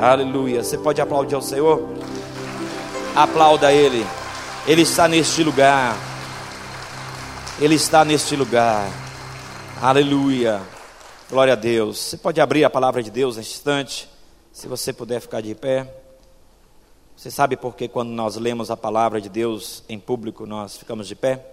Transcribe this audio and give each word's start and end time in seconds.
Aleluia. 0.00 0.62
Você 0.62 0.78
pode 0.78 1.00
aplaudir 1.00 1.34
ao 1.34 1.42
Senhor? 1.42 1.82
Aplauda 3.16 3.72
Ele. 3.72 4.06
Ele 4.66 4.82
está 4.82 5.08
neste 5.08 5.42
lugar. 5.42 5.96
Ele 7.60 7.74
está 7.74 8.04
neste 8.04 8.36
lugar. 8.36 8.88
Aleluia. 9.82 10.60
Glória 11.30 11.54
a 11.54 11.56
Deus. 11.56 11.98
Você 11.98 12.16
pode 12.16 12.40
abrir 12.40 12.64
a 12.64 12.70
palavra 12.70 13.02
de 13.02 13.10
Deus 13.10 13.36
neste 13.36 13.54
instante, 13.54 14.08
se 14.52 14.68
você 14.68 14.92
puder 14.92 15.20
ficar 15.20 15.40
de 15.40 15.54
pé. 15.54 15.92
Você 17.16 17.30
sabe 17.30 17.56
por 17.56 17.74
que 17.74 17.88
quando 17.88 18.10
nós 18.10 18.36
lemos 18.36 18.70
a 18.70 18.76
palavra 18.76 19.20
de 19.20 19.28
Deus 19.28 19.82
em 19.88 19.98
público 19.98 20.46
nós 20.46 20.76
ficamos 20.76 21.08
de 21.08 21.16
pé? 21.16 21.44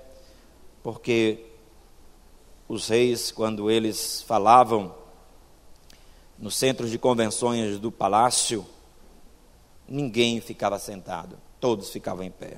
Porque 0.84 1.46
os 2.68 2.88
reis, 2.90 3.32
quando 3.32 3.72
eles 3.72 4.24
falavam 4.28 4.94
no 6.38 6.52
centro 6.52 6.90
de 6.90 6.98
convenções 6.98 7.80
do 7.80 7.92
palácio, 7.92 8.66
ninguém 9.88 10.42
ficava 10.42 10.78
sentado, 10.80 11.38
todos 11.60 11.90
ficavam 11.90 12.24
em 12.24 12.32
pé. 12.32 12.58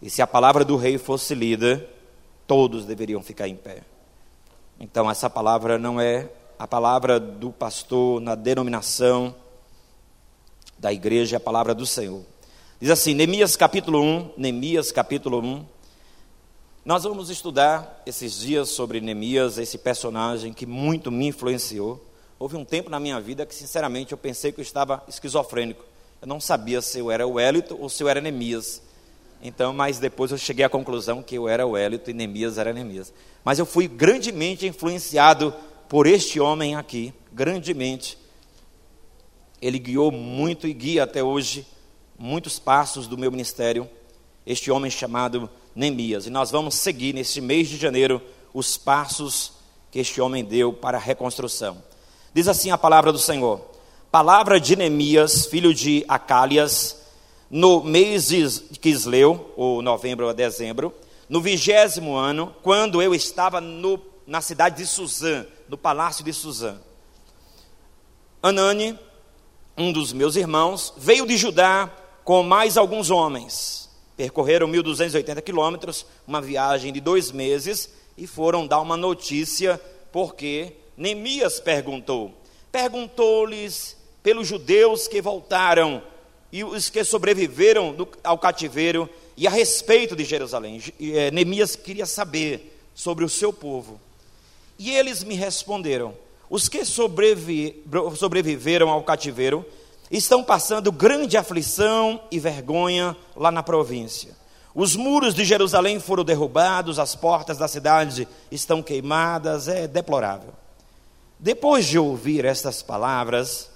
E 0.00 0.10
se 0.10 0.20
a 0.20 0.26
palavra 0.26 0.64
do 0.64 0.76
rei 0.76 0.98
fosse 0.98 1.34
lida, 1.34 1.88
todos 2.46 2.84
deveriam 2.84 3.22
ficar 3.22 3.46
em 3.46 3.54
pé. 3.54 3.82
Então, 4.80 5.08
essa 5.08 5.30
palavra 5.30 5.78
não 5.78 6.00
é 6.00 6.28
a 6.58 6.66
palavra 6.66 7.20
do 7.20 7.52
pastor 7.52 8.20
na 8.20 8.34
denominação 8.34 9.34
da 10.76 10.92
igreja, 10.92 11.36
é 11.36 11.38
a 11.38 11.40
palavra 11.40 11.74
do 11.74 11.86
Senhor. 11.86 12.22
Diz 12.80 12.90
assim, 12.90 13.14
Neemias 13.14 13.54
capítulo 13.54 14.02
1, 14.02 14.32
Neemias 14.36 14.90
capítulo 14.90 15.40
1. 15.40 15.64
Nós 16.84 17.04
vamos 17.04 17.30
estudar 17.30 18.02
esses 18.04 18.40
dias 18.40 18.70
sobre 18.70 19.00
Neemias, 19.00 19.56
esse 19.56 19.78
personagem 19.78 20.52
que 20.52 20.66
muito 20.66 21.12
me 21.12 21.28
influenciou. 21.28 22.11
Houve 22.42 22.56
um 22.56 22.64
tempo 22.64 22.90
na 22.90 22.98
minha 22.98 23.20
vida 23.20 23.46
que, 23.46 23.54
sinceramente, 23.54 24.10
eu 24.10 24.18
pensei 24.18 24.50
que 24.50 24.58
eu 24.58 24.64
estava 24.64 25.00
esquizofrênico. 25.06 25.84
Eu 26.20 26.26
não 26.26 26.40
sabia 26.40 26.82
se 26.82 26.98
eu 26.98 27.08
era 27.08 27.24
o 27.24 27.34
Wellington 27.34 27.76
ou 27.78 27.88
se 27.88 28.02
eu 28.02 28.08
era 28.08 28.20
Neemias. 28.20 28.82
Então, 29.40 29.72
mas 29.72 30.00
depois 30.00 30.32
eu 30.32 30.36
cheguei 30.36 30.64
à 30.64 30.68
conclusão 30.68 31.22
que 31.22 31.36
eu 31.36 31.48
era 31.48 31.64
o 31.64 31.70
Wellington 31.70 32.10
e 32.10 32.14
Neemias 32.14 32.58
era 32.58 32.72
Neemias. 32.72 33.12
Mas 33.44 33.60
eu 33.60 33.64
fui 33.64 33.86
grandemente 33.86 34.66
influenciado 34.66 35.54
por 35.88 36.04
este 36.04 36.40
homem 36.40 36.74
aqui, 36.74 37.14
grandemente. 37.32 38.18
Ele 39.60 39.78
guiou 39.78 40.10
muito 40.10 40.66
e 40.66 40.72
guia 40.72 41.04
até 41.04 41.22
hoje 41.22 41.64
muitos 42.18 42.58
passos 42.58 43.06
do 43.06 43.16
meu 43.16 43.30
ministério, 43.30 43.88
este 44.44 44.68
homem 44.68 44.90
chamado 44.90 45.48
Neemias. 45.76 46.26
E 46.26 46.30
nós 46.30 46.50
vamos 46.50 46.74
seguir 46.74 47.14
neste 47.14 47.40
mês 47.40 47.68
de 47.68 47.76
janeiro 47.76 48.20
os 48.52 48.76
passos 48.76 49.52
que 49.92 50.00
este 50.00 50.20
homem 50.20 50.44
deu 50.44 50.72
para 50.72 50.98
a 50.98 51.00
reconstrução. 51.00 51.91
Diz 52.34 52.48
assim 52.48 52.70
a 52.70 52.78
palavra 52.78 53.12
do 53.12 53.18
Senhor: 53.18 53.60
Palavra 54.10 54.58
de 54.58 54.74
Neemias, 54.74 55.46
filho 55.46 55.74
de 55.74 56.04
Acálias, 56.08 56.96
no 57.50 57.84
mês 57.84 58.28
de 58.28 58.78
Quisleu, 58.80 59.52
ou 59.56 59.82
novembro 59.82 60.28
a 60.28 60.32
dezembro, 60.32 60.94
no 61.28 61.40
vigésimo 61.42 62.16
ano, 62.16 62.54
quando 62.62 63.02
eu 63.02 63.14
estava 63.14 63.60
no, 63.60 64.00
na 64.26 64.40
cidade 64.40 64.78
de 64.78 64.86
Suzã, 64.86 65.46
no 65.68 65.76
palácio 65.76 66.24
de 66.24 66.32
Suzã. 66.32 66.78
Anani, 68.42 68.98
um 69.76 69.92
dos 69.92 70.12
meus 70.14 70.34
irmãos, 70.34 70.94
veio 70.96 71.26
de 71.26 71.36
Judá 71.36 71.90
com 72.24 72.42
mais 72.42 72.78
alguns 72.78 73.10
homens. 73.10 73.90
Percorreram 74.16 74.68
1.280 74.68 75.42
quilômetros, 75.42 76.06
uma 76.26 76.40
viagem 76.40 76.92
de 76.92 77.00
dois 77.00 77.30
meses, 77.30 77.92
e 78.16 78.26
foram 78.26 78.66
dar 78.66 78.80
uma 78.80 78.96
notícia, 78.96 79.80
porque 80.10 80.76
Neemias 81.02 81.58
perguntou. 81.58 82.32
Perguntou-lhes 82.70 83.96
pelos 84.22 84.46
judeus 84.46 85.08
que 85.08 85.20
voltaram 85.20 86.00
e 86.52 86.62
os 86.62 86.88
que 86.88 87.02
sobreviveram 87.02 88.06
ao 88.22 88.38
cativeiro 88.38 89.10
e 89.36 89.48
a 89.48 89.50
respeito 89.50 90.14
de 90.14 90.24
Jerusalém. 90.24 90.80
É, 91.00 91.32
Neemias 91.32 91.74
queria 91.74 92.06
saber 92.06 92.78
sobre 92.94 93.24
o 93.24 93.28
seu 93.28 93.52
povo. 93.52 94.00
E 94.78 94.92
eles 94.92 95.24
me 95.24 95.34
responderam: 95.34 96.14
os 96.48 96.68
que 96.68 96.84
sobrevi, 96.84 97.82
sobreviveram 98.16 98.88
ao 98.88 99.02
cativeiro 99.02 99.66
estão 100.08 100.44
passando 100.44 100.92
grande 100.92 101.36
aflição 101.36 102.20
e 102.30 102.38
vergonha 102.38 103.16
lá 103.34 103.50
na 103.50 103.62
província. 103.62 104.36
Os 104.72 104.94
muros 104.94 105.34
de 105.34 105.44
Jerusalém 105.44 105.98
foram 105.98 106.22
derrubados, 106.22 107.00
as 107.00 107.16
portas 107.16 107.58
da 107.58 107.66
cidade 107.66 108.28
estão 108.52 108.80
queimadas, 108.80 109.66
é 109.66 109.88
deplorável. 109.88 110.62
Depois 111.42 111.88
de 111.88 111.98
ouvir 111.98 112.44
estas 112.44 112.82
palavras, 112.82 113.68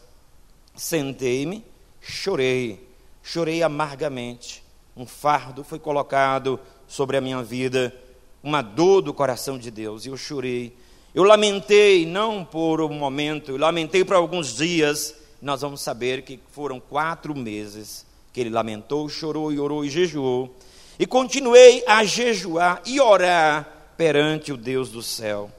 sentei-me, 0.76 1.64
chorei, 2.00 2.88
chorei 3.24 3.60
amargamente. 3.60 4.62
Um 4.96 5.04
fardo 5.04 5.64
foi 5.64 5.80
colocado 5.80 6.60
sobre 6.86 7.16
a 7.16 7.20
minha 7.20 7.42
vida, 7.42 7.92
uma 8.40 8.62
dor 8.62 9.02
do 9.02 9.12
coração 9.12 9.58
de 9.58 9.68
Deus, 9.72 10.06
e 10.06 10.10
eu 10.10 10.16
chorei. 10.16 10.76
Eu 11.12 11.24
lamentei, 11.24 12.06
não 12.06 12.44
por 12.44 12.80
um 12.80 12.94
momento, 12.94 13.50
eu 13.50 13.56
lamentei 13.56 14.04
por 14.04 14.14
alguns 14.14 14.54
dias. 14.56 15.16
Nós 15.42 15.62
vamos 15.62 15.80
saber 15.80 16.22
que 16.22 16.38
foram 16.52 16.78
quatro 16.78 17.34
meses 17.34 18.06
que 18.32 18.40
ele 18.40 18.50
lamentou, 18.50 19.08
chorou 19.08 19.52
e 19.52 19.58
orou 19.58 19.84
e 19.84 19.90
jejuou. 19.90 20.54
E 21.00 21.04
continuei 21.04 21.82
a 21.84 22.04
jejuar 22.04 22.80
e 22.86 23.00
orar 23.00 23.90
perante 23.96 24.52
o 24.52 24.56
Deus 24.56 24.88
do 24.88 25.02
céu. 25.02 25.50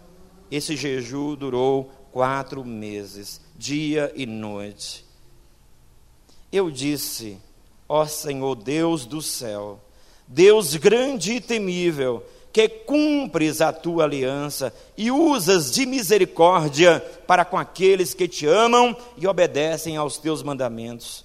Esse 0.50 0.78
jejum 0.78 1.36
durou 1.36 1.92
quatro 2.18 2.66
meses, 2.66 3.40
dia 3.56 4.12
e 4.16 4.26
noite. 4.26 5.06
Eu 6.52 6.72
disse: 6.72 7.38
Ó 7.88 8.08
Senhor 8.08 8.56
Deus 8.56 9.06
do 9.06 9.22
céu, 9.22 9.80
Deus 10.26 10.76
grande 10.78 11.34
e 11.34 11.40
temível, 11.40 12.26
que 12.52 12.68
cumpres 12.68 13.62
a 13.62 13.72
tua 13.72 14.06
aliança 14.06 14.74
e 14.98 15.12
usas 15.12 15.70
de 15.70 15.86
misericórdia 15.86 17.02
para 17.28 17.46
com 17.46 17.56
aqueles 17.56 18.16
que 18.16 18.28
te 18.28 18.48
amam 18.48 18.98
e 19.16 19.28
obedecem 19.28 19.96
aos 19.96 20.18
teus 20.18 20.42
mandamentos. 20.42 21.24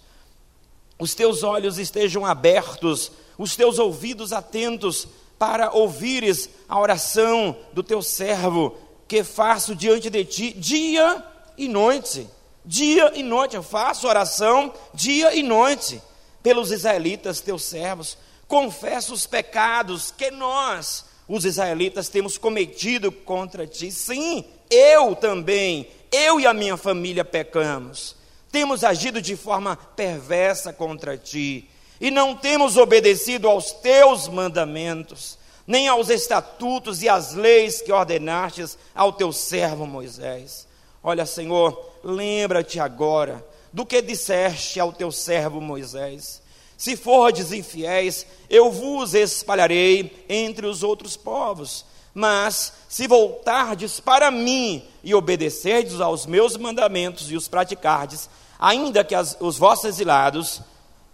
Os 0.98 1.14
teus 1.14 1.42
olhos 1.42 1.78
estejam 1.78 2.26
abertos, 2.26 3.10
os 3.38 3.56
teus 3.56 3.78
ouvidos 3.78 4.30
atentos 4.30 5.08
para 5.38 5.72
ouvires 5.72 6.50
a 6.68 6.78
oração 6.78 7.56
do 7.72 7.82
teu 7.82 8.02
servo 8.02 8.76
que 9.12 9.22
faço 9.22 9.74
diante 9.74 10.08
de 10.08 10.24
ti 10.24 10.54
dia 10.54 11.22
e 11.58 11.68
noite. 11.68 12.26
Dia 12.64 13.12
e 13.14 13.22
noite 13.22 13.54
eu 13.54 13.62
faço 13.62 14.08
oração 14.08 14.72
dia 14.94 15.34
e 15.34 15.42
noite 15.42 16.00
pelos 16.42 16.72
israelitas, 16.72 17.42
teus 17.42 17.62
servos. 17.62 18.16
Confesso 18.48 19.12
os 19.12 19.26
pecados 19.26 20.10
que 20.16 20.30
nós, 20.30 21.04
os 21.28 21.44
israelitas, 21.44 22.08
temos 22.08 22.38
cometido 22.38 23.12
contra 23.12 23.66
ti. 23.66 23.92
Sim, 23.92 24.46
eu 24.70 25.14
também, 25.14 25.86
eu 26.10 26.40
e 26.40 26.46
a 26.46 26.54
minha 26.54 26.78
família 26.78 27.22
pecamos. 27.22 28.16
Temos 28.50 28.82
agido 28.82 29.20
de 29.20 29.36
forma 29.36 29.76
perversa 29.76 30.72
contra 30.72 31.18
ti 31.18 31.68
e 32.00 32.10
não 32.10 32.34
temos 32.34 32.78
obedecido 32.78 33.46
aos 33.46 33.72
teus 33.72 34.26
mandamentos 34.26 35.36
nem 35.72 35.88
aos 35.88 36.10
estatutos 36.10 37.02
e 37.02 37.08
às 37.08 37.32
leis 37.32 37.80
que 37.80 37.90
ordenastes 37.90 38.76
ao 38.94 39.10
teu 39.10 39.32
servo 39.32 39.86
Moisés. 39.86 40.66
Olha, 41.02 41.24
Senhor, 41.24 41.92
lembra-te 42.04 42.78
agora 42.78 43.42
do 43.72 43.86
que 43.86 44.02
disseste 44.02 44.78
ao 44.78 44.92
teu 44.92 45.10
servo 45.10 45.62
Moisés. 45.62 46.42
Se 46.76 46.94
fordes 46.94 47.52
infiéis, 47.52 48.26
eu 48.50 48.70
vos 48.70 49.14
espalharei 49.14 50.26
entre 50.28 50.66
os 50.66 50.82
outros 50.82 51.16
povos. 51.16 51.86
Mas 52.12 52.74
se 52.86 53.08
voltardes 53.08 53.98
para 53.98 54.30
mim 54.30 54.84
e 55.02 55.14
obedecerdes 55.14 56.02
aos 56.02 56.26
meus 56.26 56.54
mandamentos 56.54 57.30
e 57.30 57.34
os 57.34 57.48
praticardes, 57.48 58.28
ainda 58.58 59.02
que 59.02 59.14
as, 59.14 59.38
os 59.40 59.56
vossos 59.56 59.86
exilados 59.86 60.60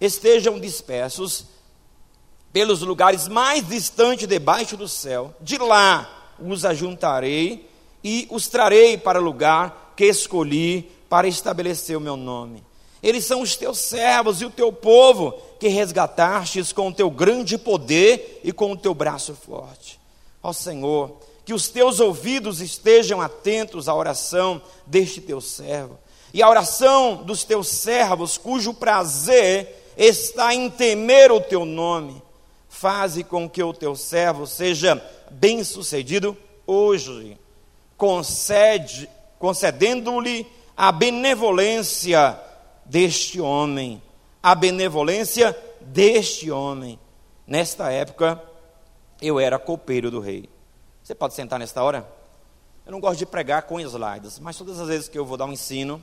estejam 0.01 0.59
dispersos, 0.59 1.45
pelos 2.59 2.83
lugares 2.83 3.29
mais 3.29 3.65
distantes 3.65 4.27
debaixo 4.27 4.77
do 4.77 4.89
céu, 4.89 5.33
de 5.41 5.57
lá 5.59 6.33
os 6.41 6.65
ajuntarei 6.65 7.71
e 8.03 8.27
os 8.33 8.49
trarei 8.49 8.99
para 8.99 9.21
o 9.21 9.23
lugar 9.23 9.93
que 9.97 10.05
escolhi 10.07 10.91
para 11.09 11.29
estabelecer 11.29 11.97
o 11.97 12.01
meu 12.01 12.17
nome. 12.17 12.65
Eles 13.01 13.25
são 13.25 13.43
os 13.43 13.55
teus 13.55 13.79
servos 13.79 14.41
e 14.41 14.45
o 14.45 14.51
teu 14.51 14.73
povo 14.73 15.41
que 15.61 15.69
resgatastes 15.69 16.73
com 16.73 16.89
o 16.89 16.93
teu 16.93 17.09
grande 17.09 17.57
poder 17.57 18.41
e 18.43 18.51
com 18.51 18.73
o 18.73 18.77
teu 18.77 18.93
braço 18.93 19.37
forte. 19.37 20.01
Ó 20.43 20.53
Senhor, 20.53 21.17
que 21.45 21.55
os 21.55 21.69
teus 21.69 22.01
ouvidos 22.01 22.61
estejam 22.61 23.21
atentos 23.21 23.89
à 23.89 23.95
oração 23.95 24.61
deste 24.85 25.21
teu 25.21 25.41
servo 25.41 25.97
e 26.35 26.43
à 26.43 26.51
oração 26.51 27.23
dos 27.23 27.45
teus 27.45 27.69
servos, 27.69 28.37
cujo 28.37 28.75
prazer 28.75 29.93
está 29.97 30.53
em 30.53 30.69
temer 30.69 31.31
o 31.31 31.41
teu 31.41 31.65
nome 31.65 32.27
faze 32.79 33.25
com 33.25 33.51
que 33.51 33.61
o 33.61 33.73
teu 33.73 33.97
servo 33.97 34.47
seja 34.47 35.05
bem-sucedido 35.33 36.37
hoje, 36.65 37.37
concede, 37.97 39.11
concedendo-lhe 39.37 40.47
a 40.77 40.93
benevolência 40.93 42.41
deste 42.85 43.41
homem, 43.41 44.01
a 44.41 44.55
benevolência 44.55 45.59
deste 45.81 46.53
homem. 46.53 47.01
Nesta 47.45 47.91
época, 47.91 48.41
eu 49.21 49.41
era 49.41 49.59
copeiro 49.59 50.09
do 50.09 50.21
rei. 50.21 50.49
Você 51.03 51.17
pode 51.17 51.35
sentar 51.35 51.59
nesta 51.59 51.83
hora? 51.83 52.09
Eu 52.87 52.93
não 52.93 53.01
gosto 53.01 53.19
de 53.19 53.27
pregar 53.27 53.63
com 53.63 53.81
slides, 53.81 54.39
mas 54.39 54.57
todas 54.57 54.79
as 54.79 54.87
vezes 54.87 55.09
que 55.09 55.19
eu 55.19 55.27
vou 55.27 55.37
dar 55.37 55.47
um 55.47 55.53
ensino, 55.53 56.01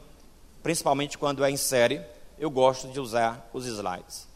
principalmente 0.62 1.18
quando 1.18 1.46
é 1.46 1.50
em 1.50 1.56
série, 1.58 2.02
eu 2.38 2.50
gosto 2.50 2.90
de 2.90 3.00
usar 3.00 3.50
os 3.54 3.66
slides. 3.66 4.28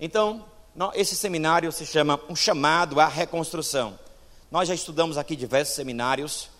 Então, 0.00 0.44
esse 0.94 1.14
seminário 1.14 1.70
se 1.70 1.86
chama 1.86 2.20
Um 2.28 2.34
Chamado 2.34 2.98
à 2.98 3.06
Reconstrução. 3.06 3.98
Nós 4.50 4.68
já 4.68 4.74
estudamos 4.74 5.16
aqui 5.16 5.36
diversos 5.36 5.76
seminários. 5.76 6.50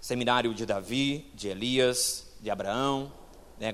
Seminário 0.00 0.54
de 0.54 0.64
Davi, 0.64 1.30
de 1.34 1.48
Elias, 1.48 2.26
de 2.40 2.50
Abraão, 2.50 3.12
né, 3.60 3.72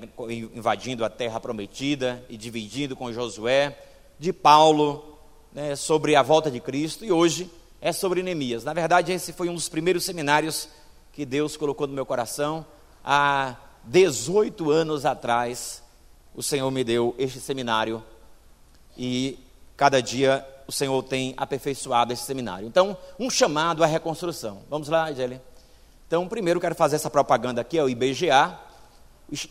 invadindo 0.53 1.05
a 1.05 1.09
terra 1.09 1.39
prometida 1.39 2.23
e 2.29 2.37
dividindo 2.37 2.95
com 2.95 3.11
Josué, 3.11 3.77
de 4.19 4.31
Paulo, 4.31 5.17
né, 5.51 5.75
sobre 5.75 6.15
a 6.15 6.21
volta 6.21 6.51
de 6.51 6.59
Cristo, 6.59 7.03
e 7.03 7.11
hoje 7.11 7.49
é 7.81 7.91
sobre 7.91 8.21
Neemias. 8.21 8.63
Na 8.63 8.73
verdade, 8.73 9.11
esse 9.11 9.33
foi 9.33 9.49
um 9.49 9.55
dos 9.55 9.69
primeiros 9.69 10.03
seminários 10.03 10.67
que 11.13 11.25
Deus 11.25 11.57
colocou 11.57 11.87
no 11.87 11.93
meu 11.93 12.05
coração 12.05 12.65
há 13.03 13.55
18 13.85 14.69
anos 14.69 15.05
atrás 15.05 15.81
o 16.35 16.43
Senhor 16.43 16.69
me 16.71 16.83
deu 16.83 17.15
este 17.17 17.39
seminário 17.39 18.03
e 18.97 19.39
cada 19.75 20.01
dia 20.01 20.45
o 20.67 20.71
Senhor 20.71 21.01
tem 21.03 21.33
aperfeiçoado 21.35 22.13
esse 22.13 22.23
seminário. 22.23 22.67
Então, 22.67 22.95
um 23.17 23.29
chamado 23.29 23.83
à 23.83 23.87
reconstrução. 23.87 24.61
Vamos 24.69 24.87
lá, 24.87 25.09
Edele? 25.09 25.41
Então, 26.07 26.27
primeiro 26.27 26.59
quero 26.59 26.75
fazer 26.75 26.95
essa 26.95 27.09
propaganda 27.09 27.61
aqui, 27.61 27.77
é 27.77 27.83
o 27.83 27.89
IBGA. 27.89 28.59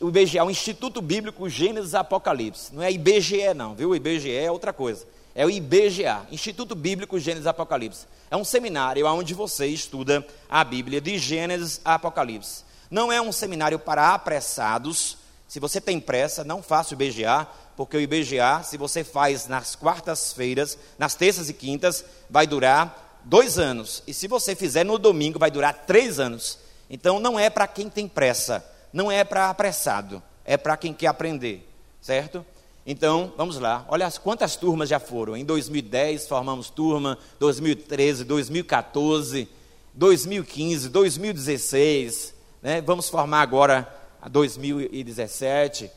O 0.01 0.09
IBGA 0.09 0.41
é 0.41 0.43
o 0.43 0.51
Instituto 0.51 1.01
Bíblico 1.01 1.49
Gênesis 1.49 1.95
Apocalipse. 1.95 2.75
Não 2.75 2.83
é 2.83 2.91
IBGE 2.93 3.55
não, 3.55 3.75
viu? 3.75 3.91
O 3.91 3.97
IBGE 3.97 4.35
é 4.35 4.51
outra 4.51 4.73
coisa. 4.73 5.07
É 5.35 5.47
o 5.47 5.51
IBGA, 5.51 6.27
Instituto 6.33 6.75
Bíblico 6.75 7.19
Gênesis 7.19 7.47
Apocalipse. 7.47 8.07
É 8.31 8.37
um 8.37 8.45
seminário 8.45 9.07
onde 9.07 9.35
você 9.35 9.67
estuda 9.67 10.27
a 10.49 10.65
Bíblia 10.65 11.01
de 11.01 11.17
Gênesis 11.17 11.81
a 11.85 11.95
Apocalipse. 11.95 12.65
Não 12.91 13.13
é 13.13 13.21
um 13.21 13.33
seminário 13.33 13.79
para 13.79 14.15
apressados, 14.15 15.17
se 15.49 15.59
você 15.59 15.81
tem 15.81 15.99
pressa, 15.99 16.45
não 16.45 16.63
faça 16.63 16.95
o 16.95 17.03
IBGA, 17.03 17.49
porque 17.75 17.97
o 17.97 18.01
IBGA, 18.01 18.63
se 18.63 18.77
você 18.77 19.03
faz 19.03 19.49
nas 19.49 19.75
quartas-feiras, 19.75 20.79
nas 20.99 21.15
terças 21.15 21.49
e 21.49 21.55
quintas, 21.55 22.05
vai 22.29 22.47
durar 22.47 23.21
dois 23.25 23.59
anos. 23.59 24.03
E 24.07 24.13
se 24.13 24.29
você 24.29 24.55
fizer 24.55 24.85
no 24.85 24.99
domingo, 24.99 25.39
vai 25.39 25.51
durar 25.51 25.87
três 25.87 26.21
anos. 26.21 26.59
Então 26.91 27.19
não 27.19 27.39
é 27.39 27.49
para 27.49 27.67
quem 27.67 27.89
tem 27.89 28.07
pressa, 28.07 28.63
não 28.93 29.11
é 29.11 29.25
para 29.25 29.49
apressado, 29.49 30.23
é 30.45 30.59
para 30.59 30.77
quem 30.77 30.93
quer 30.93 31.07
aprender, 31.07 31.67
certo? 32.01 32.45
Então, 32.87 33.35
vamos 33.37 33.59
lá. 33.59 33.85
Olha 33.89 34.11
quantas 34.13 34.57
turmas 34.57 34.89
já 34.89 34.99
foram. 34.99 35.37
Em 35.37 35.45
2010 35.45 36.27
formamos 36.27 36.71
turma, 36.71 37.19
2013, 37.39 38.25
2014, 38.25 39.47
2015, 39.93 40.89
2016. 40.89 42.35
Né? 42.63 42.81
Vamos 42.81 43.11
formar 43.11 43.43
agora 43.43 43.98
a 44.21 44.29
2017, 44.29 45.91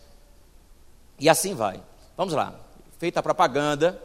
e 1.19 1.29
assim 1.29 1.53
vai. 1.53 1.81
Vamos 2.17 2.33
lá. 2.33 2.55
Feita 2.97 3.19
a 3.19 3.23
propaganda, 3.23 4.01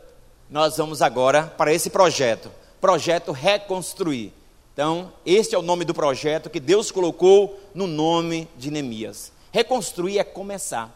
nós 0.49 0.77
vamos 0.77 1.03
agora 1.03 1.45
para 1.45 1.73
esse 1.73 1.91
projeto, 1.91 2.51
projeto 2.81 3.33
Reconstruir. 3.33 4.33
Então, 4.73 5.13
este 5.25 5.55
é 5.55 5.59
o 5.59 5.63
nome 5.63 5.85
do 5.85 5.95
projeto 5.95 6.51
que 6.51 6.61
Deus 6.61 6.91
colocou 6.91 7.59
no 7.75 7.87
nome 7.87 8.47
de 8.57 8.71
Neemias. 8.71 9.33
Reconstruir 9.51 10.19
é 10.19 10.25
começar. 10.25 10.95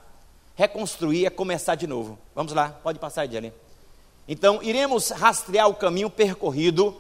Reconstruir 0.54 1.24
é 1.24 1.30
começar 1.30 1.74
de 1.74 1.86
novo. 1.86 2.18
Vamos 2.34 2.52
lá, 2.52 2.68
pode 2.82 2.98
passar, 2.98 3.24
Edilene. 3.24 3.54
Então, 4.28 4.62
iremos 4.62 5.08
rastrear 5.10 5.66
o 5.68 5.74
caminho 5.74 6.10
percorrido 6.10 6.94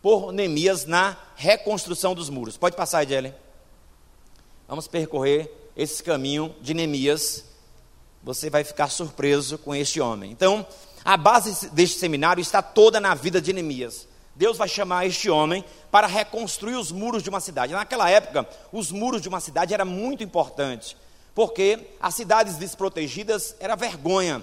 por 0.00 0.32
Neemias 0.32 0.86
na 0.86 1.16
reconstrução 1.36 2.14
dos 2.14 2.30
muros. 2.30 2.56
Pode 2.56 2.74
passar, 2.74 3.02
Edilene. 3.02 3.34
Vamos 4.66 4.88
percorrer 4.88 5.61
esse 5.76 6.02
caminho 6.02 6.54
de 6.60 6.74
Neemias, 6.74 7.44
você 8.22 8.48
vai 8.50 8.62
ficar 8.62 8.88
surpreso 8.88 9.58
com 9.58 9.74
este 9.74 10.00
homem. 10.00 10.30
Então, 10.30 10.66
a 11.04 11.16
base 11.16 11.68
deste 11.70 11.98
seminário 11.98 12.40
está 12.40 12.62
toda 12.62 13.00
na 13.00 13.14
vida 13.14 13.40
de 13.40 13.52
Neemias. 13.52 14.06
Deus 14.34 14.56
vai 14.56 14.68
chamar 14.68 15.06
este 15.06 15.28
homem 15.28 15.64
para 15.90 16.06
reconstruir 16.06 16.76
os 16.76 16.90
muros 16.90 17.22
de 17.22 17.28
uma 17.28 17.40
cidade. 17.40 17.72
Naquela 17.72 18.08
época, 18.08 18.48
os 18.72 18.90
muros 18.90 19.20
de 19.20 19.28
uma 19.28 19.40
cidade 19.40 19.74
era 19.74 19.84
muito 19.84 20.22
importante, 20.22 20.96
porque 21.34 21.78
as 22.00 22.14
cidades 22.14 22.56
desprotegidas 22.56 23.54
era 23.60 23.76
vergonha, 23.76 24.42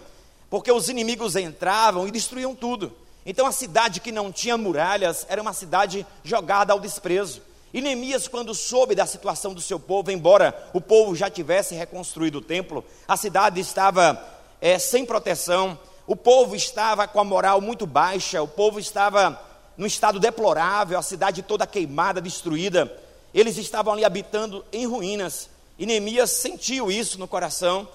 porque 0.50 0.72
os 0.72 0.90
inimigos 0.90 1.36
entravam 1.36 2.08
e 2.08 2.12
destruíam 2.12 2.54
tudo. 2.54 2.94
Então, 3.26 3.46
a 3.46 3.52
cidade 3.52 4.00
que 4.00 4.12
não 4.12 4.32
tinha 4.32 4.58
muralhas 4.58 5.26
era 5.30 5.42
uma 5.42 5.54
cidade 5.54 6.06
jogada 6.24 6.74
ao 6.74 6.80
desprezo. 6.80 7.42
E 7.74 7.82
Neemias, 7.82 8.28
quando 8.28 8.56
soube 8.56 8.96
da 8.96 9.06
situação 9.06 9.54
do 9.54 9.62
seu 9.62 9.80
povo, 9.80 10.12
embora 10.12 10.70
o 10.74 10.82
povo 10.82 11.16
já 11.16 11.30
tivesse 11.30 11.76
reconstruído 11.76 12.40
o 12.40 12.42
templo, 12.42 12.84
a 13.08 13.16
cidade 13.16 13.60
estava 13.60 14.20
é, 14.60 14.80
sem 14.80 15.06
proteção, 15.06 15.78
o 16.08 16.16
povo 16.16 16.56
estava 16.56 17.08
com 17.08 17.20
a 17.20 17.24
moral 17.24 17.62
muito 17.62 17.86
baixa, 17.86 18.42
o 18.42 18.48
povo 18.48 18.80
estava 18.80 19.40
num 19.78 19.86
estado 19.86 20.20
deplorável, 20.20 20.98
a 20.98 21.04
cidade 21.04 21.44
toda 21.44 21.68
queimada, 21.68 22.20
destruída, 22.20 22.92
eles 23.34 23.58
estavam 23.58 23.94
ali 23.94 24.04
habitando 24.04 24.66
em 24.74 24.88
ruínas. 24.88 25.50
E 25.78 25.86
Neemias 25.86 26.32
sentiu 26.32 26.92
isso 26.92 27.20
no 27.20 27.28
coração 27.28 27.88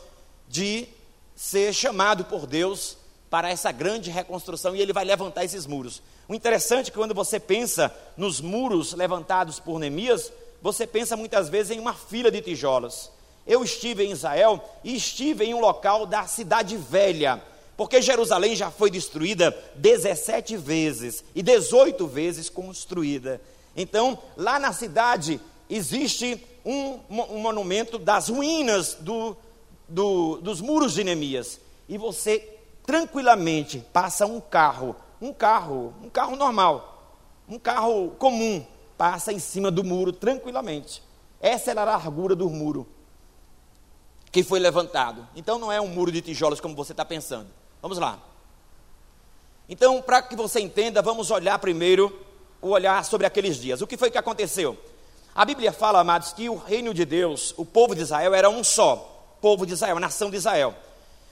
de 0.48 0.86
ser 1.34 1.74
chamado 1.74 2.24
por 2.24 2.46
Deus 2.46 2.96
para 3.28 3.50
essa 3.50 3.72
grande 3.72 4.10
reconstrução 4.10 4.76
e 4.76 4.80
ele 4.80 4.92
vai 4.92 5.04
levantar 5.04 5.44
esses 5.44 5.66
muros. 5.66 6.00
O 6.28 6.34
interessante 6.34 6.88
é 6.88 6.90
que 6.90 6.96
quando 6.96 7.14
você 7.14 7.38
pensa 7.38 7.94
nos 8.16 8.40
muros 8.40 8.94
levantados 8.94 9.60
por 9.60 9.78
Neemias, 9.78 10.32
você 10.62 10.86
pensa 10.86 11.16
muitas 11.16 11.48
vezes 11.48 11.76
em 11.76 11.80
uma 11.80 11.92
fila 11.92 12.30
de 12.30 12.40
tijolos. 12.40 13.10
Eu 13.46 13.62
estive 13.62 14.04
em 14.04 14.12
Israel 14.12 14.64
e 14.82 14.96
estive 14.96 15.44
em 15.44 15.52
um 15.52 15.60
local 15.60 16.06
da 16.06 16.26
cidade 16.26 16.76
velha, 16.76 17.42
porque 17.76 18.00
Jerusalém 18.00 18.56
já 18.56 18.70
foi 18.70 18.90
destruída 18.90 19.54
17 19.74 20.56
vezes 20.56 21.22
e 21.34 21.42
18 21.42 22.06
vezes 22.06 22.48
construída. 22.48 23.40
Então, 23.76 24.18
lá 24.36 24.58
na 24.58 24.72
cidade 24.72 25.38
existe 25.68 26.42
um, 26.64 26.98
um 27.10 27.38
monumento 27.38 27.98
das 27.98 28.30
ruínas 28.30 28.94
do, 28.94 29.36
do, 29.86 30.38
dos 30.38 30.62
muros 30.62 30.94
de 30.94 31.04
Neemias. 31.04 31.60
E 31.86 31.98
você 31.98 32.48
tranquilamente 32.86 33.84
passa 33.92 34.24
um 34.24 34.40
carro 34.40 34.96
um 35.24 35.32
carro, 35.32 35.94
um 36.02 36.10
carro 36.10 36.36
normal, 36.36 37.16
um 37.48 37.58
carro 37.58 38.10
comum, 38.18 38.64
passa 38.98 39.32
em 39.32 39.38
cima 39.38 39.70
do 39.70 39.82
muro 39.82 40.12
tranquilamente. 40.12 41.02
Essa 41.40 41.70
era 41.70 41.80
a 41.80 41.84
largura 41.84 42.36
do 42.36 42.48
muro 42.50 42.86
que 44.30 44.42
foi 44.42 44.58
levantado. 44.58 45.26
Então 45.34 45.58
não 45.58 45.72
é 45.72 45.80
um 45.80 45.88
muro 45.88 46.12
de 46.12 46.20
tijolos 46.20 46.60
como 46.60 46.76
você 46.76 46.92
está 46.92 47.06
pensando. 47.06 47.48
Vamos 47.80 47.96
lá. 47.96 48.18
Então, 49.66 50.02
para 50.02 50.20
que 50.20 50.36
você 50.36 50.60
entenda, 50.60 51.00
vamos 51.00 51.30
olhar 51.30 51.58
primeiro 51.58 52.14
o 52.60 52.68
olhar 52.68 53.02
sobre 53.02 53.26
aqueles 53.26 53.56
dias. 53.56 53.80
O 53.80 53.86
que 53.86 53.96
foi 53.96 54.10
que 54.10 54.18
aconteceu? 54.18 54.76
A 55.34 55.44
Bíblia 55.46 55.72
fala, 55.72 56.00
amados, 56.00 56.34
que 56.34 56.50
o 56.50 56.56
reino 56.56 56.92
de 56.92 57.06
Deus, 57.06 57.54
o 57.56 57.64
povo 57.64 57.94
de 57.94 58.02
Israel, 58.02 58.34
era 58.34 58.50
um 58.50 58.62
só. 58.62 59.36
Povo 59.40 59.64
de 59.64 59.72
Israel, 59.72 59.96
a 59.96 60.00
nação 60.00 60.30
de 60.30 60.36
Israel. 60.36 60.74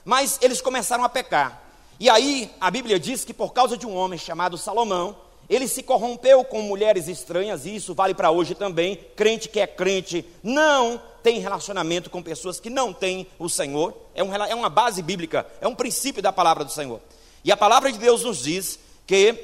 Mas 0.03 0.39
eles 0.41 0.63
começaram 0.63 1.05
a 1.05 1.11
pecar. 1.11 1.63
E 2.01 2.11
aí 2.11 2.51
a 2.61 2.71
Bíblia 2.71 2.99
diz 2.99 3.25
que 3.25 3.35
por 3.35 3.53
causa 3.53 3.77
de 3.77 3.87
um 3.87 3.95
homem 3.97 4.19
chamado 4.19 4.59
Salomão, 4.59 5.17
ele 5.49 5.69
se 5.69 5.83
corrompeu 5.83 6.45
com 6.45 6.63
mulheres 6.63 7.09
estranhas, 7.09 7.67
e 7.67 7.77
isso 7.77 7.95
vale 7.95 8.15
para 8.15 8.31
hoje 8.31 8.55
também. 8.55 8.97
Crente 9.15 9.49
que 9.49 9.61
é 9.61 9.67
crente 9.67 10.25
não 10.43 11.01
tem 11.23 11.39
relacionamento 11.39 12.11
com 12.11 12.23
pessoas 12.23 12.59
que 12.59 12.71
não 12.71 12.93
têm 12.93 13.27
o 13.39 13.49
Senhor. 13.49 13.95
É, 14.15 14.23
um, 14.23 14.35
é 14.35 14.55
uma 14.55 14.69
base 14.69 15.03
bíblica, 15.03 15.47
é 15.61 15.69
um 15.69 15.75
princípio 15.75 16.23
da 16.23 16.33
palavra 16.33 16.65
do 16.65 16.73
Senhor. 16.73 17.01
E 17.45 17.53
a 17.53 17.57
palavra 17.57 17.93
de 17.93 17.99
Deus 17.99 18.25
nos 18.25 18.43
diz 18.43 18.79
que, 19.07 19.35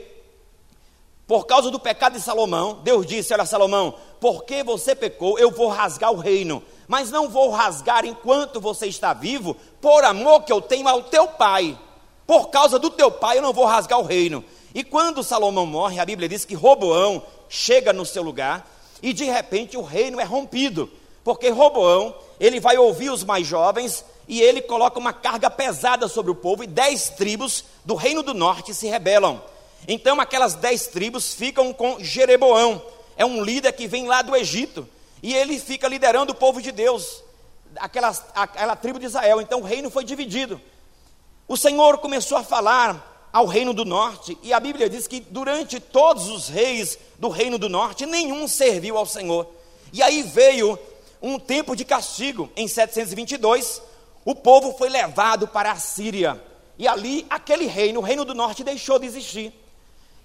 por 1.26 1.47
causa 1.47 1.71
do 1.71 1.78
pecado 1.78 2.14
de 2.14 2.21
Salomão, 2.21 2.81
Deus 2.83 3.05
disse: 3.05 3.35
Olha, 3.35 3.45
Salomão, 3.45 3.95
porque 4.21 4.62
você 4.62 4.95
pecou, 4.95 5.38
eu 5.38 5.50
vou 5.50 5.69
rasgar 5.69 6.11
o 6.11 6.17
reino, 6.17 6.62
mas 6.87 7.11
não 7.11 7.28
vou 7.28 7.50
rasgar 7.50 8.05
enquanto 8.07 8.61
você 8.61 8.87
está 8.87 9.12
vivo, 9.12 9.57
por 9.81 10.05
amor 10.05 10.43
que 10.45 10.52
eu 10.52 10.61
tenho 10.61 10.88
ao 10.88 11.02
teu 11.02 11.28
pai 11.28 11.78
por 12.28 12.50
causa 12.50 12.78
do 12.78 12.90
teu 12.90 13.11
pai 13.11 13.38
eu 13.38 13.42
não 13.42 13.54
vou 13.54 13.64
rasgar 13.64 13.99
o 13.99 14.04
reino. 14.04 14.44
E 14.75 14.85
quando 14.85 15.25
Salomão 15.25 15.64
morre, 15.64 15.99
a 15.99 16.04
Bíblia 16.04 16.28
diz 16.28 16.44
que 16.44 16.54
Roboão 16.54 17.23
chega 17.49 17.90
no 17.90 18.04
seu 18.04 18.23
lugar 18.23 18.70
e 19.02 19.14
de 19.14 19.25
repente 19.25 19.78
o 19.78 19.82
reino 19.82 20.20
é 20.20 20.25
rompido, 20.25 20.90
porque 21.25 21.49
Roboão, 21.49 22.14
ele 22.38 22.61
vai 22.61 22.76
ouvir 22.76 23.08
os 23.08 23.25
mais 23.25 23.47
jovens 23.47 24.04
e 24.28 24.42
ele 24.42 24.61
coloca 24.61 24.99
uma 24.99 25.11
carga 25.11 25.49
pesada 25.49 26.06
sobre 26.06 26.30
o 26.30 26.35
povo 26.35 26.62
e 26.62 26.66
dez 26.66 27.08
tribos 27.08 27.64
do 27.82 27.94
reino 27.94 28.23
do 28.23 28.35
norte 28.35 28.75
se 28.75 28.87
rebelam. 28.87 29.42
Então 29.88 30.20
aquelas 30.20 30.52
dez 30.52 30.87
tribos 30.87 31.32
ficam 31.32 31.73
com 31.73 31.99
Jereboão, 31.99 32.82
é 33.16 33.25
um 33.25 33.42
líder 33.42 33.73
que 33.73 33.87
vem 33.87 34.06
lá 34.06 34.20
do 34.20 34.37
Egito 34.37 34.87
e 35.23 35.35
ele 35.35 35.58
fica 35.58 35.88
liderando 35.88 36.32
o 36.32 36.37
povo 36.37 36.61
de 36.61 36.73
Deus. 36.73 37.25
aquela, 37.76 38.14
aquela 38.35 38.76
tribo 38.76 38.99
de 38.99 39.06
Israel. 39.06 39.40
Então 39.40 39.61
o 39.61 39.64
reino 39.64 39.90
foi 39.90 40.04
dividido. 40.04 40.61
O 41.49 41.57
Senhor 41.57 41.97
começou 41.97 42.37
a 42.37 42.45
falar 42.45 43.28
ao 43.33 43.47
reino 43.47 43.73
do 43.73 43.87
norte, 43.87 44.37
e 44.43 44.52
a 44.52 44.61
Bíblia 44.61 44.88
diz 44.88 45.07
que 45.07 45.21
durante 45.21 45.81
todos 45.81 46.28
os 46.28 46.49
reis 46.49 46.99
do 47.19 47.31
reino 47.31 47.59
do 47.59 47.71
norte, 47.71 48.05
nenhum 48.05 48.47
serviu 48.47 48.99
ao 48.99 49.07
Senhor. 49.07 49.47
E 49.90 50.02
aí 50.02 50.23
veio 50.23 50.78
um 51.23 51.38
tempo 51.38 51.75
de 51.75 51.87
castigo. 51.87 52.50
Em 52.55 52.69
722, 52.69 53.81
o 54.26 54.35
povo 54.35 54.75
foi 54.76 54.90
levado 54.90 55.49
para 55.49 55.73
a 55.73 55.76
Síria. 55.76 56.38
E 56.78 56.87
ali, 56.87 57.26
aquele 57.31 57.67
reino, 57.67 58.00
o 58.00 58.02
reino 58.02 58.26
do 58.26 58.35
norte, 58.35 58.62
deixou 58.62 58.99
de 58.99 59.07
existir. 59.07 59.52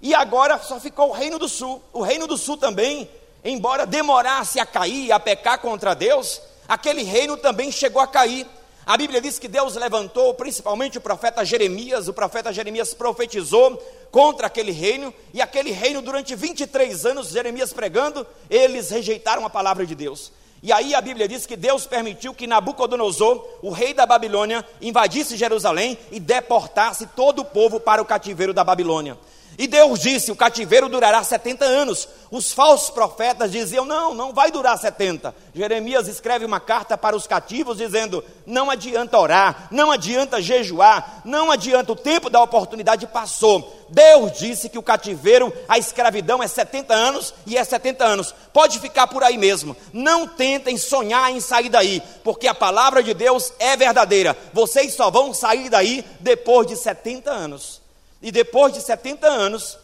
E 0.02 0.14
agora 0.14 0.60
só 0.60 0.78
ficou 0.78 1.10
o 1.10 1.14
reino 1.14 1.40
do 1.40 1.48
sul. 1.48 1.82
O 1.94 2.02
reino 2.02 2.28
do 2.28 2.38
sul 2.38 2.58
também, 2.58 3.10
embora 3.46 3.86
demorasse 3.86 4.60
a 4.60 4.66
cair, 4.66 5.14
a 5.14 5.20
pecar 5.22 5.60
contra 5.60 5.94
Deus, 5.94 6.42
aquele 6.68 7.04
reino 7.04 7.38
também 7.38 7.72
chegou 7.72 8.02
a 8.02 8.08
cair. 8.08 8.46
A 8.86 8.98
Bíblia 8.98 9.22
diz 9.22 9.40
que 9.40 9.48
Deus 9.48 9.76
levantou 9.76 10.34
principalmente 10.34 10.98
o 10.98 11.02
profeta 11.02 11.46
Jeremias, 11.46 12.10
o 12.10 12.14
profeta 12.14 12.52
Jeremias 12.52 12.94
profetizou 12.94 13.82
contra 14.12 14.48
aquele 14.48 14.74
reino, 14.74 15.14
e 15.34 15.42
aquele 15.42 15.72
reino, 15.72 16.02
durante 16.02 16.36
23 16.36 17.06
anos, 17.06 17.30
Jeremias 17.30 17.72
pregando, 17.72 18.28
eles 18.50 18.90
rejeitaram 18.90 19.46
a 19.46 19.50
palavra 19.50 19.86
de 19.86 19.96
Deus. 19.96 20.34
E 20.62 20.72
aí 20.72 20.94
a 20.94 21.02
Bíblia 21.02 21.30
diz 21.30 21.46
que 21.46 21.56
Deus 21.56 21.86
permitiu 21.86 22.34
que 22.34 22.46
Nabucodonosor, 22.46 23.46
o 23.62 23.70
rei 23.70 23.94
da 23.94 24.06
Babilônia, 24.06 24.66
invadisse 24.82 25.38
Jerusalém 25.38 25.98
e 26.12 26.20
deportasse 26.20 27.08
todo 27.08 27.40
o 27.40 27.46
povo 27.46 27.80
para 27.80 28.02
o 28.02 28.06
cativeiro 28.06 28.54
da 28.54 28.64
Babilônia. 28.66 29.18
E 29.58 29.68
Deus 29.68 30.00
disse: 30.00 30.32
o 30.32 30.36
cativeiro 30.36 30.90
durará 30.90 31.24
70 31.24 31.64
anos. 31.64 32.08
Os 32.32 32.52
falsos 32.52 32.90
profetas 32.90 33.52
diziam: 33.52 33.86
não, 33.86 34.14
não 34.14 34.34
vai 34.34 34.52
durar 34.52 34.78
70. 34.78 35.36
Jeremias 35.54 36.08
escreve 36.08 36.46
uma 36.46 36.60
carta 36.60 36.98
para 36.98 37.16
os 37.16 37.28
cativos 37.28 37.78
dizendo: 37.78 38.24
não 38.46 38.72
adianta 38.72 39.20
orar, 39.20 39.68
não 39.70 39.92
adianta 39.92 40.42
jejuar, 40.42 41.22
não 41.24 41.52
adianta, 41.52 41.92
o 41.92 41.96
tempo 41.96 42.30
da 42.30 42.42
oportunidade 42.42 43.06
passou. 43.06 43.82
Deus 43.90 44.40
disse 44.40 44.70
que 44.70 44.80
o 44.80 44.84
cativeiro, 44.84 45.54
a 45.70 45.78
escravidão 45.78 46.42
é 46.42 46.48
70 46.48 46.92
anos 46.92 47.34
e 47.46 47.56
é 47.56 47.64
70 47.64 48.04
anos. 48.04 48.34
Pode 48.52 48.80
ficar 48.80 49.06
por 49.06 49.24
aí 49.24 49.38
mesmo. 49.38 49.78
Não 49.94 50.28
tentem 50.28 50.76
sonhar 50.78 51.32
em 51.32 51.40
sair 51.40 51.70
daí, 51.70 52.02
porque 52.24 52.48
a 52.48 52.56
palavra 52.56 53.04
de 53.04 53.14
Deus 53.14 53.54
é 53.60 53.78
verdadeira. 53.78 54.36
Vocês 54.52 54.96
só 54.96 55.12
vão 55.12 55.32
sair 55.32 55.70
daí 55.70 56.04
depois 56.20 56.66
de 56.66 56.76
70 56.76 57.30
anos. 57.30 57.83
E 58.24 58.32
depois 58.32 58.72
de 58.74 58.82
70 58.82 59.28
anos, 59.28 59.78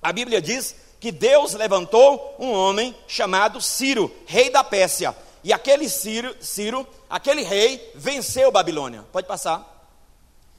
a 0.00 0.12
Bíblia 0.12 0.40
diz 0.40 0.76
que 1.00 1.10
Deus 1.10 1.54
levantou 1.54 2.36
um 2.38 2.52
homem 2.52 2.94
chamado 3.08 3.60
Ciro, 3.60 4.14
rei 4.26 4.48
da 4.48 4.62
Pérsia. 4.62 5.14
E 5.42 5.52
aquele 5.52 5.88
Ciro, 5.88 6.36
Ciro, 6.40 6.86
aquele 7.10 7.42
rei, 7.42 7.92
venceu 7.96 8.52
Babilônia. 8.52 9.04
Pode 9.12 9.26
passar. 9.26 9.90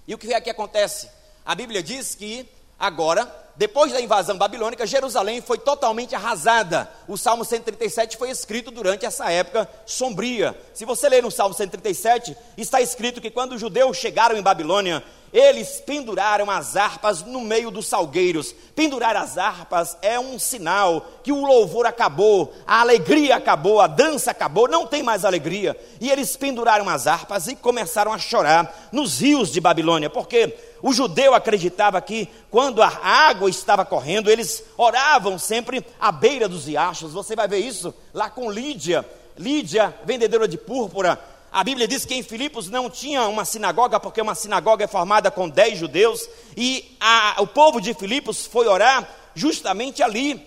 E 0.06 0.14
o 0.14 0.18
que 0.18 0.34
é 0.34 0.42
que 0.42 0.50
acontece? 0.50 1.10
A 1.46 1.56
Bíblia 1.56 1.82
diz 1.82 2.16
que 2.16 2.46
agora, 2.78 3.26
depois 3.58 3.94
da 3.94 4.02
invasão 4.02 4.38
babilônica, 4.38 4.86
Jerusalém 4.86 5.42
foi 5.42 5.58
totalmente 5.58 6.14
arrasada. 6.14 6.90
O 7.08 7.18
Salmo 7.18 7.46
137 7.46 8.18
foi 8.18 8.30
escrito 8.30 8.70
durante 8.70 9.06
essa 9.06 9.32
época 9.32 9.70
sombria. 9.86 10.54
Se 10.74 10.84
você 10.84 11.08
ler 11.08 11.24
no 11.24 11.32
Salmo 11.32 11.56
137, 11.56 12.36
está 12.58 12.82
escrito 12.82 13.22
que 13.22 13.32
quando 13.32 13.54
os 13.54 13.62
judeus 13.62 13.96
chegaram 13.96 14.36
em 14.36 14.42
Babilônia, 14.42 15.02
eles 15.36 15.82
penduraram 15.86 16.50
as 16.50 16.78
harpas 16.78 17.22
no 17.22 17.42
meio 17.42 17.70
dos 17.70 17.88
salgueiros. 17.88 18.54
Pendurar 18.74 19.16
as 19.18 19.38
harpas 19.38 19.98
é 20.02 20.20
um 20.20 20.40
sinal 20.40 21.06
que 21.24 21.32
o 21.32 21.46
louvor 21.46 21.86
acabou, 21.86 22.54
a 22.66 22.80
alegria 22.80 23.36
acabou, 23.36 23.82
a 23.82 23.88
dança 23.88 24.32
acabou, 24.32 24.68
não 24.68 24.88
tem 24.88 25.04
mais 25.04 25.26
alegria. 25.26 25.78
E 26.00 26.10
eles 26.10 26.38
penduraram 26.38 26.88
as 26.88 27.06
harpas 27.06 27.48
e 27.48 27.56
começaram 27.56 28.14
a 28.14 28.18
chorar 28.18 28.90
nos 28.92 29.20
rios 29.20 29.52
de 29.52 29.60
Babilônia, 29.60 30.10
porque 30.10 30.58
o 30.86 30.94
judeu 30.94 31.34
acreditava 31.34 32.00
que 32.00 32.30
quando 32.52 32.80
a 32.80 32.88
água 32.88 33.50
estava 33.50 33.84
correndo, 33.84 34.30
eles 34.30 34.64
oravam 34.78 35.40
sempre 35.40 35.84
à 36.00 36.12
beira 36.12 36.48
dos 36.48 36.68
riachos. 36.68 37.12
Você 37.12 37.36
vai 37.36 37.48
ver 37.48 37.58
isso 37.58 37.92
lá 38.14 38.30
com 38.30 38.52
Lídia. 38.52 39.04
Lídia, 39.36 39.98
vendedora 40.06 40.48
de 40.48 40.60
púrpura, 40.60 41.20
a 41.52 41.64
Bíblia 41.64 41.88
diz 41.88 42.06
que 42.06 42.14
em 42.14 42.22
Filipos 42.22 42.70
não 42.70 42.88
tinha 42.88 43.26
uma 43.28 43.46
sinagoga, 43.46 44.00
porque 44.00 44.22
uma 44.22 44.36
sinagoga 44.36 44.84
é 44.84 44.88
formada 44.88 45.32
com 45.32 45.50
dez 45.50 45.80
judeus, 45.80 46.30
e 46.56 46.96
a, 47.00 47.38
o 47.40 47.48
povo 47.48 47.82
de 47.82 47.96
Filipos 47.96 48.46
foi 48.46 48.68
orar 48.68 49.10
justamente 49.34 50.04
ali, 50.04 50.40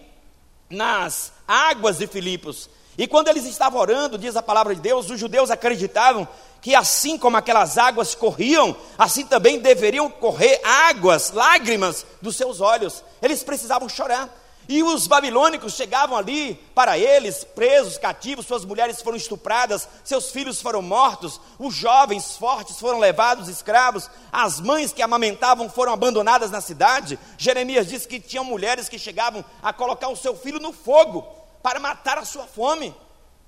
nas 0.70 1.32
águas 1.48 1.98
de 1.98 2.06
Filipos. 2.06 2.70
E 2.98 3.06
quando 3.06 3.28
eles 3.28 3.44
estavam 3.44 3.80
orando, 3.80 4.18
diz 4.18 4.34
a 4.34 4.42
palavra 4.42 4.74
de 4.74 4.80
Deus, 4.80 5.08
os 5.08 5.20
judeus 5.20 5.52
acreditavam 5.52 6.26
que 6.60 6.74
assim 6.74 7.16
como 7.16 7.36
aquelas 7.36 7.78
águas 7.78 8.12
corriam, 8.16 8.76
assim 8.98 9.24
também 9.24 9.60
deveriam 9.60 10.10
correr 10.10 10.60
águas, 10.64 11.30
lágrimas 11.30 12.04
dos 12.20 12.34
seus 12.34 12.60
olhos. 12.60 13.04
Eles 13.22 13.44
precisavam 13.44 13.88
chorar. 13.88 14.28
E 14.68 14.82
os 14.82 15.06
babilônicos 15.06 15.74
chegavam 15.74 16.18
ali 16.18 16.54
para 16.74 16.98
eles, 16.98 17.42
presos, 17.42 17.96
cativos, 17.96 18.44
suas 18.44 18.64
mulheres 18.64 19.00
foram 19.00 19.16
estupradas, 19.16 19.88
seus 20.04 20.30
filhos 20.30 20.60
foram 20.60 20.82
mortos, 20.82 21.40
os 21.58 21.74
jovens 21.74 22.36
fortes 22.36 22.78
foram 22.78 22.98
levados 22.98 23.48
escravos, 23.48 24.10
as 24.30 24.60
mães 24.60 24.92
que 24.92 25.00
amamentavam 25.00 25.70
foram 25.70 25.92
abandonadas 25.92 26.50
na 26.50 26.60
cidade. 26.60 27.18
Jeremias 27.38 27.86
disse 27.86 28.08
que 28.08 28.20
tinham 28.20 28.44
mulheres 28.44 28.88
que 28.90 28.98
chegavam 28.98 29.42
a 29.62 29.72
colocar 29.72 30.08
o 30.08 30.16
seu 30.16 30.36
filho 30.36 30.58
no 30.58 30.72
fogo 30.72 31.37
para 31.62 31.80
matar 31.80 32.18
a 32.18 32.24
sua 32.24 32.46
fome. 32.46 32.94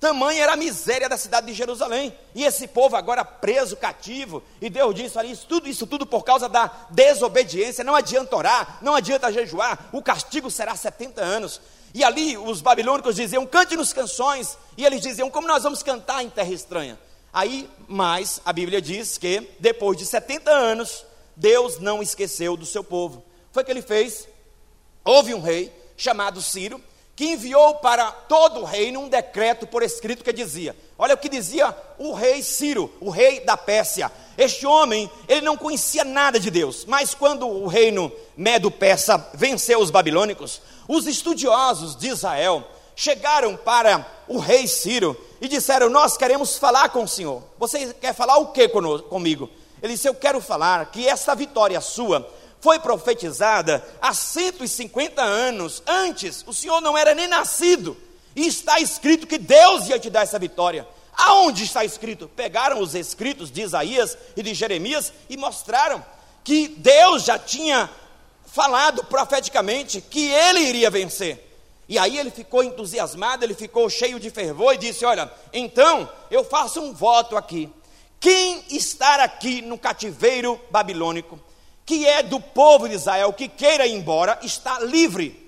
Tamanha 0.01 0.41
era 0.41 0.53
a 0.53 0.57
miséria 0.57 1.07
da 1.07 1.15
cidade 1.15 1.45
de 1.45 1.53
Jerusalém. 1.53 2.17
E 2.33 2.43
esse 2.43 2.67
povo 2.67 2.95
agora 2.95 3.23
preso, 3.23 3.77
cativo. 3.77 4.41
E 4.59 4.67
Deus 4.67 4.95
disse 4.95 5.19
ali, 5.19 5.31
isso 5.31 5.45
tudo, 5.47 5.69
isso 5.69 5.85
tudo 5.85 6.07
por 6.07 6.23
causa 6.23 6.49
da 6.49 6.71
desobediência. 6.89 7.83
Não 7.83 7.93
adianta 7.93 8.35
orar, 8.35 8.79
não 8.81 8.95
adianta 8.95 9.31
jejuar. 9.31 9.89
O 9.93 10.01
castigo 10.01 10.49
será 10.49 10.75
70 10.75 11.21
anos. 11.21 11.61
E 11.93 12.03
ali 12.03 12.35
os 12.35 12.61
babilônicos 12.61 13.15
diziam, 13.15 13.45
cante-nos 13.45 13.93
canções. 13.93 14.57
E 14.75 14.83
eles 14.83 15.01
diziam, 15.01 15.29
como 15.29 15.47
nós 15.47 15.61
vamos 15.61 15.83
cantar 15.83 16.23
em 16.23 16.29
terra 16.31 16.51
estranha? 16.51 16.99
Aí, 17.31 17.69
mas 17.87 18.41
a 18.43 18.51
Bíblia 18.51 18.81
diz 18.81 19.19
que 19.19 19.51
depois 19.59 19.97
de 19.99 20.05
70 20.07 20.49
anos, 20.49 21.05
Deus 21.35 21.79
não 21.79 22.01
esqueceu 22.01 22.57
do 22.57 22.65
seu 22.65 22.83
povo. 22.83 23.23
Foi 23.51 23.61
o 23.61 23.65
que 23.65 23.71
ele 23.71 23.83
fez. 23.83 24.27
Houve 25.05 25.35
um 25.35 25.41
rei 25.41 25.71
chamado 25.95 26.41
Ciro, 26.41 26.81
que 27.21 27.33
enviou 27.33 27.75
para 27.75 28.11
todo 28.11 28.61
o 28.61 28.63
reino 28.63 29.01
um 29.01 29.07
decreto 29.07 29.67
por 29.67 29.83
escrito 29.83 30.23
que 30.23 30.33
dizia: 30.33 30.75
Olha 30.97 31.13
o 31.13 31.17
que 31.19 31.29
dizia 31.29 31.77
o 31.99 32.13
rei 32.13 32.41
Ciro, 32.41 32.91
o 32.99 33.11
rei 33.11 33.41
da 33.41 33.55
Pérsia. 33.55 34.11
Este 34.35 34.65
homem, 34.65 35.07
ele 35.27 35.41
não 35.41 35.55
conhecia 35.55 36.03
nada 36.03 36.39
de 36.39 36.49
Deus, 36.49 36.83
mas 36.83 37.13
quando 37.13 37.47
o 37.47 37.67
reino 37.67 38.11
medo-persa 38.35 39.23
venceu 39.35 39.81
os 39.81 39.91
babilônicos, 39.91 40.63
os 40.87 41.05
estudiosos 41.05 41.95
de 41.95 42.07
Israel 42.07 42.67
chegaram 42.95 43.55
para 43.55 44.03
o 44.27 44.39
rei 44.39 44.65
Ciro 44.65 45.15
e 45.39 45.47
disseram: 45.47 45.91
Nós 45.91 46.17
queremos 46.17 46.57
falar 46.57 46.89
com 46.89 47.03
o 47.03 47.07
senhor. 47.07 47.43
Você 47.59 47.93
quer 48.01 48.15
falar 48.15 48.37
o 48.37 48.47
que 48.47 48.67
comigo? 48.67 49.47
Ele 49.79 49.93
disse: 49.93 50.09
Eu 50.09 50.15
quero 50.15 50.41
falar 50.41 50.87
que 50.87 51.07
essa 51.07 51.35
vitória 51.35 51.79
sua 51.81 52.27
foi 52.61 52.79
profetizada 52.79 53.83
há 53.99 54.13
150 54.13 55.21
anos 55.21 55.81
antes, 55.85 56.43
o 56.45 56.53
Senhor 56.53 56.79
não 56.79 56.97
era 56.97 57.15
nem 57.15 57.27
nascido, 57.27 57.97
e 58.35 58.47
está 58.47 58.79
escrito 58.79 59.27
que 59.27 59.37
Deus 59.37 59.89
ia 59.89 59.99
te 59.99 60.09
dar 60.09 60.21
essa 60.21 60.39
vitória. 60.39 60.87
Aonde 61.13 61.63
está 61.63 61.83
escrito? 61.83 62.29
Pegaram 62.29 62.79
os 62.79 62.95
escritos 62.95 63.51
de 63.51 63.61
Isaías 63.61 64.17
e 64.37 64.41
de 64.41 64.53
Jeremias 64.53 65.11
e 65.29 65.35
mostraram 65.35 66.03
que 66.43 66.69
Deus 66.69 67.25
já 67.25 67.37
tinha 67.37 67.89
falado 68.45 69.03
profeticamente 69.05 69.99
que 69.99 70.31
ele 70.31 70.61
iria 70.61 70.89
vencer. 70.89 71.49
E 71.89 71.99
aí 71.99 72.17
ele 72.17 72.31
ficou 72.31 72.63
entusiasmado, 72.63 73.43
ele 73.43 73.53
ficou 73.53 73.89
cheio 73.89 74.19
de 74.19 74.29
fervor 74.29 74.73
e 74.73 74.77
disse: 74.77 75.03
Olha, 75.03 75.29
então 75.51 76.09
eu 76.29 76.43
faço 76.43 76.79
um 76.79 76.93
voto 76.93 77.35
aqui. 77.35 77.69
Quem 78.19 78.63
estar 78.69 79.19
aqui 79.19 79.61
no 79.61 79.77
cativeiro 79.77 80.59
babilônico 80.69 81.39
que 81.85 82.05
é 82.05 82.23
do 82.23 82.39
povo 82.39 82.87
de 82.87 82.95
Israel, 82.95 83.33
que 83.33 83.47
queira 83.47 83.85
ir 83.85 83.93
embora, 83.93 84.39
está 84.43 84.79
livre. 84.79 85.41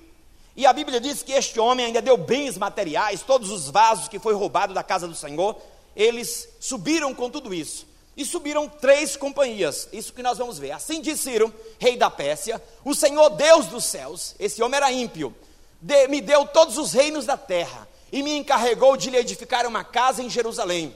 E 0.55 0.65
a 0.65 0.73
Bíblia 0.73 0.99
diz 0.99 1.23
que 1.23 1.31
este 1.31 1.59
homem 1.59 1.87
ainda 1.87 2.01
deu 2.01 2.15
bens 2.15 2.57
materiais, 2.57 3.21
todos 3.21 3.49
os 3.49 3.69
vasos 3.69 4.07
que 4.07 4.19
foi 4.19 4.33
roubado 4.33 4.73
da 4.73 4.83
casa 4.83 5.07
do 5.07 5.15
Senhor, 5.15 5.55
eles 5.95 6.47
subiram 6.59 7.13
com 7.13 7.29
tudo 7.29 7.53
isso. 7.53 7.87
E 8.15 8.23
subiram 8.23 8.69
três 8.69 9.15
companhias, 9.15 9.89
isso 9.91 10.13
que 10.13 10.21
nós 10.21 10.37
vamos 10.37 10.59
ver. 10.59 10.71
Assim 10.71 11.01
disse 11.01 11.23
Ciro, 11.23 11.51
rei 11.79 11.97
da 11.97 12.11
Pérsia, 12.11 12.61
o 12.85 12.93
Senhor 12.93 13.29
Deus 13.31 13.65
dos 13.65 13.85
céus, 13.85 14.35
esse 14.39 14.61
homem 14.61 14.77
era 14.77 14.91
ímpio, 14.91 15.35
de, 15.81 16.07
me 16.07 16.21
deu 16.21 16.45
todos 16.45 16.77
os 16.77 16.93
reinos 16.93 17.25
da 17.25 17.35
terra 17.35 17.87
e 18.11 18.21
me 18.21 18.37
encarregou 18.37 18.95
de 18.95 19.09
lhe 19.09 19.17
edificar 19.17 19.65
uma 19.65 19.83
casa 19.83 20.21
em 20.21 20.29
Jerusalém, 20.29 20.95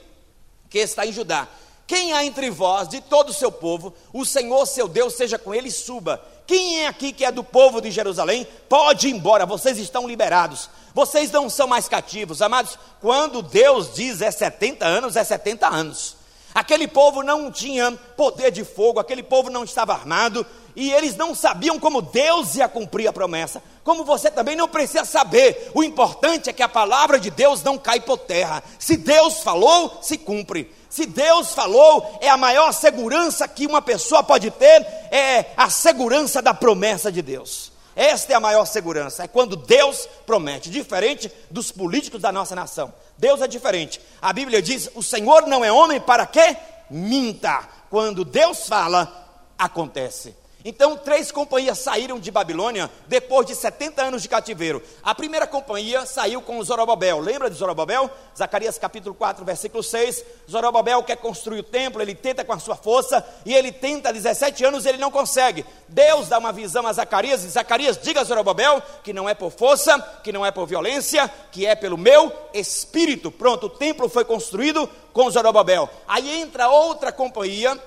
que 0.70 0.78
está 0.78 1.04
em 1.04 1.12
Judá. 1.12 1.48
Quem 1.88 2.12
há 2.12 2.22
entre 2.22 2.50
vós, 2.50 2.86
de 2.86 3.00
todo 3.00 3.30
o 3.30 3.32
seu 3.34 3.50
povo, 3.50 3.94
o 4.12 4.22
Senhor 4.22 4.66
seu 4.66 4.86
Deus 4.86 5.14
seja 5.14 5.38
com 5.38 5.54
ele 5.54 5.68
e 5.68 5.72
suba. 5.72 6.22
Quem 6.46 6.82
é 6.82 6.86
aqui 6.86 7.14
que 7.14 7.24
é 7.24 7.32
do 7.32 7.42
povo 7.42 7.80
de 7.80 7.90
Jerusalém? 7.90 8.46
Pode 8.68 9.08
ir 9.08 9.14
embora, 9.14 9.46
vocês 9.46 9.78
estão 9.78 10.06
liberados. 10.06 10.68
Vocês 10.92 11.30
não 11.30 11.48
são 11.48 11.66
mais 11.66 11.88
cativos, 11.88 12.42
amados. 12.42 12.78
Quando 13.00 13.40
Deus 13.40 13.94
diz 13.94 14.20
é 14.20 14.30
70 14.30 14.84
anos, 14.84 15.16
é 15.16 15.24
70 15.24 15.66
anos. 15.66 16.16
Aquele 16.54 16.86
povo 16.86 17.22
não 17.22 17.50
tinha 17.50 17.92
poder 18.14 18.50
de 18.50 18.64
fogo, 18.64 19.00
aquele 19.00 19.22
povo 19.22 19.48
não 19.48 19.64
estava 19.64 19.94
armado, 19.94 20.44
e 20.76 20.92
eles 20.92 21.16
não 21.16 21.34
sabiam 21.34 21.78
como 21.80 22.02
Deus 22.02 22.54
ia 22.56 22.68
cumprir 22.68 23.08
a 23.08 23.12
promessa. 23.14 23.62
Como 23.82 24.04
você 24.04 24.30
também 24.30 24.54
não 24.54 24.68
precisa 24.68 25.06
saber. 25.06 25.70
O 25.72 25.82
importante 25.82 26.50
é 26.50 26.52
que 26.52 26.62
a 26.62 26.68
palavra 26.68 27.18
de 27.18 27.30
Deus 27.30 27.62
não 27.62 27.78
cai 27.78 27.98
por 28.00 28.18
terra. 28.18 28.62
Se 28.78 28.94
Deus 28.96 29.40
falou, 29.40 30.00
se 30.02 30.18
cumpre. 30.18 30.70
Se 30.88 31.04
Deus 31.06 31.52
falou, 31.52 32.18
é 32.20 32.28
a 32.28 32.36
maior 32.36 32.72
segurança 32.72 33.46
que 33.46 33.66
uma 33.66 33.82
pessoa 33.82 34.22
pode 34.22 34.50
ter, 34.50 34.86
é 35.10 35.52
a 35.56 35.68
segurança 35.68 36.40
da 36.40 36.54
promessa 36.54 37.12
de 37.12 37.20
Deus. 37.20 37.70
Esta 37.94 38.32
é 38.32 38.36
a 38.36 38.40
maior 38.40 38.64
segurança, 38.64 39.24
é 39.24 39.28
quando 39.28 39.56
Deus 39.56 40.08
promete, 40.24 40.70
diferente 40.70 41.32
dos 41.50 41.72
políticos 41.72 42.22
da 42.22 42.30
nossa 42.30 42.54
nação. 42.54 42.94
Deus 43.18 43.42
é 43.42 43.48
diferente. 43.48 44.00
A 44.22 44.32
Bíblia 44.32 44.62
diz: 44.62 44.88
o 44.94 45.02
Senhor 45.02 45.48
não 45.48 45.64
é 45.64 45.72
homem 45.72 46.00
para 46.00 46.24
que 46.24 46.56
minta. 46.88 47.68
Quando 47.90 48.24
Deus 48.24 48.68
fala, 48.68 49.28
acontece. 49.58 50.37
Então, 50.64 50.96
três 50.96 51.30
companhias 51.30 51.78
saíram 51.78 52.18
de 52.18 52.32
Babilônia 52.32 52.90
depois 53.06 53.46
de 53.46 53.54
70 53.54 54.02
anos 54.02 54.22
de 54.22 54.28
cativeiro. 54.28 54.82
A 55.04 55.14
primeira 55.14 55.46
companhia 55.46 56.04
saiu 56.04 56.42
com 56.42 56.62
Zorobabel. 56.64 57.20
Lembra 57.20 57.48
de 57.48 57.56
Zorobabel? 57.56 58.10
Zacarias 58.36 58.76
capítulo 58.76 59.14
4, 59.14 59.44
versículo 59.44 59.84
6. 59.84 60.24
Zorobabel 60.50 61.04
quer 61.04 61.16
construir 61.16 61.60
o 61.60 61.62
templo, 61.62 62.02
ele 62.02 62.12
tenta 62.12 62.44
com 62.44 62.52
a 62.52 62.58
sua 62.58 62.74
força 62.74 63.24
e 63.46 63.54
ele 63.54 63.70
tenta 63.70 64.08
há 64.08 64.12
17 64.12 64.64
anos 64.64 64.84
ele 64.84 64.98
não 64.98 65.12
consegue. 65.12 65.64
Deus 65.86 66.28
dá 66.28 66.38
uma 66.38 66.52
visão 66.52 66.88
a 66.88 66.92
Zacarias 66.92 67.44
e 67.44 67.48
Zacarias 67.48 67.96
diga 67.96 68.20
a 68.20 68.24
Zorobabel 68.24 68.82
que 69.04 69.12
não 69.12 69.28
é 69.28 69.34
por 69.34 69.52
força, 69.52 69.96
que 70.24 70.32
não 70.32 70.44
é 70.44 70.50
por 70.50 70.66
violência, 70.66 71.30
que 71.52 71.66
é 71.66 71.76
pelo 71.76 71.96
meu 71.96 72.32
espírito. 72.52 73.30
Pronto, 73.30 73.66
o 73.66 73.70
templo 73.70 74.08
foi 74.08 74.24
construído 74.24 74.90
com 75.12 75.30
Zorobabel. 75.30 75.88
Aí 76.08 76.40
entra 76.40 76.68
outra 76.68 77.12
companhia 77.12 77.80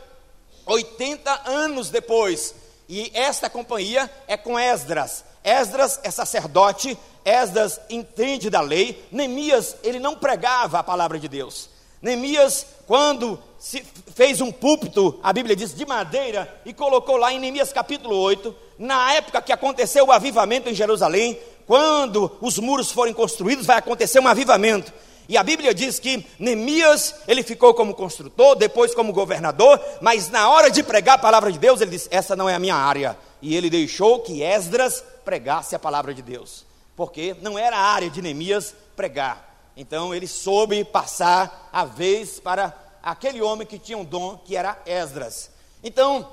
80 0.66 1.50
anos 1.50 1.90
depois. 1.90 2.61
E 2.94 3.10
esta 3.14 3.50
companhia 3.50 4.12
é 4.28 4.36
com 4.36 4.60
Esdras. 4.60 5.24
Esdras 5.46 5.98
é 6.04 6.12
sacerdote, 6.12 6.98
Esdras 7.24 7.80
entende 7.90 8.50
da 8.50 8.60
lei. 8.60 9.02
Neemias, 9.10 9.78
ele 9.82 9.98
não 9.98 10.18
pregava 10.18 10.80
a 10.80 10.84
palavra 10.84 11.18
de 11.18 11.30
Deus. 11.30 11.70
Neemias, 12.02 12.66
quando 12.86 13.40
fez 14.14 14.42
um 14.42 14.52
púlpito, 14.52 15.18
a 15.24 15.32
Bíblia 15.32 15.56
diz, 15.56 15.74
de 15.74 15.86
madeira, 15.86 16.54
e 16.66 16.74
colocou 16.74 17.16
lá 17.16 17.32
em 17.32 17.40
Neemias 17.40 17.72
capítulo 17.72 18.14
8, 18.18 18.54
na 18.78 19.14
época 19.14 19.42
que 19.42 19.54
aconteceu 19.54 20.08
o 20.08 20.12
avivamento 20.12 20.68
em 20.68 20.76
Jerusalém, 20.76 21.40
quando 21.66 22.30
os 22.42 22.60
muros 22.60 22.92
forem 22.92 23.14
construídos, 23.14 23.66
vai 23.66 23.78
acontecer 23.78 24.20
um 24.20 24.28
avivamento. 24.28 24.92
E 25.32 25.38
a 25.38 25.44
Bíblia 25.44 25.74
diz 25.74 25.98
que 25.98 26.28
Neemias, 26.38 27.16
ele 27.26 27.42
ficou 27.42 27.74
como 27.74 27.94
construtor, 27.94 28.54
depois 28.54 28.94
como 28.94 29.14
governador, 29.14 29.80
mas 30.02 30.30
na 30.30 30.50
hora 30.50 30.70
de 30.70 30.84
pregar 30.84 31.16
a 31.16 31.22
palavra 31.22 31.50
de 31.50 31.58
Deus, 31.58 31.80
ele 31.80 31.92
disse: 31.92 32.10
Essa 32.12 32.36
não 32.36 32.50
é 32.50 32.56
a 32.56 32.60
minha 32.60 32.76
área. 32.76 33.18
E 33.42 33.56
ele 33.56 33.70
deixou 33.70 34.20
que 34.20 34.44
Esdras 34.44 35.02
pregasse 35.24 35.74
a 35.74 35.80
palavra 35.80 36.14
de 36.14 36.22
Deus, 36.22 36.66
porque 36.98 37.34
não 37.42 37.58
era 37.58 37.78
a 37.78 37.94
área 37.94 38.10
de 38.10 38.22
Neemias 38.22 38.76
pregar. 38.94 39.72
Então 39.78 40.14
ele 40.14 40.28
soube 40.28 40.84
passar 40.84 41.70
a 41.72 41.86
vez 41.86 42.38
para 42.38 42.78
aquele 43.02 43.42
homem 43.42 43.66
que 43.66 43.80
tinha 43.80 43.98
um 43.98 44.04
dom, 44.04 44.38
que 44.38 44.58
era 44.58 44.78
Esdras. 44.86 45.50
Então, 45.82 46.30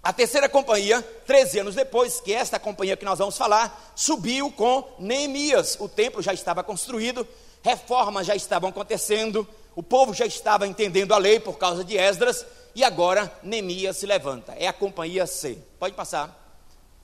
a 0.00 0.12
terceira 0.12 0.48
companhia, 0.48 1.02
13 1.26 1.58
anos 1.58 1.74
depois, 1.74 2.20
que 2.20 2.32
esta 2.32 2.60
companhia 2.60 2.96
que 2.96 3.04
nós 3.04 3.18
vamos 3.18 3.36
falar, 3.36 3.92
subiu 3.96 4.52
com 4.52 4.84
Neemias. 5.00 5.76
O 5.80 5.88
templo 5.88 6.22
já 6.22 6.32
estava 6.32 6.62
construído, 6.62 7.26
reformas 7.62 8.26
já 8.26 8.34
estavam 8.34 8.70
acontecendo, 8.70 9.46
o 9.74 9.82
povo 9.82 10.12
já 10.12 10.26
estava 10.26 10.66
entendendo 10.66 11.12
a 11.12 11.18
lei 11.18 11.38
por 11.38 11.58
causa 11.58 11.84
de 11.84 11.96
Esdras, 11.96 12.44
e 12.74 12.84
agora 12.84 13.32
Neemias 13.42 13.96
se 13.96 14.06
levanta. 14.06 14.52
É 14.52 14.66
a 14.66 14.72
companhia 14.72 15.26
C. 15.26 15.58
Pode 15.78 15.94
passar. 15.94 16.38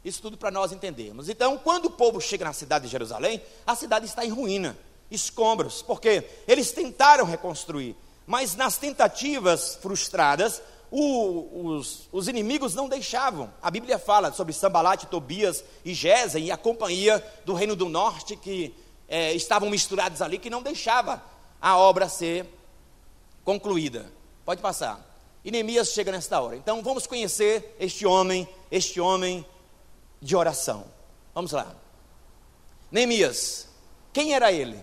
Isso 0.05 0.23
tudo 0.23 0.37
para 0.37 0.51
nós 0.51 0.71
entendermos. 0.71 1.29
Então, 1.29 1.59
quando 1.59 1.87
o 1.87 1.91
povo 1.91 2.21
chega 2.21 2.45
na 2.45 2.53
cidade 2.53 2.85
de 2.85 2.91
Jerusalém, 2.91 3.43
a 3.67 3.75
cidade 3.75 4.07
está 4.07 4.25
em 4.25 4.31
ruína, 4.31 4.79
escombros, 5.11 5.83
porque 5.83 6.25
eles 6.47 6.71
tentaram 6.71 7.25
reconstruir, 7.25 7.97
mas 8.25 8.55
nas 8.55 8.79
tentativas 8.79 9.77
frustradas, 9.83 10.63
o, 10.91 11.71
os, 11.71 12.09
os, 12.13 12.29
inimigos 12.29 12.75
não 12.75 12.89
deixavam. 12.89 13.53
A 13.61 13.71
Bíblia 13.71 13.99
fala 13.99 14.33
sobre 14.33 14.53
Sambalate, 14.53 15.07
Tobias 15.07 15.65
e 15.85 15.93
Gesem 15.93 16.45
e 16.45 16.51
a 16.53 16.57
companhia 16.57 17.25
do 17.45 17.55
Reino 17.55 17.75
do 17.75 17.89
Norte 17.89 18.37
que 18.37 18.73
é, 19.09 19.33
estavam 19.33 19.71
misturados 19.71 20.21
ali 20.21 20.39
que 20.39 20.51
não 20.51 20.63
deixava 20.63 21.23
a 21.61 21.77
obra 21.77 22.09
ser 22.09 22.47
concluída. 23.45 24.11
Pode 24.45 24.61
passar. 24.61 25.05
E 25.45 25.51
Neemias 25.51 25.89
chega 25.89 26.11
nesta 26.11 26.41
hora. 26.41 26.57
Então 26.57 26.83
vamos 26.83 27.07
conhecer 27.07 27.77
este 27.79 28.07
homem, 28.07 28.49
este 28.71 29.01
homem 29.01 29.47
de 30.21 30.35
oração. 30.35 30.85
Vamos 31.35 31.53
lá. 31.53 31.75
Neemias, 32.91 33.69
quem 34.13 34.35
era 34.35 34.51
ele? 34.51 34.83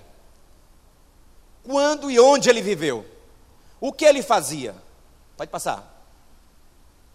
Quando 1.64 2.10
e 2.10 2.20
onde 2.20 2.50
ele 2.50 2.62
viveu? 2.62 3.06
O 3.80 3.92
que 3.92 4.06
ele 4.06 4.22
fazia? 4.22 4.76
Pode 5.36 5.52
passar. 5.52 5.90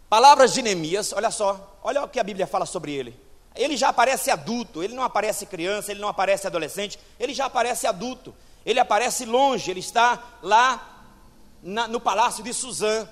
Palavras 0.08 0.52
de 0.52 0.62
Neemias, 0.62 1.12
olha 1.12 1.30
só, 1.30 1.78
olha 1.82 2.02
o 2.02 2.08
que 2.08 2.18
a 2.18 2.24
Bíblia 2.24 2.46
fala 2.46 2.66
sobre 2.66 2.92
ele 2.92 3.27
ele 3.58 3.76
já 3.76 3.88
aparece 3.88 4.30
adulto, 4.30 4.82
ele 4.82 4.94
não 4.94 5.02
aparece 5.02 5.44
criança, 5.44 5.90
ele 5.90 6.00
não 6.00 6.08
aparece 6.08 6.46
adolescente, 6.46 6.98
ele 7.18 7.34
já 7.34 7.46
aparece 7.46 7.86
adulto. 7.88 8.34
Ele 8.64 8.78
aparece 8.78 9.24
longe, 9.24 9.70
ele 9.70 9.80
está 9.80 10.22
lá 10.42 11.04
na, 11.60 11.88
no 11.88 12.00
palácio 12.00 12.44
de 12.44 12.54
Suzã. 12.54 13.08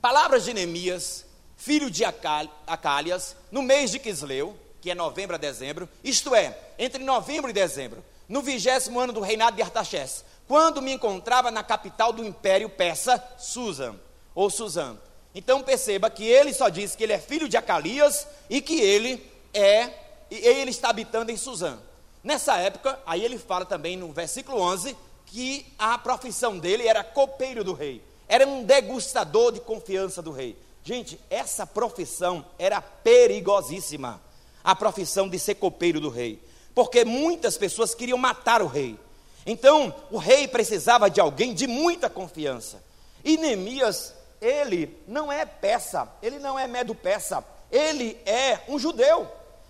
Palavras 0.00 0.44
de 0.44 0.52
Neemias, 0.52 1.24
filho 1.56 1.88
de 1.88 2.04
Acálias, 2.04 3.36
no 3.52 3.62
mês 3.62 3.92
de 3.92 4.00
Quisleu, 4.00 4.58
que 4.80 4.90
é 4.90 4.94
novembro 4.94 5.36
a 5.36 5.38
dezembro, 5.38 5.88
isto 6.02 6.34
é, 6.34 6.58
entre 6.78 7.04
novembro 7.04 7.50
e 7.50 7.52
dezembro, 7.54 8.04
no 8.28 8.42
vigésimo 8.42 8.98
ano 8.98 9.12
do 9.12 9.20
reinado 9.20 9.56
de 9.56 9.62
Artaxerxes, 9.62 10.24
quando 10.46 10.82
me 10.82 10.92
encontrava 10.92 11.50
na 11.50 11.62
capital 11.62 12.12
do 12.12 12.24
império 12.24 12.68
persa, 12.68 13.22
Suzã, 13.38 13.94
ou 14.34 14.50
Suzã. 14.50 14.96
Então 15.34 15.62
perceba 15.62 16.10
que 16.10 16.24
ele 16.24 16.52
só 16.52 16.68
diz 16.68 16.96
que 16.96 17.04
ele 17.04 17.12
é 17.12 17.18
filho 17.18 17.48
de 17.48 17.56
Acalias 17.56 18.26
e 18.48 18.60
que 18.60 18.80
ele 18.80 19.22
é, 19.52 19.90
ele 20.30 20.70
está 20.70 20.90
habitando 20.90 21.30
em 21.30 21.36
Suzã. 21.36 21.78
Nessa 22.22 22.56
época, 22.56 22.98
aí 23.06 23.24
ele 23.24 23.38
fala 23.38 23.64
também 23.64 23.96
no 23.96 24.12
versículo 24.12 24.60
11 24.60 24.96
que 25.26 25.66
a 25.78 25.96
profissão 25.98 26.58
dele 26.58 26.86
era 26.86 27.04
copeiro 27.04 27.62
do 27.62 27.74
rei, 27.74 28.02
era 28.26 28.46
um 28.46 28.64
degustador 28.64 29.52
de 29.52 29.60
confiança 29.60 30.22
do 30.22 30.32
rei. 30.32 30.56
Gente, 30.82 31.20
essa 31.28 31.66
profissão 31.66 32.44
era 32.58 32.80
perigosíssima, 32.80 34.20
a 34.64 34.74
profissão 34.74 35.28
de 35.28 35.38
ser 35.38 35.56
copeiro 35.56 36.00
do 36.00 36.08
rei, 36.08 36.42
porque 36.74 37.04
muitas 37.04 37.58
pessoas 37.58 37.94
queriam 37.94 38.18
matar 38.18 38.62
o 38.62 38.66
rei. 38.66 38.98
Então, 39.44 39.94
o 40.10 40.18
rei 40.18 40.48
precisava 40.48 41.08
de 41.08 41.20
alguém 41.20 41.54
de 41.54 41.66
muita 41.66 42.10
confiança. 42.10 42.82
E 43.24 43.36
Neemias 43.36 44.14
ele 44.40 44.96
não 45.06 45.30
é 45.32 45.44
peça, 45.44 46.08
ele 46.22 46.38
não 46.38 46.58
é 46.58 46.66
medo 46.66 46.94
peça, 46.94 47.44
ele 47.70 48.16
é 48.24 48.60
um 48.68 48.78
judeu, 48.78 49.26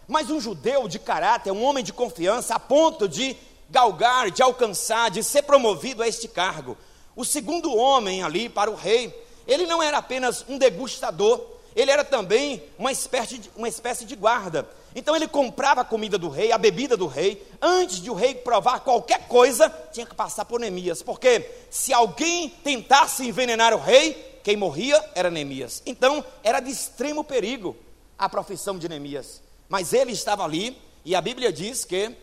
mas 0.07 0.31
um 0.31 0.41
judeu 0.41 0.89
de 0.89 0.99
caráter, 0.99 1.51
um 1.53 1.65
homem 1.65 1.85
de 1.85 1.93
confiança, 1.93 2.55
a 2.55 2.61
ponto 2.61 3.09
de 3.09 3.37
galgar, 3.69 4.31
de 4.31 4.43
alcançar, 4.43 5.11
de 5.11 5.23
ser 5.23 5.43
promovido 5.43 6.03
a 6.03 6.09
este 6.09 6.29
cargo. 6.29 6.77
O 7.15 7.25
segundo 7.25 7.75
homem 7.75 8.23
ali 8.23 8.49
para 8.49 8.71
o 8.71 8.75
rei, 8.75 9.15
ele 9.47 9.67
não 9.67 9.83
era 9.83 9.99
apenas 9.99 10.45
um 10.49 10.57
degustador, 10.57 11.45
ele 11.75 11.91
era 11.91 12.05
também 12.05 12.63
uma 12.79 12.91
espécie 12.91 13.39
de, 13.39 13.51
uma 13.57 13.69
espécie 13.69 14.05
de 14.05 14.17
guarda. 14.17 14.69
Então 14.95 15.15
ele 15.15 15.29
comprava 15.29 15.83
a 15.83 15.85
comida 15.85 16.19
do 16.19 16.29
rei, 16.29 16.51
a 16.51 16.59
bebida 16.59 16.97
do 16.97 17.07
rei. 17.07 17.47
Antes 17.61 18.01
de 18.01 18.11
o 18.11 18.15
rei 18.15 18.35
provar 18.35 18.81
qualquer 18.81 19.29
coisa, 19.29 19.73
tinha 19.93 20.07
que 20.07 20.15
passar 20.15 20.45
por 20.45 20.59
Neemias. 20.59 21.03
Porque 21.03 21.49
se 21.71 21.93
alguém 21.93 22.49
tentasse 22.65 23.27
envenenar 23.27 23.73
o 23.75 23.79
rei, 23.79 24.38
quem 24.49 24.57
morria 24.57 24.99
era 25.15 25.31
Neemias. 25.31 25.83
Então, 25.85 26.25
era 26.43 26.59
de 26.59 26.71
extremo 26.71 27.23
perigo 27.23 27.77
a 28.17 28.31
profissão 28.31 28.79
de 28.79 28.89
Neemias. 28.89 29.43
Mas 29.69 29.93
ele 29.93 30.13
estava 30.13 30.43
ali, 30.43 30.81
e 31.05 31.15
a 31.15 31.21
Bíblia 31.21 31.53
diz 31.53 31.85
que 31.85 32.17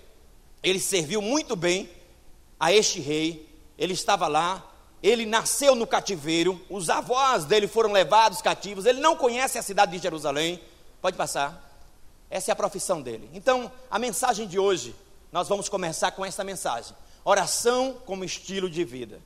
ele 0.63 0.79
serviu 0.79 1.21
muito 1.21 1.55
bem 1.55 1.87
a 2.59 2.73
este 2.73 2.99
rei. 2.99 3.47
Ele 3.77 3.93
estava 3.93 4.27
lá, 4.27 4.73
ele 5.03 5.23
nasceu 5.23 5.75
no 5.75 5.85
cativeiro, 5.85 6.59
os 6.67 6.89
avós 6.89 7.45
dele 7.45 7.67
foram 7.67 7.91
levados 7.91 8.41
cativos, 8.41 8.87
ele 8.87 8.99
não 8.99 9.15
conhece 9.15 9.59
a 9.59 9.61
cidade 9.61 9.91
de 9.91 10.01
Jerusalém. 10.01 10.59
Pode 11.03 11.15
passar. 11.15 11.79
Essa 12.27 12.49
é 12.49 12.53
a 12.53 12.55
profissão 12.55 13.03
dele. 13.03 13.29
Então, 13.35 13.71
a 13.87 13.99
mensagem 13.99 14.47
de 14.47 14.57
hoje, 14.57 14.95
nós 15.31 15.47
vamos 15.47 15.69
começar 15.69 16.09
com 16.09 16.25
essa 16.25 16.43
mensagem: 16.43 16.95
oração 17.23 18.01
como 18.03 18.25
estilo 18.25 18.67
de 18.67 18.83
vida 18.83 19.21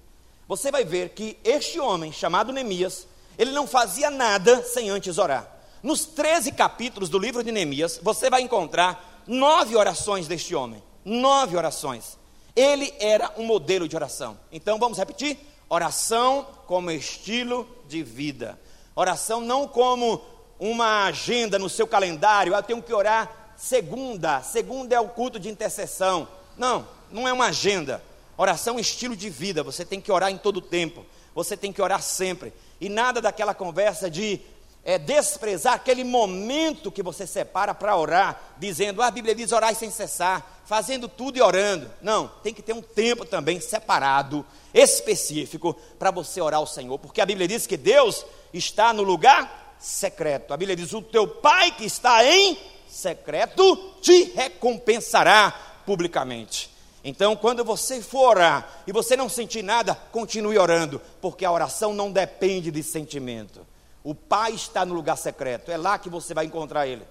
você 0.50 0.72
vai 0.72 0.84
ver 0.84 1.10
que 1.10 1.38
este 1.44 1.80
homem, 1.80 2.12
chamado 2.12 2.52
Neemias, 2.52 3.08
ele 3.38 3.52
não 3.52 3.68
fazia 3.68 4.10
nada 4.10 4.64
sem 4.64 4.90
antes 4.90 5.20
orar. 5.20 5.48
Nos 5.84 6.06
13 6.06 6.54
capítulos 6.54 7.08
do 7.08 7.20
livro 7.20 7.44
de 7.44 7.52
Neemias, 7.52 8.00
você 8.02 8.32
vai 8.32 8.42
encontrar 8.42 9.22
nove 9.28 9.76
orações 9.76 10.28
deste 10.28 10.56
homem. 10.56 10.82
Nove 11.06 11.56
orações. 11.56 12.18
Ele 12.56 12.92
era 13.00 13.32
um 13.38 13.46
modelo 13.46 13.88
de 13.88 13.96
oração. 13.96 14.40
Então 14.52 14.80
vamos 14.80 14.98
repetir: 14.98 15.38
oração 15.70 16.48
como 16.66 16.90
estilo 16.90 17.68
de 17.88 18.02
vida. 18.02 18.60
Oração 18.96 19.42
não 19.42 19.68
como 19.68 20.20
uma 20.60 21.06
agenda 21.06 21.60
no 21.60 21.70
seu 21.70 21.86
calendário, 21.86 22.56
ah, 22.56 22.58
eu 22.58 22.64
tenho 22.64 22.82
que 22.82 22.94
orar 22.94 23.54
segunda, 23.56 24.42
segunda 24.42 24.96
é 24.96 25.00
o 25.00 25.10
culto 25.10 25.40
de 25.40 25.48
intercessão. 25.48 26.28
Não, 26.58 26.88
não 27.12 27.28
é 27.28 27.32
uma 27.32 27.46
agenda. 27.46 28.04
Oração 28.40 28.78
é 28.78 28.82
estilo 28.82 29.18
de 29.18 29.30
vida, 29.30 29.62
você 29.64 29.84
tem 29.84 30.00
que 30.00 30.10
orar 30.10 30.32
em 30.32 30.38
todo 30.38 30.58
o 30.58 30.62
tempo, 30.62 31.06
você 31.36 31.58
tem 31.58 31.74
que 31.74 31.82
orar 31.82 32.02
sempre. 32.02 32.54
E 32.80 32.88
nada 32.88 33.20
daquela 33.20 33.54
conversa 33.54 34.10
de 34.10 34.40
é, 34.82 34.98
desprezar 34.98 35.74
aquele 35.74 36.06
momento 36.06 36.90
que 36.90 37.04
você 37.04 37.28
separa 37.28 37.74
para 37.76 37.98
orar, 37.98 38.56
dizendo, 38.58 39.02
ah, 39.02 39.08
a 39.08 39.12
Bíblia 39.12 39.36
diz 39.36 39.52
orar 39.52 39.76
sem 39.76 39.92
cessar, 39.92 40.62
fazendo 40.64 41.10
tudo 41.10 41.38
e 41.38 41.42
orando. 41.42 41.92
Não, 42.02 42.30
tem 42.42 42.54
que 42.54 42.62
ter 42.62 42.72
um 42.72 42.82
tempo 42.82 43.26
também 43.26 43.60
separado, 43.60 44.46
específico, 44.74 45.76
para 46.00 46.10
você 46.10 46.40
orar 46.40 46.62
ao 46.62 46.66
Senhor, 46.66 46.98
porque 46.98 47.20
a 47.20 47.26
Bíblia 47.26 47.46
diz 47.46 47.68
que 47.68 47.76
Deus 47.76 48.26
está 48.54 48.94
no 48.94 49.04
lugar 49.04 49.76
secreto. 49.78 50.54
A 50.54 50.58
Bíblia 50.58 50.78
diz: 50.78 50.94
o 50.94 51.02
teu 51.02 51.28
pai 51.28 51.72
que 51.72 51.84
está 51.84 52.24
em 52.24 52.58
secreto 52.88 53.76
te 54.00 54.32
recompensará 54.34 55.82
publicamente. 55.86 56.79
Então, 57.10 57.36
quando 57.36 57.66
você 57.66 58.04
for 58.04 58.38
orar 58.38 58.84
e 58.86 58.92
você 58.92 59.18
não 59.18 59.28
sentir 59.28 59.64
nada, 59.64 59.96
continue 60.12 60.60
orando, 60.60 61.02
porque 61.20 61.44
a 61.44 61.52
oração 61.52 61.92
não 61.92 62.12
depende 62.12 62.70
de 62.70 62.84
sentimento. 62.84 63.66
O 64.04 64.14
Pai 64.14 64.52
está 64.52 64.86
no 64.86 64.94
lugar 64.94 65.18
secreto, 65.18 65.72
é 65.72 65.78
lá 65.78 65.98
que 65.98 66.08
você 66.08 66.36
vai 66.36 66.46
encontrar 66.46 66.86
Ele. 66.86 67.02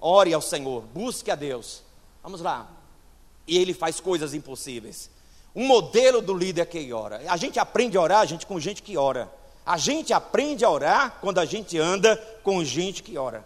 Ore 0.00 0.32
ao 0.32 0.40
Senhor, 0.40 0.82
busque 0.82 1.28
a 1.28 1.34
Deus. 1.34 1.82
Vamos 2.22 2.40
lá. 2.40 2.70
E 3.44 3.58
Ele 3.58 3.74
faz 3.74 3.98
coisas 3.98 4.32
impossíveis. 4.32 5.10
Um 5.56 5.66
modelo 5.66 6.22
do 6.22 6.34
líder 6.34 6.66
que 6.66 6.92
ora. 6.92 7.20
A 7.26 7.36
gente 7.36 7.58
aprende 7.58 7.98
a 7.98 8.00
orar, 8.00 8.20
a 8.20 8.24
gente 8.24 8.46
com 8.46 8.60
gente 8.60 8.80
que 8.80 8.96
ora. 8.96 9.28
A 9.66 9.76
gente 9.76 10.12
aprende 10.12 10.64
a 10.64 10.70
orar 10.70 11.18
quando 11.20 11.38
a 11.38 11.44
gente 11.44 11.76
anda 11.78 12.16
com 12.44 12.62
gente 12.62 13.02
que 13.02 13.18
ora. 13.18 13.44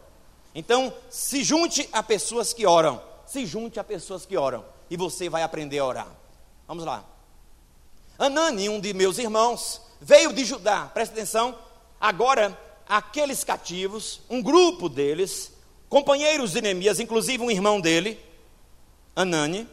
Então, 0.55 0.93
se 1.09 1.43
junte 1.43 1.89
a 1.91 2.03
pessoas 2.03 2.53
que 2.53 2.67
oram. 2.67 3.01
Se 3.25 3.47
junte 3.47 3.81
a 3.81 3.85
pessoas 3.85 4.27
que 4.27 4.37
oram. 4.37 4.76
E 4.90 4.96
você 4.96 5.29
vai 5.29 5.42
aprender 5.42 5.79
a 5.79 5.87
orar. 5.87 6.09
Vamos 6.66 6.85
lá. 6.85 7.05
Anani, 8.18 8.68
um 8.68 8.81
de 8.81 8.94
meus 8.94 9.18
irmãos, 9.18 9.81
veio 10.01 10.33
de 10.33 10.44
Judá. 10.44 10.90
Presta 10.92 11.14
atenção. 11.14 11.59
Agora 12.01 12.59
aqueles 12.88 13.42
cativos, 13.42 14.20
um 14.31 14.42
grupo 14.42 14.88
deles, 14.88 15.53
companheiros 15.88 16.53
de 16.53 16.61
Neemias, 16.61 17.01
inclusive 17.01 17.42
um 17.42 17.51
irmão 17.51 17.81
dele, 17.81 18.18
Anani, 19.14 19.68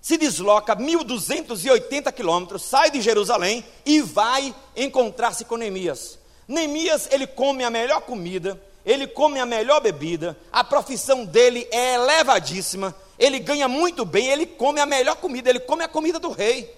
se 0.00 0.16
desloca 0.16 0.74
1.280 0.74 2.12
quilômetros, 2.12 2.62
sai 2.62 2.90
de 2.90 3.00
Jerusalém 3.00 3.64
e 3.84 4.00
vai 4.00 4.54
encontrar-se 4.76 5.44
com 5.44 5.56
Neemias. 5.56 6.18
Neemias, 6.48 7.08
ele 7.10 7.26
come 7.26 7.62
a 7.64 7.70
melhor 7.70 8.00
comida, 8.02 8.60
ele 8.84 9.06
come 9.06 9.38
a 9.38 9.46
melhor 9.46 9.80
bebida, 9.80 10.36
a 10.50 10.64
profissão 10.64 11.24
dele 11.24 11.68
é 11.70 11.94
elevadíssima, 11.94 12.94
ele 13.20 13.38
ganha 13.38 13.68
muito 13.68 14.06
bem, 14.06 14.28
ele 14.28 14.46
come 14.46 14.80
a 14.80 14.86
melhor 14.86 15.16
comida, 15.16 15.50
ele 15.50 15.60
come 15.60 15.84
a 15.84 15.88
comida 15.88 16.18
do 16.18 16.30
rei. 16.30 16.74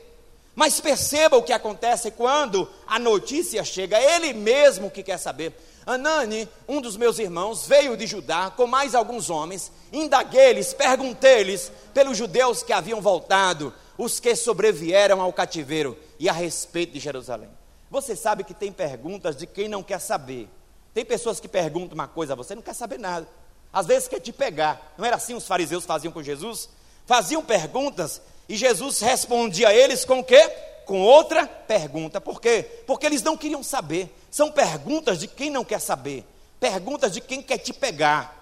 Mas 0.57 0.81
perceba 0.81 1.37
o 1.37 1.43
que 1.43 1.53
acontece 1.53 2.11
quando 2.11 2.69
a 2.87 2.99
notícia 2.99 3.65
chega, 3.65 3.99
ele 3.99 4.35
mesmo 4.35 4.91
que 4.91 5.05
quer 5.05 5.19
saber. 5.19 5.55
Anani, 5.87 6.49
um 6.69 6.81
dos 6.81 6.97
meus 6.97 7.19
irmãos, 7.19 7.67
veio 7.67 7.97
de 7.97 8.07
Judá 8.07 8.51
com 8.51 8.67
mais 8.67 8.95
alguns 8.95 9.31
homens, 9.31 9.71
indaguei-lhes, 9.93 10.75
perguntei-lhes 10.75 11.73
pelos 11.95 12.19
judeus 12.19 12.63
que 12.63 12.73
haviam 12.73 13.01
voltado, 13.01 13.73
os 13.97 14.19
que 14.19 14.35
sobrevieram 14.35 15.21
ao 15.21 15.33
cativeiro 15.33 15.97
e 16.19 16.29
a 16.29 16.33
respeito 16.33 16.93
de 16.93 17.01
Jerusalém. 17.01 17.51
Você 17.89 18.17
sabe 18.17 18.43
que 18.43 18.55
tem 18.55 18.73
perguntas 18.73 19.37
de 19.37 19.47
quem 19.47 19.69
não 19.69 19.83
quer 19.83 20.01
saber. 20.01 20.49
Tem 20.93 21.05
pessoas 21.05 21.39
que 21.39 21.49
perguntam 21.49 21.95
uma 21.95 22.09
coisa 22.09 22.33
a 22.33 22.37
você, 22.37 22.55
não 22.55 22.63
quer 22.63 22.75
saber 22.75 22.99
nada. 22.99 23.29
Às 23.73 23.87
vezes 23.87 24.09
quer 24.09 24.21
te 24.21 24.33
pegar. 24.33 24.95
Não 24.99 25.05
era 25.05 25.17
assim 25.17 25.35
os 25.35 25.47
fariseus 25.47 25.87
faziam 25.87 26.13
com 26.13 26.23
Jesus? 26.23 26.69
Faziam 27.07 27.43
perguntas 27.43 28.21
e 28.49 28.57
Jesus 28.57 29.01
respondia 29.01 29.69
a 29.69 29.75
eles 29.75 30.05
com 30.05 30.21
o 30.21 30.25
quê? 30.25 30.49
Com 30.85 31.01
outra 31.01 31.47
pergunta. 31.47 32.21
Por 32.21 32.41
quê? 32.41 32.83
Porque 32.87 33.07
eles 33.07 33.23
não 33.23 33.37
queriam 33.37 33.63
saber. 33.63 34.15
São 34.31 34.53
perguntas 34.53 35.19
de 35.19 35.27
quem 35.27 35.51
não 35.51 35.65
quer 35.65 35.81
saber. 35.81 36.25
Perguntas 36.61 37.13
de 37.13 37.21
quem 37.21 37.43
quer 37.43 37.59
te 37.59 37.73
pegar. 37.73 38.41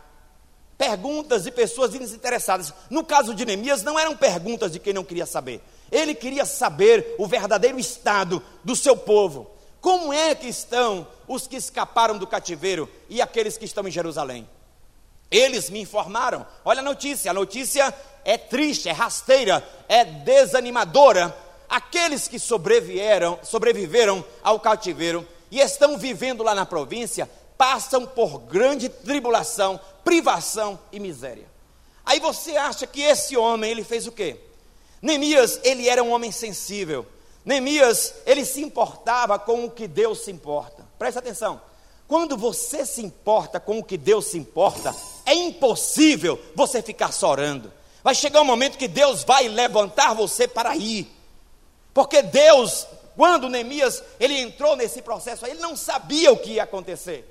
Perguntas 0.76 1.44
de 1.44 1.52
pessoas 1.52 1.90
desinteressadas. 1.90 2.72
No 2.88 3.04
caso 3.04 3.34
de 3.34 3.44
Neemias, 3.44 3.82
não 3.82 3.98
eram 3.98 4.16
perguntas 4.16 4.72
de 4.72 4.78
quem 4.78 4.92
não 4.92 5.04
queria 5.04 5.26
saber. 5.26 5.62
Ele 5.92 6.14
queria 6.14 6.44
saber 6.44 7.14
o 7.18 7.26
verdadeiro 7.26 7.78
estado 7.78 8.42
do 8.64 8.74
seu 8.74 8.96
povo. 8.96 9.50
Como 9.80 10.12
é 10.12 10.34
que 10.34 10.48
estão 10.48 11.06
os 11.28 11.46
que 11.46 11.56
escaparam 11.56 12.18
do 12.18 12.26
cativeiro 12.26 12.88
e 13.08 13.20
aqueles 13.20 13.56
que 13.56 13.64
estão 13.64 13.86
em 13.86 13.90
Jerusalém? 13.90 14.48
Eles 15.30 15.70
me 15.70 15.80
informaram. 15.80 16.46
Olha 16.64 16.80
a 16.80 16.82
notícia, 16.82 17.30
a 17.30 17.34
notícia 17.34 17.94
é 18.24 18.36
triste, 18.36 18.88
é 18.88 18.92
rasteira, 18.92 19.66
é 19.88 20.04
desanimadora. 20.04 21.34
Aqueles 21.68 22.26
que 22.26 22.38
sobreviveram, 22.38 23.38
sobreviveram 23.42 24.24
ao 24.42 24.58
cativeiro 24.58 25.26
e 25.50 25.60
estão 25.60 25.96
vivendo 25.96 26.42
lá 26.42 26.54
na 26.54 26.66
província, 26.66 27.30
passam 27.56 28.06
por 28.06 28.40
grande 28.40 28.88
tribulação, 28.88 29.78
privação 30.02 30.78
e 30.90 30.98
miséria. 30.98 31.48
Aí 32.04 32.18
você 32.18 32.56
acha 32.56 32.86
que 32.86 33.02
esse 33.02 33.36
homem, 33.36 33.70
ele 33.70 33.84
fez 33.84 34.06
o 34.06 34.12
quê? 34.12 34.36
Neemias, 35.00 35.60
ele 35.62 35.88
era 35.88 36.02
um 36.02 36.10
homem 36.10 36.32
sensível. 36.32 37.06
Neemias, 37.44 38.14
ele 38.26 38.44
se 38.44 38.60
importava 38.60 39.38
com 39.38 39.64
o 39.64 39.70
que 39.70 39.86
Deus 39.86 40.20
se 40.24 40.30
importa. 40.30 40.86
Presta 40.98 41.20
atenção. 41.20 41.60
Quando 42.10 42.36
você 42.36 42.84
se 42.84 43.00
importa 43.00 43.60
com 43.60 43.78
o 43.78 43.84
que 43.84 43.96
Deus 43.96 44.26
se 44.26 44.36
importa, 44.36 44.92
é 45.24 45.32
impossível 45.32 46.42
você 46.56 46.82
ficar 46.82 47.12
só 47.12 47.30
orando. 47.30 47.72
Vai 48.02 48.16
chegar 48.16 48.40
um 48.40 48.44
momento 48.44 48.76
que 48.76 48.88
Deus 48.88 49.22
vai 49.22 49.46
levantar 49.46 50.12
você 50.12 50.48
para 50.48 50.74
ir. 50.74 51.08
Porque 51.94 52.20
Deus, 52.20 52.84
quando 53.16 53.48
Neemias, 53.48 54.02
ele 54.18 54.36
entrou 54.40 54.74
nesse 54.74 55.00
processo, 55.02 55.46
ele 55.46 55.60
não 55.60 55.76
sabia 55.76 56.32
o 56.32 56.36
que 56.36 56.54
ia 56.54 56.64
acontecer. 56.64 57.24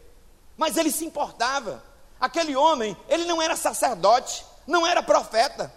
Mas 0.56 0.78
ele 0.78 0.92
se 0.92 1.04
importava. 1.04 1.84
Aquele 2.18 2.56
homem, 2.56 2.96
ele 3.10 3.26
não 3.26 3.42
era 3.42 3.58
sacerdote, 3.58 4.46
não 4.66 4.88
era 4.88 5.04
profeta. 5.04 5.74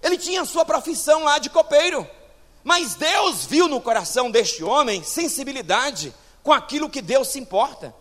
Ele 0.00 0.16
tinha 0.16 0.44
sua 0.44 0.64
profissão 0.64 1.24
lá 1.24 1.40
de 1.40 1.50
copeiro. 1.50 2.08
Mas 2.62 2.94
Deus 2.94 3.44
viu 3.44 3.66
no 3.66 3.80
coração 3.80 4.30
deste 4.30 4.62
homem 4.62 5.02
sensibilidade 5.02 6.14
com 6.40 6.52
aquilo 6.52 6.88
que 6.88 7.02
Deus 7.02 7.26
se 7.26 7.40
importa. 7.40 7.92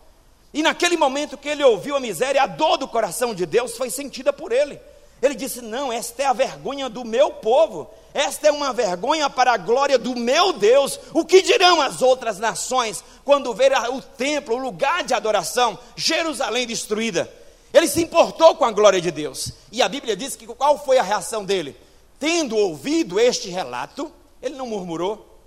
E 0.54 0.62
naquele 0.62 0.98
momento 0.98 1.38
que 1.38 1.48
ele 1.48 1.64
ouviu 1.64 1.96
a 1.96 2.00
miséria, 2.00 2.44
a 2.44 2.48
dor 2.48 2.78
do 2.78 2.88
coração 2.88 3.34
de 3.34 3.46
Deus 3.46 3.78
foi 3.78 3.90
sentida 3.90 4.34
por 4.34 4.52
ele. 4.52 4.80
Ele 5.22 5.36
disse: 5.36 5.62
Não, 5.62 5.94
esta 5.94 6.24
é 6.24 6.26
a 6.26 6.34
vergonha 6.34 6.90
do 6.90 7.06
meu 7.06 7.32
povo, 7.32 7.90
esta 8.14 8.48
é 8.48 8.52
uma 8.52 8.74
vergonha 8.74 9.30
para 9.30 9.54
a 9.54 9.58
glória 9.58 9.98
do 9.98 10.16
meu 10.16 10.52
Deus. 10.52 11.00
O 11.14 11.24
que 11.24 11.42
dirão 11.42 11.80
as 11.80 12.02
outras 12.02 12.40
nações 12.40 13.04
quando 13.24 13.54
ver 13.54 13.72
o 13.90 14.02
templo, 14.02 14.56
o 14.56 14.60
lugar 14.60 15.04
de 15.04 15.14
adoração, 15.14 15.78
Jerusalém 15.96 16.68
destruída? 16.68 17.32
Ele 17.74 17.88
se 17.88 18.02
importou 18.02 18.56
com 18.56 18.66
a 18.66 18.72
glória 18.72 19.00
de 19.00 19.12
Deus. 19.12 19.54
E 19.72 19.82
a 19.82 19.88
Bíblia 19.88 20.16
diz 20.16 20.36
que 20.36 20.46
qual 20.48 20.84
foi 20.84 20.98
a 20.98 21.04
reação 21.04 21.46
dele? 21.46 21.78
Tendo 22.20 22.58
ouvido 22.58 23.20
este 23.20 23.50
relato, 23.50 24.12
ele 24.42 24.56
não 24.56 24.68
murmurou, 24.68 25.40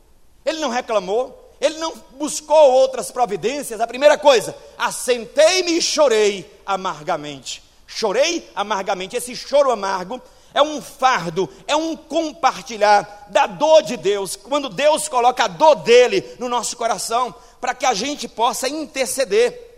ele 0.44 0.58
não 0.58 0.70
reclamou, 0.70 1.43
ele 1.64 1.78
não 1.78 1.94
buscou 2.18 2.72
outras 2.72 3.10
providências. 3.10 3.80
A 3.80 3.86
primeira 3.86 4.18
coisa, 4.18 4.54
assentei-me 4.76 5.78
e 5.78 5.82
chorei 5.82 6.50
amargamente. 6.66 7.62
Chorei 7.86 8.46
amargamente. 8.54 9.16
Esse 9.16 9.34
choro 9.34 9.70
amargo 9.70 10.20
é 10.52 10.60
um 10.60 10.82
fardo, 10.82 11.48
é 11.66 11.74
um 11.74 11.96
compartilhar 11.96 13.28
da 13.30 13.46
dor 13.46 13.82
de 13.82 13.96
Deus. 13.96 14.36
Quando 14.36 14.68
Deus 14.68 15.08
coloca 15.08 15.44
a 15.44 15.48
dor 15.48 15.76
dele 15.76 16.36
no 16.38 16.50
nosso 16.50 16.76
coração, 16.76 17.34
para 17.60 17.74
que 17.74 17.86
a 17.86 17.94
gente 17.94 18.28
possa 18.28 18.68
interceder. 18.68 19.73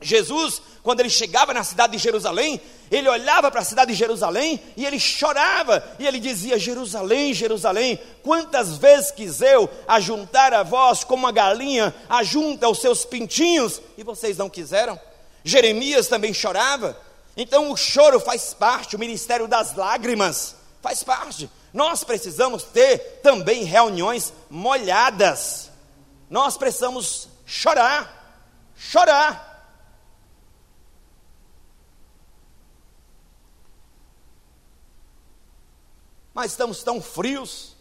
Jesus, 0.00 0.60
quando 0.82 1.00
ele 1.00 1.10
chegava 1.10 1.54
na 1.54 1.64
cidade 1.64 1.96
de 1.96 2.02
Jerusalém, 2.02 2.60
ele 2.90 3.08
olhava 3.08 3.50
para 3.50 3.62
a 3.62 3.64
cidade 3.64 3.92
de 3.92 3.98
Jerusalém 3.98 4.60
e 4.76 4.84
ele 4.84 5.00
chorava, 5.00 5.82
e 5.98 6.06
ele 6.06 6.20
dizia: 6.20 6.58
Jerusalém, 6.58 7.32
Jerusalém, 7.32 7.98
quantas 8.22 8.76
vezes 8.76 9.10
quis 9.10 9.40
eu 9.40 9.68
ajuntar 9.88 10.52
a 10.52 10.62
vós 10.62 11.02
como 11.02 11.24
uma 11.24 11.32
galinha 11.32 11.94
ajunta 12.08 12.68
os 12.68 12.80
seus 12.80 13.04
pintinhos, 13.04 13.80
e 13.96 14.04
vocês 14.04 14.36
não 14.36 14.50
quiseram? 14.50 14.98
Jeremias 15.42 16.08
também 16.08 16.34
chorava. 16.34 16.98
Então 17.36 17.70
o 17.70 17.76
choro 17.76 18.18
faz 18.18 18.54
parte, 18.54 18.96
o 18.96 18.98
ministério 18.98 19.46
das 19.46 19.74
lágrimas 19.74 20.56
faz 20.82 21.02
parte. 21.02 21.50
Nós 21.72 22.04
precisamos 22.04 22.62
ter 22.62 23.20
também 23.22 23.64
reuniões 23.64 24.32
molhadas. 24.48 25.70
Nós 26.30 26.56
precisamos 26.56 27.28
chorar, 27.44 28.40
chorar. 28.76 29.45
Mas 36.36 36.50
estamos 36.50 36.82
tão 36.82 37.00
frios. 37.00 37.74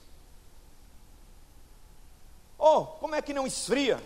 Oh, 2.57 2.85
como 2.85 3.13
é 3.13 3.21
que 3.21 3.33
não 3.33 3.45
esfria? 3.45 4.01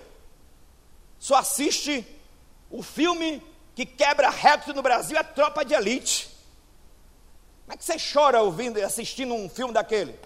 Só 1.19 1.35
assiste 1.35 2.03
o 2.67 2.81
filme 2.81 3.43
que 3.75 3.85
quebra 3.85 4.31
recorde 4.31 4.73
no 4.73 4.81
Brasil 4.81 5.15
é 5.15 5.21
Tropa 5.21 5.63
de 5.63 5.75
Elite. 5.75 6.35
Como 7.61 7.75
é 7.75 7.77
que 7.77 7.85
você 7.85 7.97
chora 7.99 8.41
ouvindo 8.41 8.79
e 8.79 8.81
assistindo 8.81 9.35
um 9.35 9.47
filme 9.47 9.71
daquele? 9.71 10.19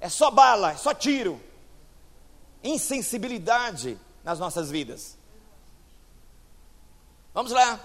É 0.00 0.08
só 0.08 0.30
bala, 0.30 0.72
é 0.72 0.76
só 0.76 0.94
tiro. 0.94 1.38
Insensibilidade 2.64 3.98
nas 4.24 4.38
nossas 4.38 4.70
vidas. 4.70 5.18
Vamos 7.34 7.52
lá. 7.52 7.78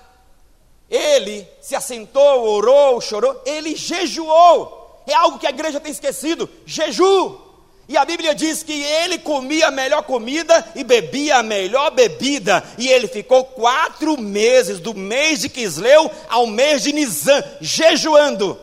Ele 0.90 1.46
se 1.62 1.76
assentou, 1.76 2.48
orou, 2.48 3.02
chorou, 3.02 3.42
ele 3.46 3.76
jejuou. 3.76 4.77
É 5.08 5.14
algo 5.14 5.40
que 5.40 5.48
a 5.48 5.50
igreja 5.50 5.80
tem 5.80 5.92
esquecido: 5.92 6.50
jejum. 6.66 7.48
E 7.90 7.96
a 7.96 8.04
Bíblia 8.04 8.36
diz 8.36 8.64
que 8.64 8.84
ele 8.84 9.18
comia 9.18 9.70
a 9.70 9.72
melhor 9.72 10.04
comida 10.04 10.74
e 10.76 10.84
bebia 10.84 11.38
a 11.38 11.44
melhor 11.44 11.90
bebida. 11.92 12.62
E 12.78 12.90
ele 12.90 13.08
ficou 13.08 13.46
quatro 13.46 14.20
meses, 14.20 14.82
do 14.82 14.94
mês 14.94 15.40
de 15.40 15.48
Quisleu 15.48 16.12
ao 16.28 16.46
mês 16.46 16.84
de 16.84 16.92
Nisan, 16.92 17.42
jejuando. 17.62 18.60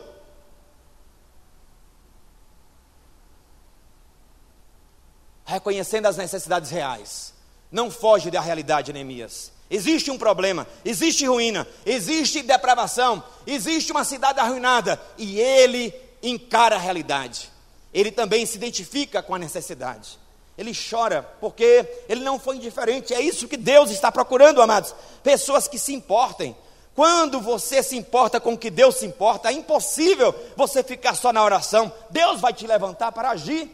Reconhecendo 5.43 6.05
as 6.05 6.17
necessidades 6.17 6.69
reais. 6.69 7.33
Não 7.71 7.89
foge 7.89 8.29
da 8.29 8.39
realidade, 8.39 8.93
Neemias. 8.93 9.51
Existe 9.67 10.11
um 10.11 10.17
problema, 10.19 10.67
existe 10.83 11.25
ruína, 11.25 11.67
existe 11.83 12.43
depravação, 12.43 13.23
existe 13.47 13.91
uma 13.91 14.03
cidade 14.03 14.39
arruinada. 14.39 15.01
E 15.17 15.39
ele 15.39 15.91
encara 16.29 16.75
a 16.75 16.79
realidade 16.79 17.55
ele 17.95 18.11
também 18.11 18.45
se 18.45 18.57
identifica 18.57 19.23
com 19.23 19.33
a 19.33 19.39
necessidade. 19.39 20.19
Ele 20.57 20.73
chora 20.75 21.23
porque 21.39 22.03
ele 22.09 22.25
não 22.25 22.37
foi 22.37 22.57
indiferente. 22.57 23.13
É 23.13 23.21
isso 23.21 23.47
que 23.47 23.55
Deus 23.55 23.89
está 23.89 24.11
procurando, 24.11 24.61
amados. 24.61 24.93
Pessoas 25.23 25.65
que 25.65 25.79
se 25.79 25.93
importem. 25.93 26.53
Quando 26.93 27.39
você 27.39 27.81
se 27.81 27.95
importa 27.95 28.37
com 28.37 28.53
o 28.53 28.57
que 28.57 28.69
Deus 28.69 28.97
se 28.97 29.05
importa, 29.05 29.47
é 29.47 29.53
impossível 29.53 30.35
você 30.57 30.83
ficar 30.83 31.15
só 31.15 31.31
na 31.31 31.41
oração. 31.41 31.89
Deus 32.09 32.41
vai 32.41 32.51
te 32.51 32.67
levantar 32.67 33.13
para 33.13 33.29
agir. 33.29 33.73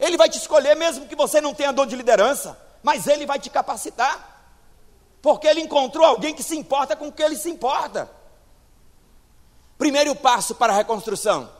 Ele 0.00 0.16
vai 0.16 0.28
te 0.28 0.38
escolher, 0.38 0.74
mesmo 0.74 1.06
que 1.06 1.14
você 1.14 1.40
não 1.40 1.54
tenha 1.54 1.72
dor 1.72 1.86
de 1.86 1.94
liderança, 1.94 2.60
mas 2.82 3.06
Ele 3.06 3.26
vai 3.26 3.38
te 3.38 3.48
capacitar, 3.48 4.50
porque 5.22 5.46
Ele 5.46 5.60
encontrou 5.60 6.04
alguém 6.04 6.34
que 6.34 6.42
se 6.42 6.56
importa 6.56 6.96
com 6.96 7.08
o 7.08 7.12
que 7.12 7.22
Ele 7.22 7.36
se 7.36 7.48
importa. 7.48 8.10
Primeiro 9.78 10.14
passo 10.14 10.54
para 10.54 10.72
a 10.72 10.76
reconstrução: 10.76 11.50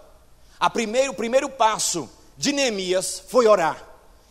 a 0.58 0.70
primeiro, 0.70 1.12
o 1.12 1.16
primeiro 1.16 1.48
passo 1.48 2.08
de 2.36 2.52
Neemias 2.52 3.22
foi 3.28 3.46
orar. 3.46 3.82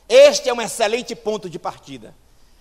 Este 0.07 0.49
é 0.49 0.53
um 0.53 0.61
excelente 0.61 1.15
ponto 1.15 1.49
de 1.49 1.57
partida. 1.57 2.15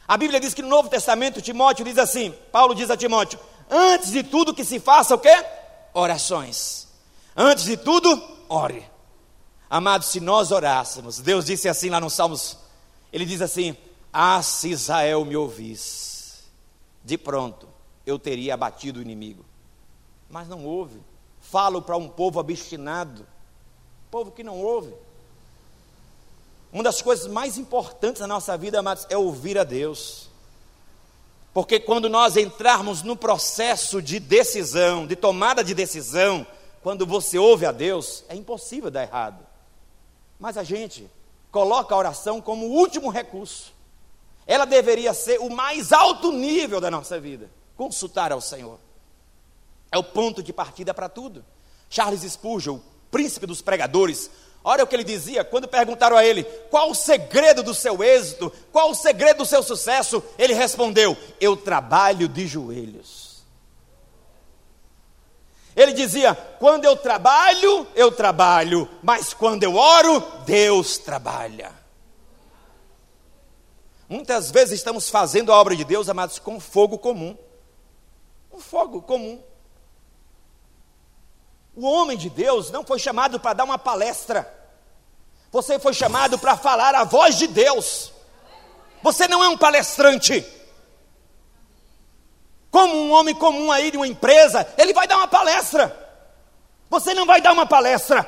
A 0.07 0.17
Bíblia 0.17 0.41
diz 0.41 0.53
que 0.53 0.63
no 0.63 0.69
Novo 0.69 0.89
Testamento, 0.89 1.41
Timóteo 1.41 1.85
diz 1.85 1.99
assim: 1.99 2.35
Paulo 2.53 2.75
diz 2.75 2.91
a 2.91 2.97
Timóteo: 2.97 3.39
antes 3.71 4.11
de 4.11 4.23
tudo 4.23 4.55
que 4.55 4.65
se 4.65 4.79
faça 4.79 5.15
o 5.15 5.19
quê? 5.19 5.45
Orações. 5.93 6.89
Antes 7.37 7.65
de 7.65 7.77
tudo, 7.77 8.23
ore. 8.49 8.89
Amados, 9.69 10.09
se 10.09 10.21
nós 10.21 10.53
orássemos, 10.53 11.19
Deus 11.19 11.47
disse 11.47 11.69
assim 11.69 11.91
lá 11.91 12.01
no 12.01 12.11
Salmos, 12.11 12.59
ele 13.13 13.25
diz 13.25 13.41
assim: 13.41 13.77
Ah, 14.13 14.43
se 14.43 14.71
Israel 14.71 15.25
me 15.25 15.37
ouvisse, 15.37 16.45
de 17.03 17.17
pronto 17.17 17.69
eu 18.07 18.19
teria 18.19 18.55
abatido 18.55 18.99
o 18.99 19.03
inimigo. 19.03 19.45
Mas 20.29 20.49
não 20.49 20.65
ouve. 20.65 21.01
Falo 21.50 21.83
para 21.83 21.96
um 21.96 22.09
povo 22.09 22.40
obstinado, 22.40 23.26
povo 24.11 24.33
que 24.33 24.42
não 24.42 24.59
ouve. 24.61 24.94
Uma 26.72 26.83
das 26.83 27.00
coisas 27.00 27.26
mais 27.26 27.59
importantes 27.59 28.20
na 28.20 28.26
nossa 28.26 28.57
vida, 28.57 28.80
amados, 28.80 29.07
é 29.09 29.16
ouvir 29.16 29.59
a 29.59 29.62
Deus. 29.62 30.28
Porque 31.52 31.78
quando 31.78 32.09
nós 32.09 32.37
entrarmos 32.37 33.02
no 33.02 33.14
processo 33.14 34.02
de 34.02 34.18
decisão, 34.18 35.07
de 35.07 35.14
tomada 35.14 35.62
de 35.62 35.74
decisão, 35.74 36.44
quando 36.83 37.07
você 37.07 37.38
ouve 37.38 37.66
a 37.66 37.70
Deus, 37.72 38.24
é 38.28 38.35
impossível 38.35 38.90
dar 38.90 39.02
errado. 39.02 39.46
Mas 40.40 40.57
a 40.57 40.64
gente 40.64 41.09
coloca 41.52 41.94
a 41.94 41.98
oração 41.98 42.40
como 42.40 42.66
último 42.66 43.11
recurso. 43.11 43.72
Ela 44.46 44.64
deveria 44.64 45.14
ser 45.14 45.38
o 45.40 45.48
mais 45.48 45.92
alto 45.92 46.33
nível 46.33 46.80
da 46.80 46.90
nossa 46.90 47.20
vida. 47.20 47.48
Consultar 47.76 48.33
ao 48.33 48.40
Senhor. 48.40 48.78
É 49.94 49.96
o 49.96 50.02
ponto 50.02 50.42
de 50.42 50.52
partida 50.52 50.92
para 50.92 51.09
tudo. 51.09 51.44
Charles 51.88 52.22
Spurgeon, 52.22 52.80
príncipe 53.12 53.46
dos 53.46 53.62
pregadores. 53.62 54.28
Olha 54.64 54.83
o 54.83 54.88
que 54.88 54.96
ele 54.96 55.04
dizia 55.04 55.44
quando 55.44 55.68
perguntaram 55.68 56.16
a 56.16 56.24
ele: 56.24 56.42
qual 56.68 56.90
o 56.90 56.94
segredo 56.96 57.62
do 57.62 57.72
seu 57.72 58.02
êxito, 58.02 58.52
qual 58.72 58.90
o 58.90 58.94
segredo 58.96 59.38
do 59.38 59.46
seu 59.46 59.62
sucesso? 59.62 60.20
Ele 60.37 60.52
respondeu: 60.52 61.16
eu 61.40 61.57
trabalho 61.57 62.26
de 62.26 62.44
joelhos. 62.44 63.44
Ele 65.76 65.92
dizia: 65.92 66.35
quando 66.35 66.87
eu 66.87 66.96
trabalho, 66.96 67.87
eu 67.94 68.11
trabalho, 68.11 68.90
mas 69.00 69.33
quando 69.33 69.62
eu 69.62 69.76
oro, 69.76 70.20
Deus 70.44 70.98
trabalha. 70.98 71.70
Muitas 74.09 74.50
vezes 74.50 74.80
estamos 74.80 75.09
fazendo 75.09 75.52
a 75.52 75.61
obra 75.61 75.76
de 75.76 75.85
Deus, 75.85 76.09
amados, 76.09 76.40
com 76.40 76.59
fogo 76.59 76.98
comum. 76.98 77.38
Um 78.52 78.59
fogo 78.59 79.00
comum. 79.00 79.40
O 81.77 81.87
homem 81.87 82.17
de 82.17 82.31
Deus 82.31 82.71
não 82.71 82.85
foi 82.85 82.99
chamado 82.99 83.41
para 83.41 83.53
dar 83.53 83.65
uma 83.65 83.79
palestra. 83.79 84.53
Você 85.51 85.79
foi 85.79 85.93
chamado 85.93 86.39
para 86.39 86.57
falar 86.57 86.95
a 86.95 87.05
voz 87.05 87.37
de 87.37 87.47
Deus. 87.47 88.13
Você 89.03 89.29
não 89.29 89.43
é 89.43 89.49
um 89.49 89.57
palestrante. 89.57 90.45
Como 92.71 92.95
um 92.95 93.13
homem 93.13 93.35
comum 93.35 93.71
aí 93.71 93.91
de 93.91 93.97
uma 93.97 94.07
empresa, 94.07 94.67
ele 94.77 94.93
vai 94.93 95.07
dar 95.07 95.17
uma 95.17 95.29
palestra. 95.29 95.97
Você 96.91 97.15
não 97.15 97.27
vai 97.27 97.41
dar 97.41 97.53
uma 97.53 97.67
palestra. 97.67 98.27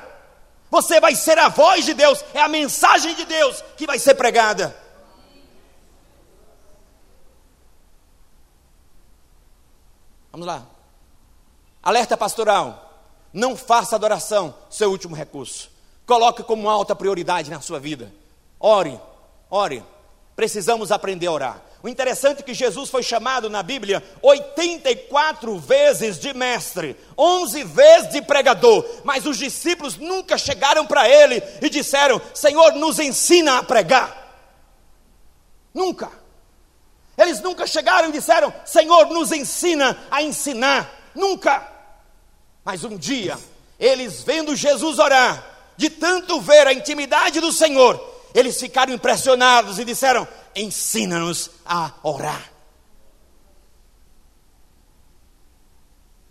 Você 0.70 1.00
vai 1.00 1.14
ser 1.14 1.38
a 1.38 1.48
voz 1.48 1.84
de 1.84 1.94
Deus, 1.94 2.24
é 2.34 2.40
a 2.40 2.48
mensagem 2.48 3.14
de 3.14 3.24
Deus 3.24 3.62
que 3.76 3.86
vai 3.86 3.98
ser 3.98 4.14
pregada. 4.14 4.76
Vamos 10.30 10.46
lá. 10.46 10.66
Alerta 11.82 12.16
pastoral. 12.16 12.85
Não 13.36 13.54
faça 13.54 13.94
adoração 13.94 14.54
seu 14.70 14.90
último 14.90 15.14
recurso. 15.14 15.70
Coloque 16.06 16.42
como 16.42 16.70
alta 16.70 16.96
prioridade 16.96 17.50
na 17.50 17.60
sua 17.60 17.78
vida. 17.78 18.10
Ore, 18.58 18.98
ore. 19.50 19.84
Precisamos 20.34 20.90
aprender 20.90 21.26
a 21.26 21.32
orar. 21.32 21.62
O 21.82 21.88
interessante 21.88 22.40
é 22.40 22.42
que 22.42 22.54
Jesus 22.54 22.88
foi 22.88 23.02
chamado 23.02 23.50
na 23.50 23.62
Bíblia 23.62 24.02
84 24.22 25.58
vezes 25.58 26.18
de 26.18 26.32
mestre, 26.32 26.96
11 27.16 27.62
vezes 27.64 28.08
de 28.08 28.22
pregador, 28.22 28.82
mas 29.04 29.26
os 29.26 29.36
discípulos 29.36 29.98
nunca 29.98 30.38
chegaram 30.38 30.86
para 30.86 31.06
ele 31.06 31.42
e 31.60 31.68
disseram: 31.68 32.18
Senhor, 32.32 32.72
nos 32.72 32.98
ensina 32.98 33.58
a 33.58 33.62
pregar. 33.62 34.34
Nunca. 35.74 36.10
Eles 37.18 37.42
nunca 37.42 37.66
chegaram 37.66 38.08
e 38.08 38.12
disseram: 38.12 38.50
Senhor, 38.64 39.10
nos 39.10 39.30
ensina 39.30 39.94
a 40.10 40.22
ensinar. 40.22 40.90
Nunca. 41.14 41.75
Mas 42.66 42.82
um 42.82 42.96
dia, 42.98 43.38
eles 43.78 44.24
vendo 44.24 44.56
Jesus 44.56 44.98
orar, 44.98 45.72
de 45.76 45.88
tanto 45.88 46.40
ver 46.40 46.66
a 46.66 46.72
intimidade 46.72 47.40
do 47.40 47.52
Senhor, 47.52 47.96
eles 48.34 48.58
ficaram 48.58 48.92
impressionados 48.92 49.78
e 49.78 49.84
disseram: 49.84 50.26
Ensina-nos 50.52 51.48
a 51.64 51.92
orar. 52.02 52.50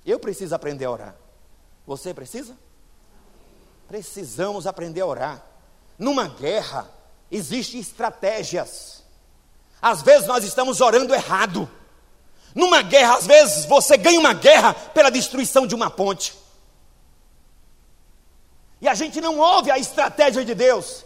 Eu 0.05 0.19
preciso 0.19 0.53
aprender 0.53 0.83
a 0.83 0.91
orar. 0.91 1.15
Você 1.87 2.13
precisa? 2.13 2.57
Precisamos 3.87 4.67
aprender 4.67 4.99
a 4.99 5.05
orar. 5.05 5.45
Numa 5.97 6.27
guerra, 6.27 6.91
existem 7.31 7.79
estratégias. 7.79 9.05
Às 9.81 10.01
vezes 10.01 10.27
nós 10.27 10.43
estamos 10.43 10.81
orando 10.81 11.15
errado. 11.15 11.69
Numa 12.55 12.81
guerra, 12.81 13.17
às 13.17 13.27
vezes, 13.27 13.65
você 13.65 13.97
ganha 13.97 14.17
uma 14.17 14.33
guerra 14.33 14.73
pela 14.73 15.11
destruição 15.11 15.67
de 15.67 15.75
uma 15.75 15.89
ponte. 15.89 16.33
E 18.79 18.87
a 18.87 18.93
gente 18.93 19.19
não 19.19 19.37
ouve 19.37 19.69
a 19.69 19.77
estratégia 19.77 20.45
de 20.45 20.55
Deus. 20.55 21.03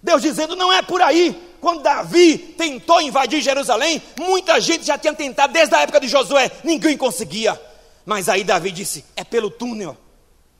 Deus 0.00 0.22
dizendo, 0.22 0.54
não 0.54 0.72
é 0.72 0.80
por 0.80 1.02
aí. 1.02 1.50
Quando 1.60 1.82
Davi 1.82 2.38
tentou 2.38 3.00
invadir 3.00 3.40
Jerusalém, 3.40 4.00
muita 4.18 4.60
gente 4.60 4.84
já 4.84 4.96
tinha 4.96 5.12
tentado 5.12 5.52
desde 5.52 5.74
a 5.74 5.80
época 5.80 6.00
de 6.00 6.08
Josué, 6.08 6.50
ninguém 6.62 6.96
conseguia. 6.96 7.60
Mas 8.04 8.28
aí 8.28 8.44
Davi 8.44 8.70
disse: 8.70 9.04
é 9.16 9.24
pelo 9.24 9.50
túnel. 9.50 9.96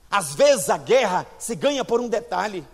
Às 0.09 0.33
vezes 0.33 0.69
a 0.69 0.77
guerra 0.77 1.25
se 1.37 1.55
ganha 1.55 1.83
por 1.83 1.99
um 1.99 2.07
detalhe. 2.07 2.65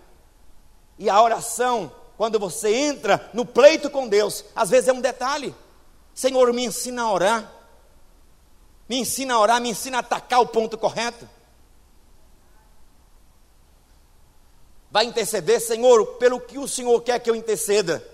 E 0.98 1.08
a 1.08 1.20
oração, 1.20 1.90
quando 2.16 2.38
você 2.38 2.74
entra 2.74 3.30
no 3.32 3.44
pleito 3.44 3.90
com 3.90 4.06
Deus, 4.06 4.44
às 4.54 4.70
vezes 4.70 4.88
é 4.88 4.92
um 4.92 5.00
detalhe. 5.00 5.54
Senhor, 6.14 6.52
me 6.52 6.64
ensina 6.64 7.02
a 7.02 7.12
orar 7.12 7.59
me 8.90 8.98
ensina 8.98 9.34
a 9.34 9.38
orar, 9.38 9.58
me 9.58 9.70
ensina 9.70 9.98
a 9.98 10.00
atacar 10.00 10.40
o 10.40 10.46
ponto 10.46 10.76
correto. 10.76 11.26
vai 14.90 15.04
interceder, 15.04 15.60
Senhor, 15.60 16.04
pelo 16.16 16.40
que 16.40 16.58
o 16.58 16.66
Senhor 16.66 17.00
quer 17.02 17.20
que 17.20 17.30
eu 17.30 17.36
interceda. 17.36 18.04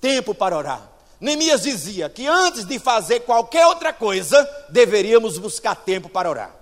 Tempo 0.00 0.34
para 0.34 0.56
orar. 0.56 0.90
Neemias 1.20 1.62
dizia 1.62 2.10
que 2.10 2.26
antes 2.26 2.64
de 2.64 2.80
fazer 2.80 3.20
qualquer 3.20 3.64
outra 3.66 3.92
coisa, 3.92 4.42
deveríamos 4.68 5.38
buscar 5.38 5.76
tempo 5.76 6.08
para 6.08 6.28
orar. 6.28 6.52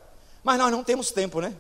Mas 0.44 0.58
nós 0.58 0.70
não 0.70 0.84
temos 0.84 1.10
tempo, 1.10 1.40
né? 1.40 1.54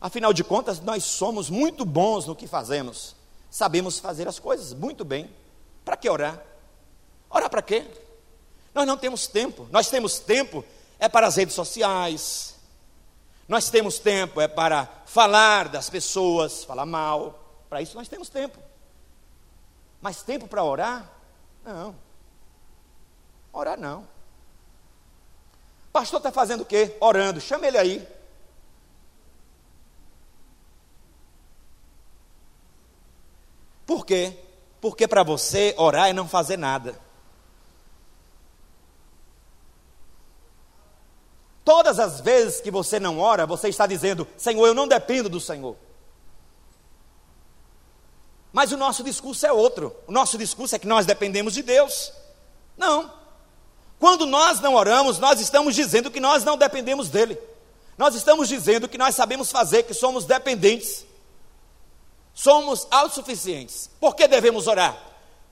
Afinal 0.00 0.32
de 0.32 0.44
contas, 0.44 0.80
nós 0.80 1.02
somos 1.02 1.50
muito 1.50 1.84
bons 1.84 2.26
no 2.26 2.36
que 2.36 2.46
fazemos. 2.46 3.16
Sabemos 3.50 3.98
fazer 3.98 4.28
as 4.28 4.38
coisas 4.38 4.72
muito 4.72 5.04
bem. 5.04 5.28
Para 5.84 5.96
que 5.96 6.08
orar? 6.08 6.40
Orar 7.28 7.50
para 7.50 7.62
quê? 7.62 7.84
Nós 8.74 8.86
não 8.86 8.96
temos 8.96 9.26
tempo. 9.26 9.68
Nós 9.70 9.88
temos 9.88 10.18
tempo 10.18 10.64
é 10.98 11.08
para 11.08 11.26
as 11.26 11.36
redes 11.36 11.54
sociais. 11.54 12.56
Nós 13.48 13.68
temos 13.68 13.98
tempo 13.98 14.40
é 14.40 14.46
para 14.46 14.88
falar 15.06 15.68
das 15.68 15.90
pessoas, 15.90 16.64
falar 16.64 16.86
mal. 16.86 17.38
Para 17.68 17.82
isso 17.82 17.96
nós 17.96 18.08
temos 18.08 18.28
tempo. 18.28 18.58
Mas 20.00 20.22
tempo 20.22 20.46
para 20.46 20.62
orar? 20.62 21.10
Não. 21.64 21.94
Orar 23.52 23.78
não. 23.78 24.06
Pastor 25.92 26.18
está 26.18 26.30
fazendo 26.30 26.62
o 26.62 26.66
quê? 26.66 26.96
Orando. 27.00 27.40
Chama 27.40 27.66
ele 27.66 27.76
aí. 27.78 28.08
Por 33.84 34.06
quê? 34.06 34.38
Porque 34.80 35.08
para 35.08 35.24
você 35.24 35.74
orar 35.76 36.08
é 36.08 36.12
não 36.12 36.28
fazer 36.28 36.56
nada. 36.56 36.96
Todas 41.70 42.00
as 42.00 42.20
vezes 42.20 42.60
que 42.60 42.68
você 42.68 42.98
não 42.98 43.20
ora, 43.20 43.46
você 43.46 43.68
está 43.68 43.86
dizendo: 43.86 44.26
Senhor, 44.36 44.66
eu 44.66 44.74
não 44.74 44.88
dependo 44.88 45.28
do 45.28 45.38
Senhor. 45.38 45.76
Mas 48.52 48.72
o 48.72 48.76
nosso 48.76 49.04
discurso 49.04 49.46
é 49.46 49.52
outro. 49.52 49.94
O 50.04 50.10
nosso 50.10 50.36
discurso 50.36 50.74
é 50.74 50.80
que 50.80 50.86
nós 50.88 51.06
dependemos 51.06 51.54
de 51.54 51.62
Deus. 51.62 52.12
Não. 52.76 53.12
Quando 54.00 54.26
nós 54.26 54.58
não 54.58 54.74
oramos, 54.74 55.20
nós 55.20 55.40
estamos 55.40 55.76
dizendo 55.76 56.10
que 56.10 56.18
nós 56.18 56.42
não 56.42 56.58
dependemos 56.58 57.08
dele. 57.08 57.38
Nós 57.96 58.16
estamos 58.16 58.48
dizendo 58.48 58.88
que 58.88 58.98
nós 58.98 59.14
sabemos 59.14 59.52
fazer, 59.52 59.84
que 59.84 59.94
somos 59.94 60.24
dependentes. 60.24 61.06
Somos 62.34 62.88
autossuficientes. 62.90 63.88
Por 64.00 64.16
que 64.16 64.26
devemos 64.26 64.66
orar? 64.66 65.00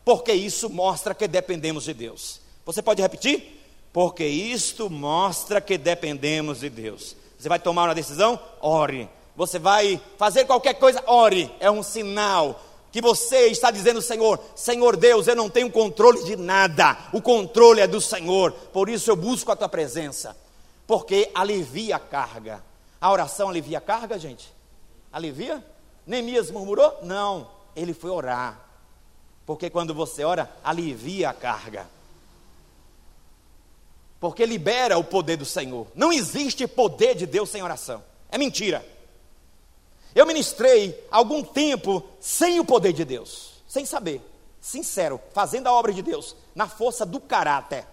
Porque 0.04 0.32
isso 0.32 0.68
mostra 0.68 1.14
que 1.14 1.28
dependemos 1.28 1.84
de 1.84 1.94
Deus. 1.94 2.40
Você 2.66 2.82
pode 2.82 3.00
repetir? 3.00 3.57
Porque 3.98 4.24
isto 4.24 4.88
mostra 4.88 5.60
que 5.60 5.76
dependemos 5.76 6.60
de 6.60 6.70
Deus. 6.70 7.16
Você 7.36 7.48
vai 7.48 7.58
tomar 7.58 7.88
uma 7.88 7.96
decisão? 7.96 8.38
Ore. 8.60 9.10
Você 9.34 9.58
vai 9.58 10.00
fazer 10.16 10.44
qualquer 10.44 10.74
coisa? 10.74 11.02
Ore. 11.04 11.52
É 11.58 11.68
um 11.68 11.82
sinal 11.82 12.62
que 12.92 13.00
você 13.02 13.48
está 13.48 13.72
dizendo, 13.72 14.00
Senhor, 14.00 14.38
Senhor 14.54 14.96
Deus, 14.96 15.26
eu 15.26 15.34
não 15.34 15.50
tenho 15.50 15.68
controle 15.68 16.22
de 16.22 16.36
nada, 16.36 16.96
o 17.12 17.20
controle 17.20 17.80
é 17.80 17.88
do 17.88 18.00
Senhor, 18.00 18.52
por 18.52 18.88
isso 18.88 19.10
eu 19.10 19.16
busco 19.16 19.50
a 19.50 19.56
tua 19.56 19.68
presença, 19.68 20.36
porque 20.86 21.28
alivia 21.34 21.96
a 21.96 21.98
carga. 21.98 22.62
A 23.00 23.10
oração 23.10 23.48
alivia 23.48 23.78
a 23.78 23.80
carga, 23.80 24.16
gente? 24.16 24.54
Alivia? 25.12 25.60
Neemias 26.06 26.52
murmurou? 26.52 27.00
Não, 27.02 27.50
ele 27.74 27.92
foi 27.92 28.10
orar, 28.10 28.60
porque 29.44 29.68
quando 29.68 29.92
você 29.92 30.22
ora, 30.22 30.48
alivia 30.62 31.30
a 31.30 31.34
carga. 31.34 31.97
Porque 34.20 34.44
libera 34.44 34.98
o 34.98 35.04
poder 35.04 35.36
do 35.36 35.44
Senhor. 35.44 35.86
Não 35.94 36.12
existe 36.12 36.66
poder 36.66 37.14
de 37.14 37.26
Deus 37.26 37.50
sem 37.50 37.62
oração. 37.62 38.02
É 38.30 38.38
mentira. 38.38 38.84
Eu 40.14 40.26
ministrei 40.26 41.06
algum 41.10 41.42
tempo 41.42 42.02
sem 42.20 42.58
o 42.58 42.64
poder 42.64 42.92
de 42.92 43.04
Deus, 43.04 43.62
sem 43.68 43.84
saber, 43.84 44.20
sincero, 44.60 45.20
fazendo 45.32 45.68
a 45.68 45.72
obra 45.72 45.92
de 45.92 46.02
Deus, 46.02 46.34
na 46.54 46.66
força 46.66 47.06
do 47.06 47.20
caráter. 47.20 47.86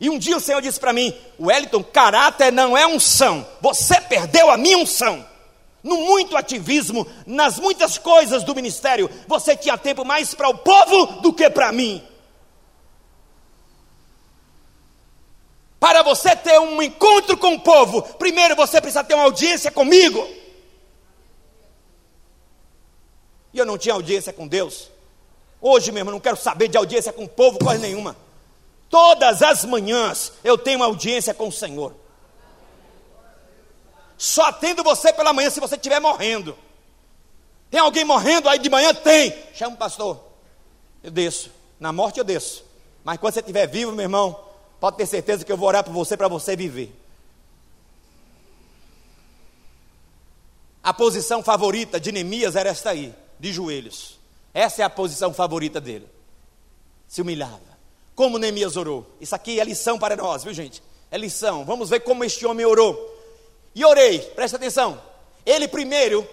E 0.00 0.08
um 0.08 0.18
dia 0.18 0.36
o 0.36 0.40
Senhor 0.40 0.60
disse 0.62 0.80
para 0.80 0.92
mim: 0.92 1.14
Wellington, 1.38 1.84
caráter 1.84 2.50
não 2.50 2.76
é 2.76 2.86
unção, 2.86 3.46
você 3.60 4.00
perdeu 4.00 4.50
a 4.50 4.56
minha 4.56 4.78
unção. 4.78 5.28
No 5.82 5.96
muito 5.96 6.36
ativismo, 6.36 7.06
nas 7.26 7.58
muitas 7.58 7.96
coisas 7.96 8.44
do 8.44 8.54
ministério, 8.54 9.08
você 9.26 9.56
tinha 9.56 9.78
tempo 9.78 10.04
mais 10.04 10.34
para 10.34 10.48
o 10.48 10.58
povo 10.58 11.20
do 11.20 11.32
que 11.32 11.48
para 11.48 11.72
mim. 11.72 12.06
Para 15.80 16.02
você 16.02 16.36
ter 16.36 16.60
um 16.60 16.82
encontro 16.82 17.38
com 17.38 17.54
o 17.54 17.60
povo, 17.60 18.02
primeiro 18.18 18.54
você 18.54 18.82
precisa 18.82 19.02
ter 19.02 19.14
uma 19.14 19.24
audiência 19.24 19.70
comigo. 19.70 20.28
E 23.52 23.58
eu 23.58 23.64
não 23.64 23.78
tinha 23.78 23.94
audiência 23.94 24.30
com 24.30 24.46
Deus. 24.46 24.90
Hoje 25.58 25.90
mesmo, 25.90 26.10
não 26.10 26.20
quero 26.20 26.36
saber 26.36 26.68
de 26.68 26.76
audiência 26.76 27.14
com 27.14 27.24
o 27.24 27.28
povo, 27.28 27.58
coisa 27.58 27.80
nenhuma. 27.80 28.14
Todas 28.90 29.42
as 29.42 29.64
manhãs 29.64 30.32
eu 30.44 30.58
tenho 30.58 30.82
audiência 30.82 31.32
com 31.32 31.48
o 31.48 31.52
Senhor. 31.52 31.94
Só 34.18 34.42
atendo 34.42 34.84
você 34.84 35.10
pela 35.14 35.32
manhã 35.32 35.48
se 35.48 35.60
você 35.60 35.76
estiver 35.76 35.98
morrendo. 35.98 36.58
Tem 37.70 37.80
alguém 37.80 38.04
morrendo 38.04 38.50
aí 38.50 38.58
de 38.58 38.68
manhã? 38.68 38.92
Tem. 38.92 39.34
Chama 39.54 39.76
o 39.76 39.78
pastor. 39.78 40.20
Eu 41.02 41.10
desço. 41.10 41.50
Na 41.78 41.90
morte 41.90 42.18
eu 42.18 42.24
desço. 42.24 42.64
Mas 43.02 43.16
quando 43.16 43.32
você 43.32 43.40
estiver 43.40 43.66
vivo, 43.66 43.92
meu 43.92 44.02
irmão, 44.02 44.49
pode 44.80 44.96
ter 44.96 45.06
certeza 45.06 45.44
que 45.44 45.52
eu 45.52 45.56
vou 45.56 45.68
orar 45.68 45.84
por 45.84 45.92
você 45.92 46.16
para 46.16 46.26
você 46.26 46.56
viver. 46.56 46.92
A 50.82 50.94
posição 50.94 51.42
favorita 51.42 52.00
de 52.00 52.10
Neemias 52.10 52.56
era 52.56 52.70
esta 52.70 52.90
aí 52.90 53.14
de 53.38 53.52
joelhos. 53.52 54.18
Essa 54.54 54.82
é 54.82 54.84
a 54.84 54.90
posição 54.90 55.32
favorita 55.32 55.80
dele. 55.80 56.08
Se 57.06 57.20
humilhava. 57.20 57.60
Como 58.14 58.38
Neemias 58.38 58.76
orou. 58.76 59.06
Isso 59.20 59.34
aqui 59.34 59.60
é 59.60 59.64
lição 59.64 59.98
para 59.98 60.16
nós, 60.16 60.42
viu 60.42 60.54
gente? 60.54 60.82
É 61.10 61.18
lição. 61.18 61.64
Vamos 61.64 61.90
ver 61.90 62.00
como 62.00 62.24
este 62.24 62.46
homem 62.46 62.64
orou. 62.64 63.18
E 63.74 63.84
orei, 63.84 64.18
presta 64.18 64.56
atenção. 64.56 65.00
Ele 65.44 65.68
primeiro, 65.68 66.26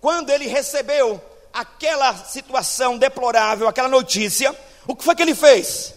quando 0.00 0.30
ele 0.30 0.46
recebeu 0.46 1.20
aquela 1.52 2.14
situação 2.24 2.98
deplorável, 2.98 3.68
aquela 3.68 3.88
notícia, 3.88 4.54
o 4.86 4.94
que 4.94 5.04
foi 5.04 5.14
que 5.14 5.22
ele 5.22 5.34
fez? 5.34 5.94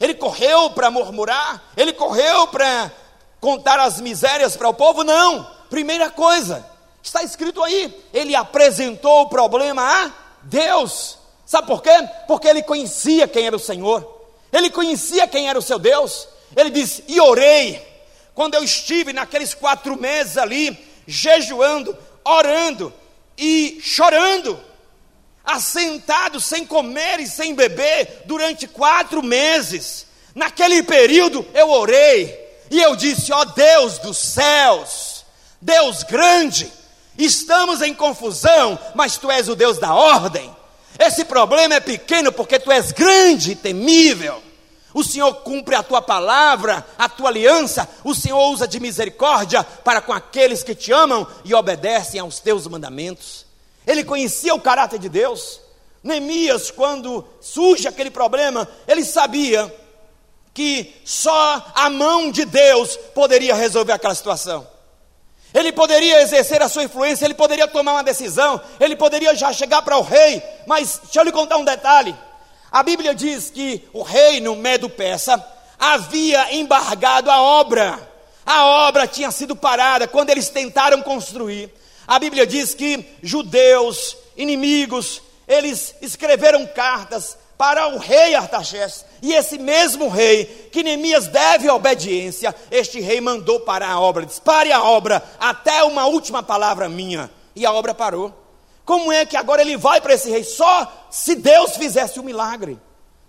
Ele 0.00 0.14
correu 0.14 0.70
para 0.70 0.90
murmurar? 0.90 1.62
Ele 1.76 1.92
correu 1.92 2.46
para 2.48 2.90
contar 3.40 3.78
as 3.78 4.00
misérias 4.00 4.56
para 4.56 4.68
o 4.68 4.74
povo? 4.74 5.04
Não. 5.04 5.48
Primeira 5.70 6.10
coisa, 6.10 6.64
Está 7.04 7.22
escrito 7.22 7.62
aí, 7.62 7.94
ele 8.14 8.34
apresentou 8.34 9.20
o 9.20 9.28
problema 9.28 9.82
a 9.82 10.10
Deus. 10.42 11.18
Sabe 11.44 11.66
por 11.66 11.82
quê? 11.82 11.92
Porque 12.26 12.48
ele 12.48 12.62
conhecia 12.62 13.28
quem 13.28 13.46
era 13.46 13.54
o 13.54 13.58
Senhor, 13.58 14.22
ele 14.50 14.70
conhecia 14.70 15.28
quem 15.28 15.46
era 15.46 15.58
o 15.58 15.62
seu 15.62 15.78
Deus. 15.78 16.26
Ele 16.56 16.70
disse: 16.70 17.04
E 17.06 17.20
orei. 17.20 17.92
Quando 18.34 18.54
eu 18.54 18.64
estive 18.64 19.12
naqueles 19.12 19.52
quatro 19.52 20.00
meses 20.00 20.38
ali, 20.38 20.76
jejuando, 21.06 21.96
orando 22.24 22.92
e 23.36 23.78
chorando, 23.82 24.58
assentado 25.44 26.40
sem 26.40 26.66
comer 26.66 27.20
e 27.20 27.26
sem 27.26 27.54
beber 27.54 28.22
durante 28.24 28.66
quatro 28.66 29.22
meses. 29.22 30.06
Naquele 30.34 30.82
período 30.82 31.46
eu 31.54 31.70
orei 31.70 32.38
e 32.70 32.80
eu 32.80 32.96
disse: 32.96 33.32
Ó 33.32 33.40
oh 33.40 33.44
Deus 33.44 33.98
dos 33.98 34.18
céus, 34.18 35.24
Deus 35.60 36.02
grande, 36.02 36.70
Estamos 37.16 37.80
em 37.80 37.94
confusão, 37.94 38.78
mas 38.94 39.16
tu 39.16 39.30
és 39.30 39.48
o 39.48 39.54
Deus 39.54 39.78
da 39.78 39.94
ordem. 39.94 40.54
Esse 40.98 41.24
problema 41.24 41.74
é 41.74 41.80
pequeno 41.80 42.32
porque 42.32 42.58
tu 42.58 42.72
és 42.72 42.92
grande 42.92 43.52
e 43.52 43.56
temível. 43.56 44.42
O 44.92 45.02
Senhor 45.02 45.32
cumpre 45.36 45.74
a 45.74 45.82
tua 45.82 46.00
palavra, 46.00 46.86
a 46.98 47.08
tua 47.08 47.28
aliança. 47.28 47.88
O 48.04 48.14
Senhor 48.14 48.50
usa 48.50 48.66
de 48.66 48.78
misericórdia 48.78 49.62
para 49.62 50.00
com 50.00 50.12
aqueles 50.12 50.62
que 50.62 50.74
te 50.74 50.92
amam 50.92 51.26
e 51.44 51.54
obedecem 51.54 52.20
aos 52.20 52.38
teus 52.38 52.66
mandamentos. 52.66 53.43
Ele 53.86 54.04
conhecia 54.04 54.54
o 54.54 54.60
caráter 54.60 54.98
de 54.98 55.08
Deus. 55.08 55.60
Neemias, 56.02 56.70
quando 56.70 57.26
surge 57.40 57.88
aquele 57.88 58.10
problema, 58.10 58.68
ele 58.86 59.04
sabia 59.04 59.74
que 60.52 60.94
só 61.04 61.72
a 61.74 61.90
mão 61.90 62.30
de 62.30 62.44
Deus 62.44 62.96
poderia 63.14 63.54
resolver 63.54 63.92
aquela 63.92 64.14
situação. 64.14 64.66
Ele 65.52 65.72
poderia 65.72 66.20
exercer 66.20 66.60
a 66.62 66.68
sua 66.68 66.84
influência, 66.84 67.24
ele 67.24 67.34
poderia 67.34 67.68
tomar 67.68 67.92
uma 67.92 68.02
decisão, 68.02 68.60
ele 68.80 68.96
poderia 68.96 69.34
já 69.34 69.52
chegar 69.52 69.82
para 69.82 69.96
o 69.96 70.02
rei, 70.02 70.42
mas 70.66 71.00
deixa 71.04 71.20
eu 71.20 71.24
lhe 71.24 71.32
contar 71.32 71.56
um 71.56 71.64
detalhe. 71.64 72.14
A 72.70 72.82
Bíblia 72.82 73.14
diz 73.14 73.50
que 73.50 73.88
o 73.92 74.02
reino 74.02 74.56
Medo-Persa 74.56 75.44
havia 75.78 76.54
embargado 76.54 77.30
a 77.30 77.40
obra. 77.40 77.98
A 78.44 78.66
obra 78.88 79.06
tinha 79.06 79.30
sido 79.30 79.54
parada 79.54 80.08
quando 80.08 80.30
eles 80.30 80.48
tentaram 80.48 81.00
construir. 81.02 81.72
A 82.06 82.18
Bíblia 82.18 82.46
diz 82.46 82.74
que 82.74 83.04
judeus, 83.22 84.16
inimigos, 84.36 85.22
eles 85.46 85.94
escreveram 86.00 86.66
cartas 86.66 87.36
para 87.56 87.88
o 87.88 87.98
rei 87.98 88.34
Artaxerxes. 88.34 89.04
E 89.22 89.32
esse 89.32 89.58
mesmo 89.58 90.08
rei, 90.08 90.68
que 90.72 90.82
Neemias 90.82 91.28
deve 91.28 91.68
obediência, 91.70 92.54
este 92.70 93.00
rei 93.00 93.20
mandou 93.20 93.60
parar 93.60 93.90
a 93.90 94.00
obra, 94.00 94.26
disse: 94.26 94.40
pare 94.40 94.72
a 94.72 94.82
obra, 94.82 95.22
até 95.38 95.82
uma 95.84 96.06
última 96.06 96.42
palavra 96.42 96.88
minha. 96.88 97.30
e 97.56 97.64
a 97.64 97.72
obra 97.72 97.94
parou. 97.94 98.34
Como 98.84 99.10
é 99.10 99.24
que 99.24 99.36
agora 99.36 99.62
ele 99.62 99.76
vai 99.76 100.00
para 100.00 100.14
esse 100.14 100.28
rei? 100.28 100.44
Só 100.44 101.06
se 101.10 101.34
Deus 101.36 101.76
fizesse 101.76 102.18
o 102.18 102.22
um 102.22 102.24
milagre. 102.24 102.78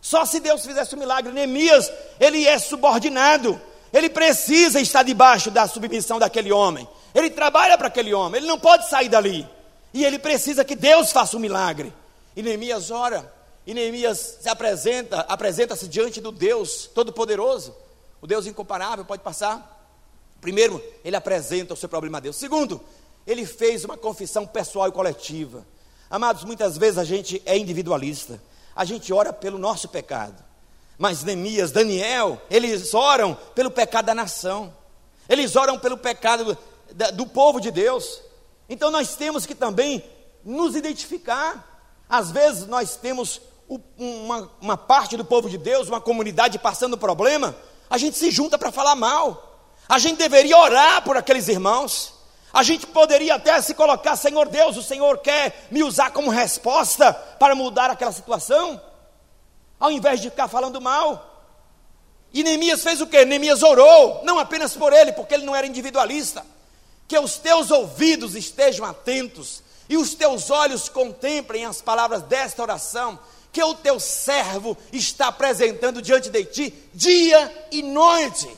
Só 0.02 0.26
se 0.26 0.40
Deus 0.40 0.66
fizesse 0.66 0.94
o 0.94 0.98
um 0.98 1.00
milagre. 1.00 1.32
Neemias, 1.32 1.92
ele 2.20 2.46
é 2.46 2.60
subordinado. 2.60 3.60
Ele 3.94 4.10
precisa 4.10 4.82
estar 4.82 5.04
debaixo 5.04 5.50
da 5.50 5.68
submissão 5.68 6.20
daquele 6.20 6.52
homem. 6.52 6.86
Ele 7.16 7.30
trabalha 7.30 7.78
para 7.78 7.88
aquele 7.88 8.14
homem. 8.14 8.40
Ele 8.40 8.48
não 8.48 8.60
pode 8.60 8.90
sair 8.90 9.08
dali. 9.08 9.48
E 9.94 10.04
ele 10.04 10.20
precisa 10.20 10.66
que 10.66 10.76
Deus 10.76 11.14
faça 11.14 11.38
um 11.38 11.40
milagre. 11.40 11.94
E 12.36 12.44
Neemias 12.44 12.92
ora. 12.92 13.34
E 13.66 13.74
Neemias 13.74 14.40
se 14.42 14.50
apresenta, 14.50 15.22
apresenta-se 15.22 15.88
diante 15.88 16.20
do 16.20 16.32
Deus 16.32 16.90
Todo-Poderoso. 16.94 17.74
O 18.22 18.28
Deus 18.28 18.46
incomparável, 18.46 19.06
pode 19.06 19.24
passar. 19.24 19.72
Primeiro, 20.42 20.84
ele 21.04 21.16
apresenta 21.16 21.74
o 21.74 21.78
seu 21.78 21.88
problema 21.88 22.18
a 22.18 22.22
Deus. 22.22 22.36
Segundo, 22.36 22.82
ele 23.26 23.46
fez 23.46 23.86
uma 23.86 23.98
confissão 23.98 24.46
pessoal 24.46 24.90
e 24.90 24.92
coletiva. 24.92 25.66
Amados, 26.10 26.44
muitas 26.44 26.78
vezes 26.78 26.98
a 26.98 27.04
gente 27.04 27.42
é 27.46 27.58
individualista, 27.58 28.40
a 28.76 28.86
gente 28.86 29.12
ora 29.12 29.34
pelo 29.34 29.58
nosso 29.58 29.88
pecado. 29.88 30.44
Mas 30.98 31.24
Neemias, 31.24 31.72
Daniel, 31.72 32.40
eles 32.50 32.94
oram 32.94 33.36
pelo 33.56 33.72
pecado 33.72 34.06
da 34.06 34.16
nação, 34.16 34.74
eles 35.28 35.56
oram 35.56 35.80
pelo 35.80 35.98
pecado 35.98 36.58
do 37.14 37.26
povo 37.26 37.60
de 37.60 37.72
Deus. 37.72 38.22
Então 38.70 38.92
nós 38.92 39.16
temos 39.16 39.46
que 39.46 39.56
também 39.56 40.04
nos 40.44 40.76
identificar. 40.76 41.94
Às 42.10 42.32
vezes 42.32 42.68
nós 42.68 42.96
temos 42.96 43.42
uma, 43.98 44.50
uma 44.62 44.78
parte 44.78 45.18
do 45.18 45.26
povo 45.26 45.50
de 45.50 45.58
Deus, 45.58 45.88
uma 45.88 46.02
comunidade 46.02 46.60
passando 46.60 46.98
problema, 46.98 47.56
a 47.90 47.98
gente 47.98 48.18
se 48.18 48.32
junta 48.32 48.58
para 48.58 48.72
falar 48.72 48.96
mal. 48.96 49.54
A 49.88 50.00
gente 50.00 50.18
deveria 50.18 50.58
orar 50.58 51.04
por 51.04 51.16
aqueles 51.16 51.48
irmãos. 51.48 52.14
A 52.52 52.64
gente 52.64 52.88
poderia 52.88 53.36
até 53.36 53.60
se 53.62 53.74
colocar, 53.74 54.16
Senhor 54.16 54.48
Deus, 54.48 54.78
o 54.78 54.84
Senhor 54.84 55.18
quer 55.20 55.68
me 55.70 55.84
usar 55.84 56.12
como 56.12 56.32
resposta 56.32 57.14
para 57.14 57.54
mudar 57.54 57.90
aquela 57.90 58.14
situação, 58.14 58.82
ao 59.78 59.92
invés 59.92 60.22
de 60.22 60.30
ficar 60.30 60.48
falando 60.48 60.80
mal. 60.80 61.34
E 62.34 62.44
Neemias 62.44 62.82
fez 62.82 63.02
o 63.02 63.08
que? 63.08 63.26
Neemias 63.26 63.62
orou, 63.62 64.22
não 64.24 64.40
apenas 64.40 64.76
por 64.76 64.94
ele, 64.94 65.12
porque 65.12 65.34
ele 65.34 65.46
não 65.46 65.56
era 65.56 65.68
individualista. 65.68 66.46
Que 67.08 67.18
os 67.20 67.38
teus 67.38 67.72
ouvidos 67.72 68.36
estejam 68.36 68.86
atentos 68.86 69.64
e 69.88 69.98
os 69.98 70.16
teus 70.16 70.50
olhos 70.50 70.90
contemplem 70.90 71.66
as 71.66 71.82
palavras 71.82 72.24
desta 72.24 72.62
oração 72.62 73.20
que 73.56 73.64
o 73.64 73.74
teu 73.74 74.02
servo 74.02 74.78
está 74.92 75.28
apresentando 75.28 76.02
diante 76.02 76.30
de 76.30 76.44
ti 76.44 76.74
dia 76.94 77.68
e 77.72 77.82
noite. 77.82 78.50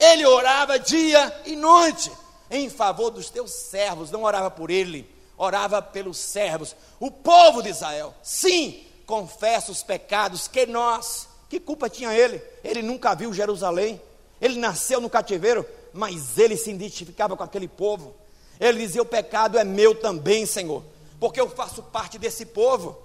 Ele 0.00 0.24
orava 0.24 0.78
dia 0.78 1.42
e 1.44 1.54
noite 1.54 2.10
em 2.50 2.70
favor 2.70 3.10
dos 3.10 3.28
teus 3.28 3.50
servos, 3.50 4.10
não 4.10 4.22
orava 4.22 4.50
por 4.50 4.70
ele, 4.70 5.06
orava 5.36 5.82
pelos 5.82 6.16
servos, 6.16 6.74
o 6.98 7.10
povo 7.10 7.62
de 7.62 7.68
Israel. 7.68 8.14
Sim, 8.22 8.82
confessa 9.04 9.70
os 9.70 9.82
pecados 9.82 10.48
que 10.48 10.64
nós, 10.64 11.28
que 11.50 11.60
culpa 11.60 11.90
tinha 11.90 12.14
ele? 12.14 12.42
Ele 12.64 12.82
nunca 12.82 13.14
viu 13.14 13.34
Jerusalém, 13.34 14.00
ele 14.40 14.58
nasceu 14.58 15.00
no 15.00 15.10
cativeiro, 15.10 15.66
mas 15.96 16.38
ele 16.38 16.56
se 16.56 16.70
identificava 16.70 17.36
com 17.36 17.42
aquele 17.42 17.66
povo. 17.66 18.14
Ele 18.60 18.78
dizia: 18.78 19.02
O 19.02 19.06
pecado 19.06 19.58
é 19.58 19.64
meu 19.64 19.94
também, 19.94 20.46
Senhor, 20.46 20.82
porque 21.18 21.40
eu 21.40 21.48
faço 21.48 21.82
parte 21.82 22.18
desse 22.18 22.46
povo. 22.46 22.96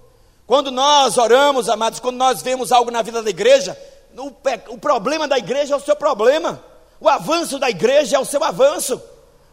Quando 0.46 0.70
nós 0.70 1.18
oramos, 1.18 1.70
amados, 1.70 2.00
quando 2.00 2.18
nós 2.18 2.42
vemos 2.42 2.72
algo 2.72 2.92
na 2.92 3.02
vida 3.02 3.24
da 3.24 3.30
igreja, 3.30 3.78
o, 4.18 4.74
o 4.74 4.78
problema 4.78 5.28
da 5.28 5.38
igreja 5.38 5.74
é 5.74 5.78
o 5.78 5.82
seu 5.82 5.96
problema, 5.96 6.64
o 7.00 7.08
avanço 7.08 7.58
da 7.58 7.70
igreja 7.70 8.18
é 8.18 8.20
o 8.20 8.26
seu 8.26 8.44
avanço. 8.44 9.02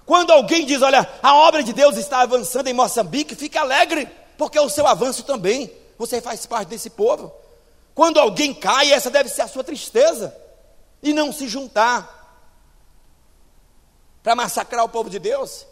Quando 0.04 0.32
alguém 0.32 0.64
diz, 0.64 0.80
olha, 0.82 1.08
a 1.22 1.36
obra 1.36 1.62
de 1.62 1.72
Deus 1.72 1.96
está 1.96 2.20
avançando 2.20 2.66
em 2.66 2.72
Moçambique, 2.72 3.36
fique 3.36 3.58
alegre, 3.58 4.08
porque 4.38 4.58
é 4.58 4.60
o 4.60 4.70
seu 4.70 4.86
avanço 4.86 5.22
também. 5.22 5.70
Você 5.98 6.20
faz 6.20 6.46
parte 6.46 6.68
desse 6.68 6.90
povo. 6.90 7.32
Quando 7.94 8.18
alguém 8.18 8.54
cai, 8.54 8.90
essa 8.90 9.10
deve 9.10 9.28
ser 9.28 9.42
a 9.42 9.48
sua 9.48 9.62
tristeza. 9.62 10.34
E 11.02 11.12
não 11.12 11.32
se 11.32 11.46
juntar 11.46 12.17
para 14.28 14.36
massacrar 14.36 14.84
o 14.84 14.90
povo 14.90 15.08
de 15.08 15.18
Deus. 15.18 15.66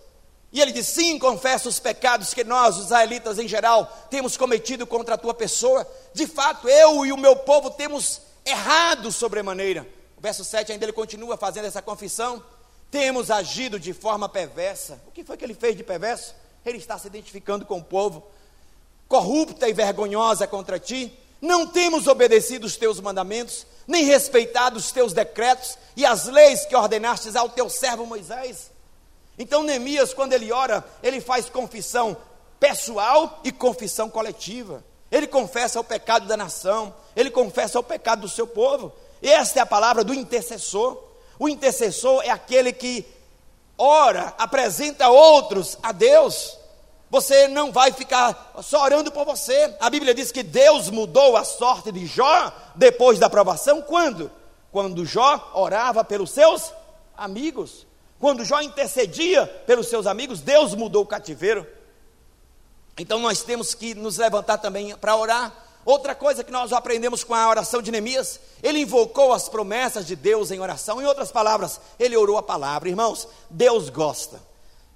E 0.51 0.63
ele 0.63 0.73
diz: 0.73 0.87
Sim, 0.87 1.19
confesso 1.19 1.69
os 1.69 1.79
pecados 1.79 2.33
que 2.33 2.43
nós, 2.43 2.79
os 2.79 2.87
israelitas 2.87 3.39
em 3.39 3.47
geral, 3.47 3.85
temos 4.09 4.35
cometido 4.35 4.87
contra 4.87 5.15
a 5.15 5.19
tua 5.19 5.35
pessoa. 5.35 5.87
De 6.15 6.27
fato, 6.27 6.67
eu 6.67 7.05
e 7.05 7.13
o 7.13 7.19
meu 7.19 7.37
povo 7.37 7.71
temos 7.71 8.23
errado 8.47 9.13
sobremaneira. 9.13 9.87
O 10.17 10.23
verso 10.23 10.43
7 10.43 10.73
ainda 10.73 10.87
ele 10.87 10.95
continua 10.95 11.37
fazendo 11.37 11.67
essa 11.67 11.83
confissão. 11.83 12.43
Temos 12.91 13.31
agido 13.31 13.79
de 13.79 13.93
forma 13.93 14.27
perversa. 14.27 15.03
O 15.07 15.11
que 15.11 15.23
foi 15.23 15.37
que 15.37 15.45
ele 15.45 15.53
fez 15.53 15.77
de 15.77 15.85
perverso? 15.85 16.35
Ele 16.65 16.79
está 16.79 16.99
se 16.99 17.09
identificando 17.09 17.67
com 17.67 17.77
o 17.77 17.85
povo. 17.85 18.27
Corrupta 19.07 19.69
e 19.69 19.75
vergonhosa 19.75 20.47
contra 20.47 20.79
ti. 20.79 21.13
Não 21.41 21.67
temos 21.67 22.07
obedecido 22.07 22.67
os 22.67 22.77
teus 22.77 23.01
mandamentos, 23.01 23.67
nem 23.87 24.05
respeitado 24.05 24.79
os 24.79 24.91
teus 24.91 25.13
decretos 25.13 25.79
e 25.97 26.05
as 26.05 26.27
leis 26.27 26.67
que 26.67 26.75
ordenastes 26.75 27.37
ao 27.37 27.49
teu 27.49 27.69
servo 27.69 28.07
Moisés. 28.07 28.71
Então, 29.39 29.63
Neemias, 29.63 30.15
quando 30.15 30.33
ele 30.33 30.51
ora, 30.51 30.85
ele 31.03 31.21
faz 31.21 31.49
confissão 31.49 32.17
pessoal 32.59 33.41
e 33.45 33.53
confissão 33.53 34.09
coletiva. 34.09 34.83
Ele 35.11 35.27
confessa 35.27 35.79
o 35.79 35.85
pecado 35.85 36.27
da 36.27 36.37
nação, 36.37 36.95
ele 37.15 37.31
confessa 37.31 37.79
o 37.79 37.83
pecado 37.83 38.23
do 38.23 38.29
seu 38.29 38.47
povo. 38.47 38.93
Esta 39.23 39.61
é 39.61 39.63
a 39.63 39.67
palavra 39.67 40.03
do 40.03 40.15
intercessor. 40.15 41.03
O 41.39 41.49
intercessor 41.49 42.23
é 42.25 42.31
aquele 42.31 42.73
que 42.73 43.07
ora, 43.79 44.35
apresenta 44.39 45.09
outros 45.09 45.79
a 45.83 45.93
Deus. 45.93 46.59
Você 47.11 47.49
não 47.49 47.71
vai 47.71 47.93
ficar 47.93 48.55
só 48.63 48.83
orando 48.83 49.13
por 49.13 49.25
você. 49.25 49.75
A 49.81 49.89
Bíblia 49.89 50.15
diz 50.15 50.33
que 50.33 50.43
Deus 50.43 50.91
mudou 50.91 51.37
a 51.37 51.45
sorte 51.45 51.93
de 51.93 52.07
Jó 52.07 52.53
depois 52.75 53.19
da 53.19 53.27
aprovação. 53.27 53.81
Quando? 53.83 54.31
Quando 54.73 55.07
Jó 55.07 55.53
orava 55.55 56.05
pelos 56.05 56.31
seus 56.31 56.73
amigos. 57.17 57.87
Quando 58.19 58.45
Jó 58.45 58.61
intercedia 58.61 59.47
pelos 59.67 59.89
seus 59.89 60.07
amigos, 60.07 60.41
Deus 60.41 60.75
mudou 60.75 61.05
o 61.05 61.07
cativeiro. 61.07 61.67
Então 62.99 63.19
nós 63.19 63.43
temos 63.43 63.75
que 63.75 63.95
nos 63.95 64.17
levantar 64.17 64.59
também 64.59 64.97
para 64.97 65.17
orar 65.17 65.67
Outra 65.87 66.17
coisa 66.17 66.43
que 66.43 66.51
nós 66.51 66.73
aprendemos 66.73 67.23
com 67.23 67.33
a 67.33 67.49
oração 67.49 67.81
de 67.81 67.93
Neemias, 67.93 68.41
ele 68.61 68.81
invocou 68.81 69.33
as 69.33 69.49
promessas 69.49 70.05
de 70.05 70.17
Deus 70.17 70.51
em 70.51 70.59
oração. 70.59 71.01
Em 71.01 71.07
outras 71.07 71.31
palavras, 71.31 71.81
ele 71.97 72.17
orou 72.17 72.37
a 72.37 72.43
palavra. 72.43 72.89
Irmãos, 72.89 73.29
Deus 73.49 73.89
gosta. 73.89 74.43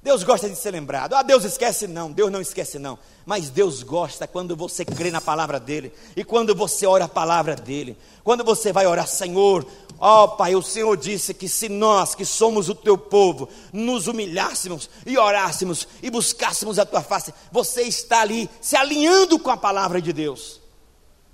Deus 0.03 0.23
gosta 0.23 0.49
de 0.49 0.57
ser 0.57 0.71
lembrado. 0.71 1.15
Ah, 1.15 1.23
Deus 1.23 1.45
esquece 1.45 1.87
não, 1.87 2.11
Deus 2.11 2.33
não 2.33 2.41
esquece 2.41 2.79
não. 2.79 2.99
Mas 3.27 3.51
Deus 3.51 3.83
gosta 3.83 4.27
quando 4.27 4.57
você 4.57 4.83
crê 4.83 5.11
na 5.11 5.21
palavra 5.21 5.61
dele 5.61 5.93
e 6.17 6.25
quando 6.25 6.55
você 6.55 6.87
ora 6.87 7.05
a 7.05 7.09
palavra 7.09 7.55
dele. 7.55 7.99
Quando 8.25 8.43
você 8.43 8.73
vai 8.73 8.87
orar, 8.87 9.07
Senhor, 9.07 9.67
ó 9.99 10.25
oh, 10.25 10.29
Pai, 10.29 10.55
o 10.55 10.63
Senhor 10.63 10.97
disse 10.97 11.35
que 11.35 11.49
se 11.51 11.69
nós, 11.69 12.15
que 12.15 12.25
somos 12.25 12.71
o 12.71 12.75
teu 12.75 12.97
povo, 12.97 13.47
nos 13.75 14.07
humilhássemos 14.07 14.89
e 15.05 15.19
orássemos 15.19 15.87
e 16.03 16.09
buscássemos 16.09 16.79
a 16.79 16.87
tua 16.87 17.03
face, 17.03 17.35
você 17.53 17.83
está 17.83 18.23
ali 18.23 18.49
se 18.59 18.77
alinhando 18.77 19.39
com 19.39 19.51
a 19.51 19.57
palavra 19.57 20.01
de 20.01 20.15
Deus. 20.15 20.63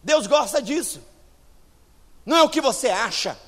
Deus 0.02 0.26
gosta 0.26 0.60
disso. 0.60 1.00
Não 2.24 2.36
é 2.36 2.42
o 2.42 2.48
que 2.48 2.60
você 2.60 2.88
acha. 2.88 3.38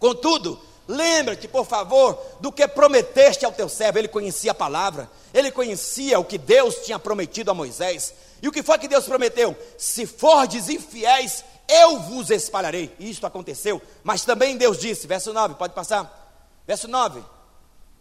Contudo, 0.00 0.60
lembra-te, 0.88 1.46
por 1.46 1.66
favor, 1.66 2.18
do 2.40 2.50
que 2.50 2.66
prometeste 2.66 3.44
ao 3.44 3.52
teu 3.52 3.68
servo. 3.68 3.98
Ele 3.98 4.08
conhecia 4.08 4.52
a 4.52 4.54
palavra, 4.54 5.08
ele 5.32 5.50
conhecia 5.50 6.18
o 6.18 6.24
que 6.24 6.38
Deus 6.38 6.76
tinha 6.76 6.98
prometido 6.98 7.50
a 7.50 7.54
Moisés. 7.54 8.14
E 8.42 8.48
o 8.48 8.52
que 8.52 8.62
foi 8.62 8.78
que 8.78 8.88
Deus 8.88 9.04
prometeu? 9.04 9.56
Se 9.76 10.06
fordes 10.06 10.68
infiéis, 10.68 11.44
eu 11.68 12.00
vos 12.00 12.30
espalharei. 12.30 12.90
Isto 12.98 13.26
aconteceu. 13.26 13.82
Mas 14.02 14.24
também 14.24 14.56
Deus 14.56 14.78
disse, 14.78 15.06
verso 15.06 15.32
9, 15.32 15.56
pode 15.56 15.74
passar. 15.74 16.34
Verso 16.66 16.88
9. 16.88 17.22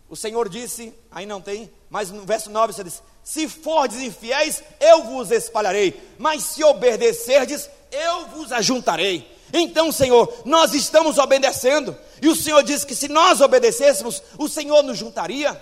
O 0.10 0.16
Senhor 0.16 0.48
disse, 0.48 0.94
aí 1.12 1.26
não 1.26 1.42
tem, 1.42 1.70
mas 1.90 2.12
no 2.12 2.24
verso 2.26 2.50
9 2.50 2.72
você 2.72 2.84
diz: 2.84 3.04
Se 3.24 3.50
fordes 3.50 4.00
infiéis, 4.00 4.64
eu 4.80 5.04
vos 5.04 5.32
espalharei, 5.32 6.02
mas 6.18 6.44
se 6.44 6.64
obedecerdes, 6.64 7.70
eu 7.92 8.28
vos 8.28 8.54
ajuntarei. 8.54 9.37
Então, 9.54 9.92
Senhor, 9.92 10.42
nós 10.46 10.74
estamos 10.74 11.18
obedecendo, 11.18 11.96
e 12.22 12.28
o 12.28 12.36
Senhor 12.36 12.64
disse 12.64 12.86
que 12.86 12.96
se 12.96 13.08
nós 13.08 13.42
obedecêssemos, 13.42 14.22
o 14.38 14.48
Senhor 14.48 14.84
nos 14.84 14.98
juntaria. 14.98 15.62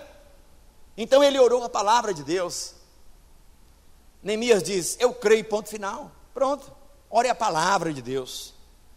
Então 0.97 1.23
ele 1.23 1.39
orou 1.39 1.63
a 1.63 1.69
palavra 1.69 2.13
de 2.13 2.23
Deus. 2.23 2.73
Neemias 4.23 4.63
diz: 4.63 4.97
Eu 4.99 5.13
creio, 5.13 5.45
ponto 5.45 5.69
final. 5.69 6.11
Pronto. 6.33 6.71
Ore 7.09 7.29
a 7.29 7.35
palavra 7.35 7.93
de 7.93 8.01
Deus. 8.01 8.53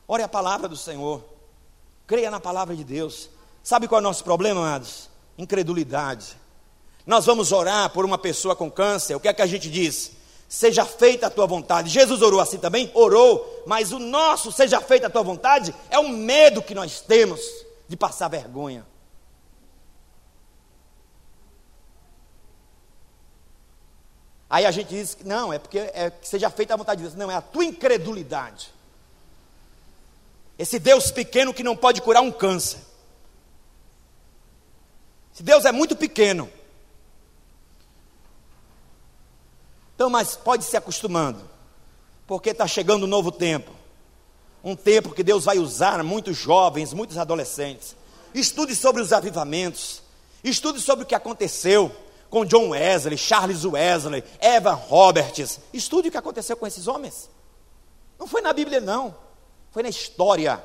Ore 0.06 0.22
a 0.22 0.28
palavra 0.28 0.68
do 0.68 0.76
Senhor. 0.76 1.22
Creia 2.06 2.30
na 2.30 2.40
palavra 2.40 2.74
de 2.74 2.84
Deus. 2.84 3.28
Sabe 3.62 3.86
qual 3.86 3.98
é 3.98 4.02
o 4.02 4.04
nosso 4.04 4.24
problema, 4.24 4.60
amados? 4.60 5.08
incredulidade. 5.38 6.36
Nós 7.06 7.24
vamos 7.24 7.52
orar 7.52 7.88
por 7.90 8.04
uma 8.04 8.18
pessoa 8.18 8.56
com 8.56 8.70
câncer, 8.70 9.14
o 9.14 9.20
que 9.20 9.28
é 9.28 9.32
que 9.32 9.40
a 9.40 9.46
gente 9.46 9.70
diz? 9.70 10.12
Seja 10.48 10.86
feita 10.86 11.26
a 11.26 11.30
tua 11.30 11.46
vontade. 11.46 11.90
Jesus 11.90 12.22
orou 12.22 12.40
assim 12.40 12.56
também? 12.56 12.90
Orou, 12.94 13.62
mas 13.66 13.92
o 13.92 13.98
nosso 13.98 14.50
seja 14.50 14.80
feita 14.80 15.06
a 15.06 15.10
tua 15.10 15.22
vontade 15.22 15.74
é 15.90 15.98
um 15.98 16.08
medo 16.08 16.62
que 16.62 16.74
nós 16.74 17.02
temos 17.02 17.40
de 17.86 17.96
passar 17.96 18.28
vergonha. 18.28 18.86
Aí 24.50 24.64
a 24.64 24.70
gente 24.70 24.88
diz 24.88 25.14
que 25.14 25.24
não, 25.24 25.52
é 25.52 25.58
porque 25.58 25.78
é 25.78 26.10
que 26.10 26.26
seja 26.26 26.48
feita 26.48 26.72
a 26.72 26.76
vontade 26.78 27.02
de 27.02 27.08
Deus. 27.08 27.14
Não, 27.14 27.30
é 27.30 27.34
a 27.34 27.42
tua 27.42 27.66
incredulidade. 27.66 28.72
Esse 30.58 30.78
Deus 30.78 31.10
pequeno 31.10 31.52
que 31.52 31.62
não 31.62 31.76
pode 31.76 32.00
curar 32.00 32.22
um 32.22 32.32
câncer. 32.32 32.80
Esse 35.34 35.42
Deus 35.42 35.66
é 35.66 35.72
muito 35.72 35.94
pequeno. 35.94 36.50
Então, 39.98 40.08
mas 40.08 40.36
pode 40.36 40.62
se 40.62 40.76
acostumando, 40.76 41.40
porque 42.24 42.50
está 42.50 42.68
chegando 42.68 43.02
um 43.02 43.08
novo 43.08 43.32
tempo. 43.32 43.72
Um 44.62 44.76
tempo 44.76 45.12
que 45.12 45.24
Deus 45.24 45.44
vai 45.44 45.58
usar 45.58 46.04
muitos 46.04 46.36
jovens, 46.36 46.92
muitos 46.92 47.18
adolescentes. 47.18 47.96
Estude 48.32 48.76
sobre 48.76 49.02
os 49.02 49.12
avivamentos. 49.12 50.00
Estude 50.44 50.80
sobre 50.80 51.02
o 51.02 51.06
que 51.06 51.16
aconteceu 51.16 51.90
com 52.30 52.44
John 52.44 52.68
Wesley, 52.68 53.18
Charles 53.18 53.64
Wesley, 53.64 54.22
Evan 54.40 54.74
Roberts. 54.74 55.58
Estude 55.72 56.06
o 56.06 56.10
que 56.12 56.16
aconteceu 56.16 56.56
com 56.56 56.64
esses 56.64 56.86
homens. 56.86 57.28
Não 58.20 58.28
foi 58.28 58.40
na 58.40 58.52
Bíblia, 58.52 58.80
não. 58.80 59.16
Foi 59.72 59.82
na 59.82 59.88
história. 59.88 60.62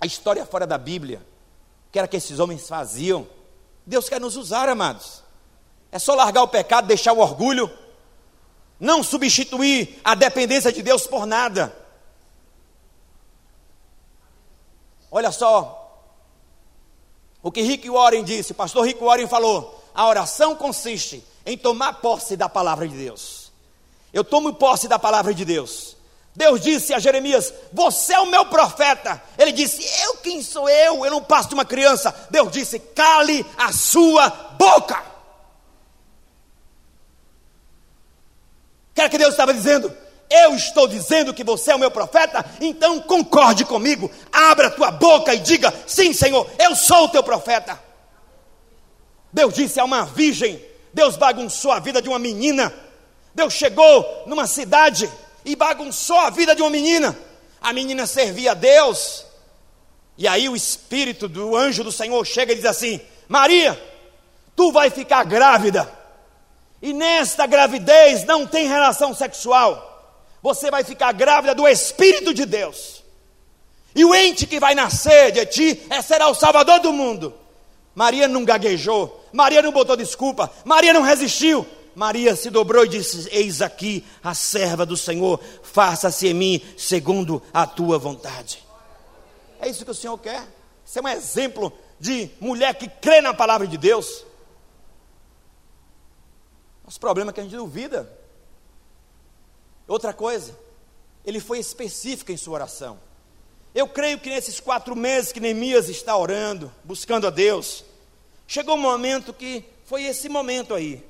A 0.00 0.06
história 0.06 0.46
fora 0.46 0.66
da 0.66 0.78
Bíblia. 0.78 1.20
Que 1.92 1.98
era 1.98 2.08
que 2.08 2.16
esses 2.16 2.38
homens 2.38 2.66
faziam. 2.66 3.26
Deus 3.84 4.08
quer 4.08 4.18
nos 4.18 4.34
usar, 4.34 4.66
amados. 4.70 5.25
É 5.96 5.98
só 5.98 6.14
largar 6.14 6.42
o 6.42 6.48
pecado, 6.48 6.86
deixar 6.86 7.14
o 7.14 7.20
orgulho. 7.20 7.70
Não 8.78 9.02
substituir 9.02 9.98
a 10.04 10.14
dependência 10.14 10.70
de 10.70 10.82
Deus 10.82 11.06
por 11.06 11.24
nada. 11.24 11.74
Olha 15.10 15.32
só, 15.32 16.04
o 17.42 17.50
que 17.50 17.62
Rick 17.62 17.88
Warren 17.88 18.24
disse, 18.24 18.52
o 18.52 18.54
pastor 18.54 18.84
Rick 18.84 19.02
Warren 19.02 19.26
falou: 19.26 19.82
a 19.94 20.06
oração 20.06 20.54
consiste 20.54 21.24
em 21.46 21.56
tomar 21.56 21.94
posse 21.94 22.36
da 22.36 22.46
palavra 22.46 22.86
de 22.86 22.94
Deus. 22.94 23.50
Eu 24.12 24.22
tomo 24.22 24.52
posse 24.52 24.86
da 24.86 24.98
palavra 24.98 25.32
de 25.32 25.46
Deus. 25.46 25.96
Deus 26.34 26.60
disse 26.60 26.92
a 26.92 26.98
Jeremias: 26.98 27.54
Você 27.72 28.12
é 28.12 28.20
o 28.20 28.26
meu 28.26 28.44
profeta. 28.44 29.22
Ele 29.38 29.52
disse: 29.52 29.82
Eu 30.02 30.18
quem 30.18 30.42
sou 30.42 30.68
eu? 30.68 31.06
Eu 31.06 31.10
não 31.10 31.22
passo 31.22 31.48
de 31.48 31.54
uma 31.54 31.64
criança. 31.64 32.14
Deus 32.28 32.52
disse: 32.52 32.78
Cale 32.78 33.46
a 33.56 33.72
sua 33.72 34.28
boca. 34.58 35.15
Quer 38.96 39.08
que 39.08 39.18
Deus 39.18 39.30
estava 39.30 39.54
dizendo? 39.54 39.94
eu 40.28 40.54
estou 40.54 40.88
dizendo 40.88 41.32
que 41.32 41.44
você 41.44 41.70
é 41.70 41.74
o 41.74 41.78
meu 41.78 41.90
profeta, 41.90 42.44
então 42.60 43.00
concorde 43.00 43.64
comigo, 43.64 44.10
abra 44.32 44.70
tua 44.70 44.90
boca 44.90 45.34
e 45.34 45.38
diga: 45.38 45.72
sim, 45.86 46.12
Senhor, 46.12 46.48
eu 46.58 46.74
sou 46.74 47.04
o 47.04 47.08
teu 47.08 47.22
profeta. 47.22 47.80
Deus 49.32 49.54
disse 49.54 49.78
a 49.78 49.84
uma 49.84 50.04
virgem, 50.04 50.62
Deus 50.92 51.16
bagunçou 51.16 51.70
a 51.70 51.78
vida 51.78 52.00
de 52.00 52.08
uma 52.08 52.18
menina. 52.18 52.72
Deus 53.34 53.52
chegou 53.52 54.24
numa 54.26 54.46
cidade 54.46 55.10
e 55.44 55.54
bagunçou 55.54 56.18
a 56.18 56.30
vida 56.30 56.54
de 56.54 56.62
uma 56.62 56.70
menina. 56.70 57.16
A 57.60 57.72
menina 57.72 58.06
servia 58.06 58.52
a 58.52 58.54
Deus. 58.54 59.26
E 60.16 60.26
aí 60.26 60.48
o 60.48 60.56
espírito 60.56 61.28
do 61.28 61.54
anjo 61.54 61.84
do 61.84 61.92
Senhor 61.92 62.24
chega 62.24 62.52
e 62.52 62.56
diz 62.56 62.64
assim: 62.64 63.00
Maria, 63.28 63.80
tu 64.56 64.72
vai 64.72 64.90
ficar 64.90 65.24
grávida. 65.24 65.92
E 66.86 66.92
nesta 66.92 67.48
gravidez 67.48 68.22
não 68.22 68.46
tem 68.46 68.68
relação 68.68 69.12
sexual 69.12 69.94
você 70.40 70.70
vai 70.70 70.84
ficar 70.84 71.10
grávida 71.10 71.52
do 71.52 71.66
Espírito 71.66 72.32
de 72.32 72.46
Deus. 72.46 73.02
E 73.96 74.04
o 74.04 74.14
ente 74.14 74.46
que 74.46 74.60
vai 74.60 74.76
nascer 74.76 75.32
de 75.32 75.44
ti 75.46 75.82
é, 75.90 76.00
será 76.00 76.28
o 76.28 76.34
Salvador 76.34 76.78
do 76.78 76.92
mundo. 76.92 77.34
Maria 77.92 78.28
não 78.28 78.44
gaguejou, 78.44 79.24
Maria 79.32 79.60
não 79.60 79.72
botou 79.72 79.96
desculpa, 79.96 80.48
Maria 80.64 80.92
não 80.92 81.02
resistiu. 81.02 81.66
Maria 81.96 82.36
se 82.36 82.48
dobrou 82.48 82.84
e 82.84 82.88
disse: 82.88 83.28
Eis 83.32 83.60
aqui 83.60 84.06
a 84.22 84.32
serva 84.32 84.86
do 84.86 84.96
Senhor, 84.96 85.40
faça-se 85.64 86.28
em 86.28 86.34
mim 86.34 86.62
segundo 86.78 87.42
a 87.52 87.66
tua 87.66 87.98
vontade. 87.98 88.64
É 89.60 89.68
isso 89.68 89.84
que 89.84 89.90
o 89.90 89.94
Senhor 89.94 90.16
quer. 90.18 90.44
Isso 90.84 91.00
é 91.00 91.02
um 91.02 91.08
exemplo 91.08 91.72
de 91.98 92.30
mulher 92.38 92.72
que 92.76 92.86
crê 92.86 93.20
na 93.20 93.34
palavra 93.34 93.66
de 93.66 93.76
Deus. 93.76 94.25
Os 96.86 96.98
problemas 96.98 97.32
é 97.32 97.34
que 97.34 97.40
a 97.40 97.42
gente 97.42 97.56
duvida. 97.56 98.10
Outra 99.88 100.12
coisa, 100.12 100.56
ele 101.24 101.40
foi 101.40 101.58
específico 101.58 102.30
em 102.30 102.36
sua 102.36 102.54
oração. 102.54 102.98
Eu 103.74 103.88
creio 103.88 104.18
que 104.18 104.30
nesses 104.30 104.60
quatro 104.60 104.96
meses 104.96 105.32
que 105.32 105.40
Neemias 105.40 105.88
está 105.88 106.16
orando, 106.16 106.72
buscando 106.82 107.26
a 107.26 107.30
Deus, 107.30 107.84
chegou 108.46 108.74
um 108.74 108.80
momento 108.80 109.34
que 109.34 109.64
foi 109.84 110.04
esse 110.04 110.28
momento 110.28 110.74
aí, 110.74 111.04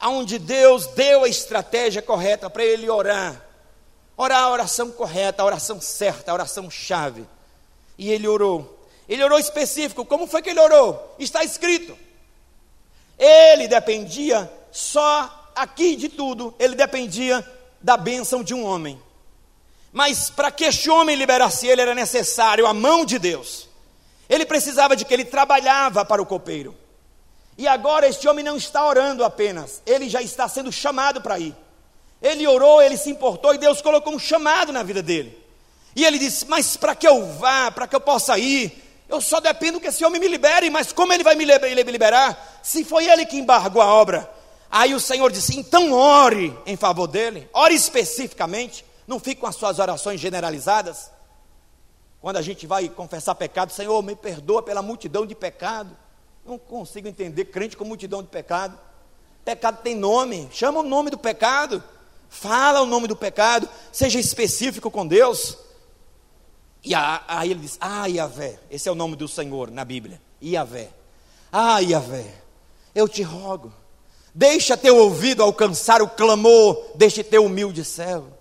aonde 0.00 0.38
Deus 0.38 0.86
deu 0.88 1.24
a 1.24 1.28
estratégia 1.28 2.02
correta 2.02 2.50
para 2.50 2.64
ele 2.64 2.90
orar. 2.90 3.44
Orar 4.16 4.42
a 4.42 4.50
oração 4.50 4.90
correta, 4.90 5.42
a 5.42 5.46
oração 5.46 5.80
certa, 5.80 6.32
a 6.32 6.34
oração 6.34 6.68
chave. 6.68 7.24
E 7.96 8.10
ele 8.10 8.26
orou. 8.26 8.78
Ele 9.08 9.22
orou 9.22 9.38
específico. 9.38 10.04
Como 10.04 10.26
foi 10.26 10.42
que 10.42 10.50
ele 10.50 10.60
orou? 10.60 11.14
Está 11.18 11.44
escrito. 11.44 11.96
Ele 13.16 13.68
dependia 13.68 14.50
só 14.70 15.50
aqui 15.54 15.96
de 15.96 16.08
tudo, 16.08 16.54
ele 16.58 16.74
dependia 16.74 17.44
da 17.80 17.96
bênção 17.96 18.42
de 18.42 18.54
um 18.54 18.64
homem. 18.64 19.00
Mas 19.92 20.30
para 20.30 20.50
que 20.50 20.64
este 20.64 20.90
homem 20.90 21.16
liberasse 21.16 21.66
ele, 21.66 21.80
era 21.80 21.94
necessário 21.94 22.66
a 22.66 22.74
mão 22.74 23.04
de 23.04 23.18
Deus. 23.18 23.68
Ele 24.28 24.44
precisava 24.44 24.94
de 24.94 25.04
que 25.04 25.14
ele 25.14 25.24
trabalhava 25.24 26.04
para 26.04 26.20
o 26.20 26.26
copeiro. 26.26 26.76
E 27.56 27.66
agora 27.66 28.06
este 28.06 28.28
homem 28.28 28.44
não 28.44 28.56
está 28.56 28.86
orando 28.86 29.24
apenas, 29.24 29.82
ele 29.84 30.08
já 30.08 30.22
está 30.22 30.48
sendo 30.48 30.70
chamado 30.70 31.20
para 31.20 31.38
ir. 31.38 31.56
Ele 32.22 32.46
orou, 32.46 32.82
ele 32.82 32.96
se 32.96 33.10
importou 33.10 33.54
e 33.54 33.58
Deus 33.58 33.80
colocou 33.80 34.14
um 34.14 34.18
chamado 34.18 34.72
na 34.72 34.82
vida 34.82 35.02
dele. 35.02 35.36
E 35.96 36.04
ele 36.04 36.18
disse: 36.18 36.46
Mas 36.46 36.76
para 36.76 36.94
que 36.94 37.06
eu 37.06 37.32
vá, 37.34 37.70
para 37.70 37.86
que 37.86 37.96
eu 37.96 38.00
possa 38.00 38.38
ir, 38.38 39.04
eu 39.08 39.20
só 39.20 39.40
dependo 39.40 39.80
que 39.80 39.88
esse 39.88 40.04
homem 40.04 40.20
me 40.20 40.28
libere. 40.28 40.68
Mas 40.70 40.92
como 40.92 41.12
ele 41.12 41.24
vai 41.24 41.34
me 41.34 41.44
liberar? 41.44 42.60
Se 42.62 42.84
foi 42.84 43.08
ele 43.08 43.24
que 43.24 43.38
embargou 43.38 43.82
a 43.82 43.86
obra, 43.86 44.30
Aí 44.70 44.94
o 44.94 45.00
Senhor 45.00 45.30
disse: 45.32 45.58
então 45.58 45.92
ore 45.92 46.56
em 46.66 46.76
favor 46.76 47.06
dele, 47.06 47.48
ore 47.52 47.74
especificamente, 47.74 48.84
não 49.06 49.18
fique 49.18 49.40
com 49.40 49.46
as 49.46 49.56
suas 49.56 49.78
orações 49.78 50.20
generalizadas. 50.20 51.10
Quando 52.20 52.36
a 52.36 52.42
gente 52.42 52.66
vai 52.66 52.88
confessar 52.88 53.34
pecado, 53.34 53.72
Senhor, 53.72 54.02
me 54.02 54.14
perdoa 54.14 54.62
pela 54.62 54.82
multidão 54.82 55.24
de 55.24 55.34
pecado. 55.34 55.96
Não 56.44 56.58
consigo 56.58 57.06
entender 57.06 57.46
crente 57.46 57.76
com 57.76 57.84
multidão 57.84 58.22
de 58.22 58.28
pecado. 58.28 58.78
Pecado 59.44 59.82
tem 59.82 59.94
nome, 59.94 60.48
chama 60.52 60.80
o 60.80 60.82
nome 60.82 61.10
do 61.10 61.16
pecado, 61.16 61.82
fala 62.28 62.82
o 62.82 62.86
nome 62.86 63.06
do 63.06 63.16
pecado, 63.16 63.68
seja 63.92 64.18
específico 64.18 64.90
com 64.90 65.06
Deus. 65.06 65.56
E 66.84 66.92
aí 66.94 67.50
ele 67.50 67.60
diz: 67.60 67.78
Ah, 67.80 68.06
Yahvé, 68.06 68.58
esse 68.70 68.88
é 68.88 68.92
o 68.92 68.96
nome 68.96 69.16
do 69.16 69.28
Senhor 69.28 69.70
na 69.70 69.84
Bíblia, 69.84 70.20
Yahvé. 70.42 70.90
Ah, 71.50 71.78
Yahvé, 71.78 72.34
eu 72.94 73.08
te 73.08 73.22
rogo 73.22 73.72
Deixa 74.38 74.76
teu 74.76 74.96
ouvido 74.96 75.42
alcançar 75.42 76.00
o 76.00 76.08
clamor 76.08 76.92
deste 76.94 77.24
teu 77.24 77.44
humilde 77.44 77.84
servo. 77.84 78.32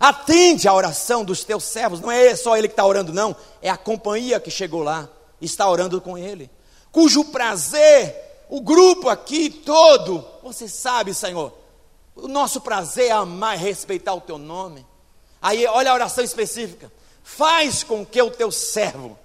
Atende 0.00 0.66
à 0.66 0.72
oração 0.72 1.22
dos 1.22 1.44
teus 1.44 1.64
servos. 1.64 2.00
Não 2.00 2.10
é 2.10 2.34
só 2.34 2.56
ele 2.56 2.66
que 2.66 2.72
está 2.72 2.86
orando, 2.86 3.12
não. 3.12 3.36
É 3.60 3.68
a 3.68 3.76
companhia 3.76 4.40
que 4.40 4.50
chegou 4.50 4.82
lá, 4.82 5.06
está 5.42 5.68
orando 5.68 6.00
com 6.00 6.16
ele. 6.16 6.50
Cujo 6.90 7.26
prazer, 7.26 8.16
o 8.48 8.58
grupo 8.58 9.10
aqui 9.10 9.50
todo, 9.50 10.24
você 10.42 10.66
sabe, 10.66 11.12
Senhor, 11.12 11.52
o 12.16 12.26
nosso 12.26 12.62
prazer 12.62 13.08
é 13.08 13.12
amar 13.12 13.54
e 13.58 13.60
respeitar 13.60 14.14
o 14.14 14.22
teu 14.22 14.38
nome. 14.38 14.86
Aí, 15.42 15.66
olha 15.66 15.90
a 15.90 15.94
oração 15.94 16.24
específica. 16.24 16.90
Faz 17.22 17.84
com 17.84 18.02
que 18.06 18.22
o 18.22 18.30
teu 18.30 18.50
servo 18.50 19.18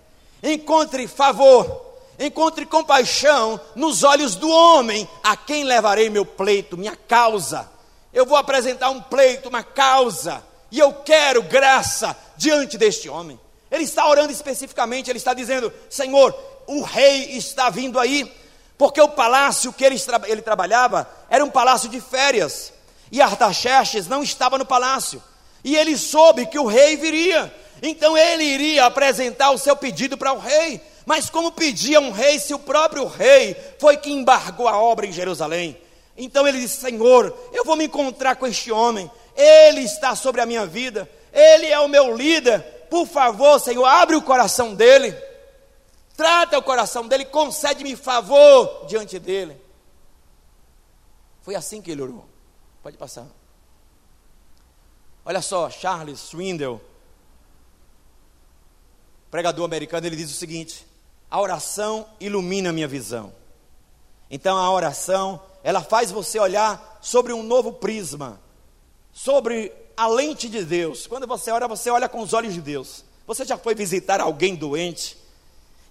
encontre 0.44 1.08
favor 1.08 1.89
encontre 2.20 2.66
compaixão 2.66 3.60
nos 3.76 4.04
olhos 4.04 4.36
do 4.36 4.50
homem, 4.50 5.08
a 5.24 5.38
quem 5.38 5.64
levarei 5.64 6.10
meu 6.10 6.26
pleito, 6.26 6.78
minha 6.78 6.96
causa. 6.96 7.70
Eu 8.14 8.26
vou 8.26 8.38
apresentar 8.38 8.90
um 8.90 9.02
pleito, 9.02 9.48
uma 9.48 9.64
causa, 9.64 10.44
e 10.70 10.80
eu 10.80 10.94
quero 10.94 11.42
graça 11.44 12.16
diante 12.36 12.78
deste 12.78 13.08
homem. 13.08 13.40
Ele 13.72 13.84
está 13.84 14.08
orando 14.08 14.32
especificamente, 14.32 15.10
ele 15.10 15.18
está 15.18 15.34
dizendo: 15.34 15.72
Senhor, 15.90 16.36
o 16.68 16.82
rei 16.82 17.38
está 17.38 17.70
vindo 17.70 18.00
aí, 18.00 18.32
porque 18.78 19.00
o 19.00 19.10
palácio 19.10 19.72
que 19.72 19.86
ele, 19.86 19.96
ele 20.28 20.42
trabalhava 20.42 21.10
era 21.30 21.46
um 21.46 21.50
palácio 21.50 21.88
de 21.88 22.02
férias, 22.02 22.74
e 23.12 23.22
Artaxerxes 23.22 24.08
não 24.08 24.24
estava 24.24 24.58
no 24.58 24.66
palácio, 24.66 25.22
e 25.64 25.76
ele 25.76 25.98
soube 25.98 26.48
que 26.48 26.60
o 26.60 26.66
rei 26.66 26.98
viria, 26.98 27.54
então 27.82 28.18
ele 28.18 28.44
iria 28.44 28.86
apresentar 28.86 29.52
o 29.52 29.58
seu 29.58 29.76
pedido 29.76 30.18
para 30.18 30.34
o 30.34 30.40
rei, 30.40 30.82
mas 31.10 31.28
como 31.28 31.52
pedia 31.52 32.00
um 32.00 32.12
rei, 32.12 32.38
se 32.38 32.54
o 32.54 32.60
próprio 32.60 33.08
rei 33.08 33.56
foi 33.80 33.98
que 33.98 34.12
embargou 34.12 34.68
a 34.68 34.80
obra 34.80 35.08
em 35.08 35.12
Jerusalém? 35.12 35.76
Então 36.16 36.48
ele 36.48 36.62
disse: 36.62 36.80
Senhor, 36.80 37.36
eu 37.52 37.66
vou 37.66 37.76
me 37.76 37.86
encontrar 37.86 38.36
com 38.36 38.46
este 38.46 38.72
homem, 38.72 39.10
ele 39.36 39.80
está 39.80 40.16
sobre 40.16 40.40
a 40.40 40.46
minha 40.46 40.68
vida, 40.68 41.10
ele 41.34 41.66
é 41.66 41.80
o 41.80 41.88
meu 41.88 42.16
líder. 42.16 42.62
Por 42.92 43.08
favor, 43.08 43.60
Senhor, 43.60 43.84
abre 43.86 44.16
o 44.16 44.22
coração 44.22 44.76
dele, 44.76 45.12
trata 46.16 46.60
o 46.60 46.62
coração 46.62 47.08
dele, 47.08 47.26
concede-me 47.26 47.96
favor 47.96 48.86
diante 48.86 49.18
dele. 49.18 49.60
Foi 51.42 51.56
assim 51.56 51.82
que 51.82 51.90
ele 51.90 52.04
orou. 52.04 52.30
Pode 52.84 52.98
passar. 52.98 53.26
Olha 55.26 55.42
só, 55.42 55.72
Charles 55.72 56.20
Swindle, 56.20 56.80
pregador 59.32 59.66
americano, 59.66 60.06
ele 60.06 60.16
diz 60.16 60.30
o 60.30 60.36
seguinte: 60.36 60.88
a 61.30 61.40
oração 61.40 62.08
ilumina 62.20 62.70
a 62.70 62.74
minha 62.74 62.88
visão. 62.88 63.32
Então 64.30 64.58
a 64.58 64.72
oração, 64.72 65.42
ela 65.64 65.82
faz 65.82 66.12
você 66.12 66.40
olhar 66.40 67.00
sobre 67.02 67.34
um 67.34 67.44
novo 67.44 67.74
prisma, 67.74 68.40
sobre 69.12 69.72
a 69.96 70.08
lente 70.08 70.48
de 70.48 70.64
Deus. 70.64 71.08
Quando 71.08 71.28
você 71.28 71.52
ora, 71.52 71.68
você 71.68 71.90
olha 71.90 72.08
com 72.08 72.22
os 72.22 72.34
olhos 72.34 72.54
de 72.54 72.62
Deus. 72.62 73.04
Você 73.28 73.46
já 73.46 73.58
foi 73.58 73.76
visitar 73.76 74.22
alguém 74.22 74.56
doente? 74.56 75.18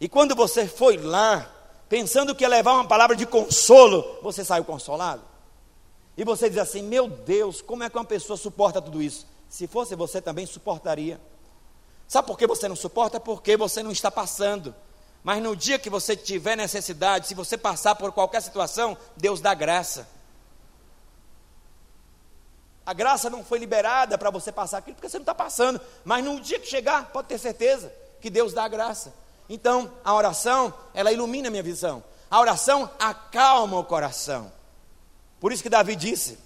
E 0.01 0.09
quando 0.09 0.35
você 0.35 0.67
foi 0.67 0.97
lá, 0.97 1.51
pensando 1.89 2.35
que 2.35 2.45
ia 2.45 2.49
levar 2.49 2.73
uma 2.73 2.87
palavra 2.87 3.15
de 3.15 3.27
consolo, 3.27 4.19
você 4.23 4.45
saiu 4.45 4.65
consolado? 4.65 5.23
E 6.17 6.25
você 6.25 6.49
diz 6.49 6.59
assim: 6.59 6.83
Meu 6.83 7.09
Deus, 7.09 7.63
como 7.63 7.85
é 7.85 7.91
que 7.91 7.97
uma 7.97 8.05
pessoa 8.05 8.37
suporta 8.37 8.83
tudo 8.83 9.01
isso? 9.01 9.27
Se 9.49 9.67
fosse 9.67 9.95
você 9.95 10.21
também 10.21 10.47
suportaria. 10.47 11.21
Sabe 12.09 12.27
por 12.27 12.39
que 12.39 12.47
você 12.47 12.67
não 12.67 12.77
suporta? 12.77 13.21
Porque 13.21 13.57
você 13.57 13.83
não 13.83 13.93
está 13.93 14.11
passando. 14.11 14.75
Mas 15.23 15.43
no 15.43 15.55
dia 15.55 15.79
que 15.79 15.91
você 15.91 16.17
tiver 16.17 16.57
necessidade, 16.57 17.27
se 17.27 17.35
você 17.35 17.59
passar 17.59 17.95
por 17.95 18.13
qualquer 18.13 18.41
situação, 18.41 18.97
Deus 19.17 19.41
dá 19.41 19.53
graça. 19.55 20.09
A 22.87 22.95
graça 22.95 23.29
não 23.29 23.45
foi 23.45 23.59
liberada 23.59 24.17
para 24.17 24.31
você 24.31 24.51
passar 24.51 24.79
aquilo, 24.79 24.95
porque 24.95 25.09
você 25.09 25.19
não 25.19 25.23
está 25.23 25.35
passando. 25.35 25.81
Mas 26.05 26.25
no 26.25 26.41
dia 26.41 26.59
que 26.59 26.67
chegar, 26.67 27.11
pode 27.13 27.29
ter 27.29 27.39
certeza 27.39 27.93
que 28.21 28.31
Deus 28.31 28.55
dá 28.55 28.65
a 28.65 28.69
graça. 28.69 29.13
Então, 29.49 29.93
a 30.05 30.15
oração, 30.15 30.73
ela 30.95 31.13
ilumina 31.13 31.49
a 31.49 31.51
minha 31.51 31.63
visão. 31.63 32.03
A 32.31 32.41
oração 32.41 32.91
acalma 32.99 33.79
o 33.79 33.85
coração. 33.85 34.51
Por 35.41 35.53
isso 35.53 35.63
que 35.63 35.69
Davi 35.69 35.97
disse: 35.97 36.39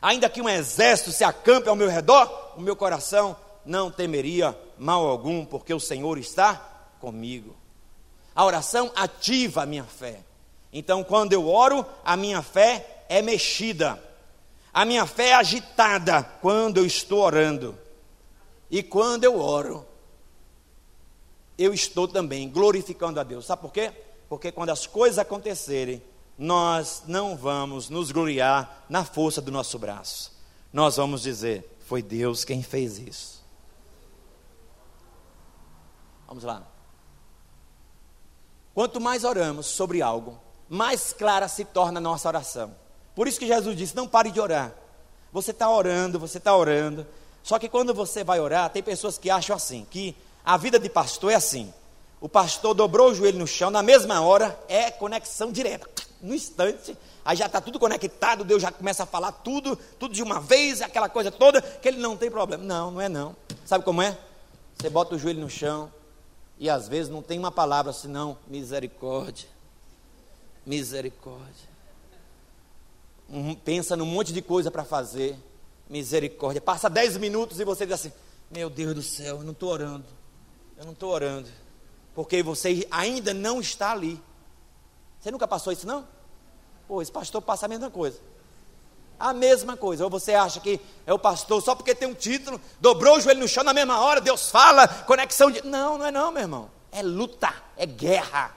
Ainda 0.00 0.28
que 0.28 0.40
um 0.40 0.48
exército 0.48 1.12
se 1.12 1.24
acampe 1.24 1.68
ao 1.68 1.76
meu 1.76 1.88
redor, 1.88 2.52
o 2.56 2.60
meu 2.60 2.76
coração 2.76 3.36
não 3.64 3.90
temeria 3.90 4.58
mal 4.78 5.06
algum, 5.06 5.44
porque 5.44 5.74
o 5.74 5.80
Senhor 5.80 6.18
está 6.18 6.56
comigo. 7.00 7.56
A 8.38 8.44
oração 8.44 8.92
ativa 8.94 9.64
a 9.64 9.66
minha 9.66 9.82
fé. 9.82 10.22
Então, 10.72 11.02
quando 11.02 11.32
eu 11.32 11.48
oro, 11.48 11.84
a 12.04 12.16
minha 12.16 12.40
fé 12.40 13.04
é 13.08 13.20
mexida. 13.20 14.00
A 14.72 14.84
minha 14.84 15.04
fé 15.06 15.30
é 15.30 15.34
agitada 15.34 16.22
quando 16.22 16.76
eu 16.76 16.86
estou 16.86 17.18
orando. 17.18 17.76
E 18.70 18.80
quando 18.80 19.24
eu 19.24 19.40
oro, 19.40 19.84
eu 21.58 21.74
estou 21.74 22.06
também 22.06 22.48
glorificando 22.48 23.18
a 23.18 23.24
Deus. 23.24 23.44
Sabe 23.44 23.60
por 23.60 23.72
quê? 23.72 23.90
Porque 24.28 24.52
quando 24.52 24.70
as 24.70 24.86
coisas 24.86 25.18
acontecerem, 25.18 26.00
nós 26.38 27.02
não 27.08 27.36
vamos 27.36 27.90
nos 27.90 28.12
gloriar 28.12 28.84
na 28.88 29.04
força 29.04 29.42
do 29.42 29.50
nosso 29.50 29.80
braço. 29.80 30.32
Nós 30.72 30.96
vamos 30.96 31.22
dizer: 31.22 31.76
foi 31.80 32.02
Deus 32.02 32.44
quem 32.44 32.62
fez 32.62 33.00
isso. 33.00 33.44
Vamos 36.28 36.44
lá. 36.44 36.77
Quanto 38.78 39.00
mais 39.00 39.24
oramos 39.24 39.66
sobre 39.66 40.00
algo, 40.00 40.38
mais 40.68 41.12
clara 41.12 41.48
se 41.48 41.64
torna 41.64 41.98
a 41.98 42.00
nossa 42.00 42.28
oração. 42.28 42.76
Por 43.12 43.26
isso 43.26 43.36
que 43.36 43.46
Jesus 43.48 43.76
disse: 43.76 43.96
não 43.96 44.06
pare 44.06 44.30
de 44.30 44.40
orar. 44.40 44.72
Você 45.32 45.50
está 45.50 45.68
orando, 45.68 46.16
você 46.16 46.38
está 46.38 46.56
orando. 46.56 47.04
Só 47.42 47.58
que 47.58 47.68
quando 47.68 47.92
você 47.92 48.22
vai 48.22 48.38
orar, 48.38 48.70
tem 48.70 48.80
pessoas 48.80 49.18
que 49.18 49.30
acham 49.30 49.56
assim, 49.56 49.84
que 49.90 50.14
a 50.44 50.56
vida 50.56 50.78
de 50.78 50.88
pastor 50.88 51.32
é 51.32 51.34
assim. 51.34 51.74
O 52.20 52.28
pastor 52.28 52.72
dobrou 52.72 53.10
o 53.10 53.14
joelho 53.16 53.40
no 53.40 53.48
chão, 53.48 53.68
na 53.68 53.82
mesma 53.82 54.20
hora, 54.20 54.56
é 54.68 54.92
conexão 54.92 55.50
direta. 55.50 55.88
No 56.22 56.32
instante, 56.32 56.96
aí 57.24 57.36
já 57.36 57.46
está 57.46 57.60
tudo 57.60 57.80
conectado, 57.80 58.44
Deus 58.44 58.62
já 58.62 58.70
começa 58.70 59.02
a 59.02 59.06
falar 59.06 59.32
tudo, 59.32 59.76
tudo 59.98 60.14
de 60.14 60.22
uma 60.22 60.38
vez, 60.38 60.82
aquela 60.82 61.08
coisa 61.08 61.32
toda, 61.32 61.60
que 61.60 61.88
ele 61.88 61.98
não 61.98 62.16
tem 62.16 62.30
problema. 62.30 62.62
Não, 62.62 62.92
não 62.92 63.00
é 63.00 63.08
não. 63.08 63.34
Sabe 63.66 63.82
como 63.82 64.00
é? 64.00 64.16
Você 64.78 64.88
bota 64.88 65.16
o 65.16 65.18
joelho 65.18 65.40
no 65.40 65.50
chão 65.50 65.90
e 66.58 66.68
às 66.68 66.88
vezes 66.88 67.10
não 67.10 67.22
tem 67.22 67.38
uma 67.38 67.52
palavra 67.52 67.92
senão 67.92 68.38
misericórdia. 68.46 69.48
Misericórdia. 70.66 71.68
Um, 73.30 73.54
pensa 73.54 73.96
num 73.96 74.06
monte 74.06 74.32
de 74.32 74.42
coisa 74.42 74.70
para 74.70 74.84
fazer. 74.84 75.36
Misericórdia. 75.88 76.60
Passa 76.60 76.88
dez 76.90 77.16
minutos 77.16 77.60
e 77.60 77.64
você 77.64 77.86
diz 77.86 77.94
assim: 77.94 78.12
Meu 78.50 78.68
Deus 78.68 78.94
do 78.94 79.02
céu, 79.02 79.38
eu 79.38 79.44
não 79.44 79.52
estou 79.52 79.70
orando. 79.70 80.06
Eu 80.76 80.84
não 80.84 80.92
estou 80.92 81.10
orando 81.10 81.48
porque 82.18 82.42
você 82.42 82.84
ainda 82.90 83.32
não 83.32 83.60
está 83.60 83.92
ali. 83.92 84.20
Você 85.20 85.30
nunca 85.30 85.46
passou 85.46 85.72
isso, 85.72 85.86
não? 85.86 86.04
Pô, 86.88 87.00
esse 87.00 87.12
pastor 87.12 87.40
passa 87.40 87.66
a 87.66 87.68
mesma 87.68 87.92
coisa. 87.92 88.18
A 89.18 89.32
mesma 89.32 89.76
coisa. 89.76 90.04
Ou 90.04 90.10
você 90.10 90.34
acha 90.34 90.60
que 90.60 90.80
é 91.06 91.12
o 91.12 91.18
pastor 91.18 91.62
só 91.62 91.74
porque 91.74 91.94
tem 91.94 92.08
um 92.08 92.14
título, 92.14 92.60
dobrou 92.80 93.16
o 93.16 93.20
joelho 93.20 93.40
no 93.40 93.48
chão 93.48 93.64
na 93.64 93.74
mesma 93.74 94.00
hora, 94.00 94.20
Deus 94.20 94.50
fala, 94.50 94.86
conexão 94.86 95.50
de. 95.50 95.64
Não, 95.66 95.98
não 95.98 96.06
é 96.06 96.10
não, 96.10 96.30
meu 96.30 96.42
irmão. 96.42 96.70
É 96.92 97.02
luta, 97.02 97.52
é 97.76 97.86
guerra. 97.86 98.56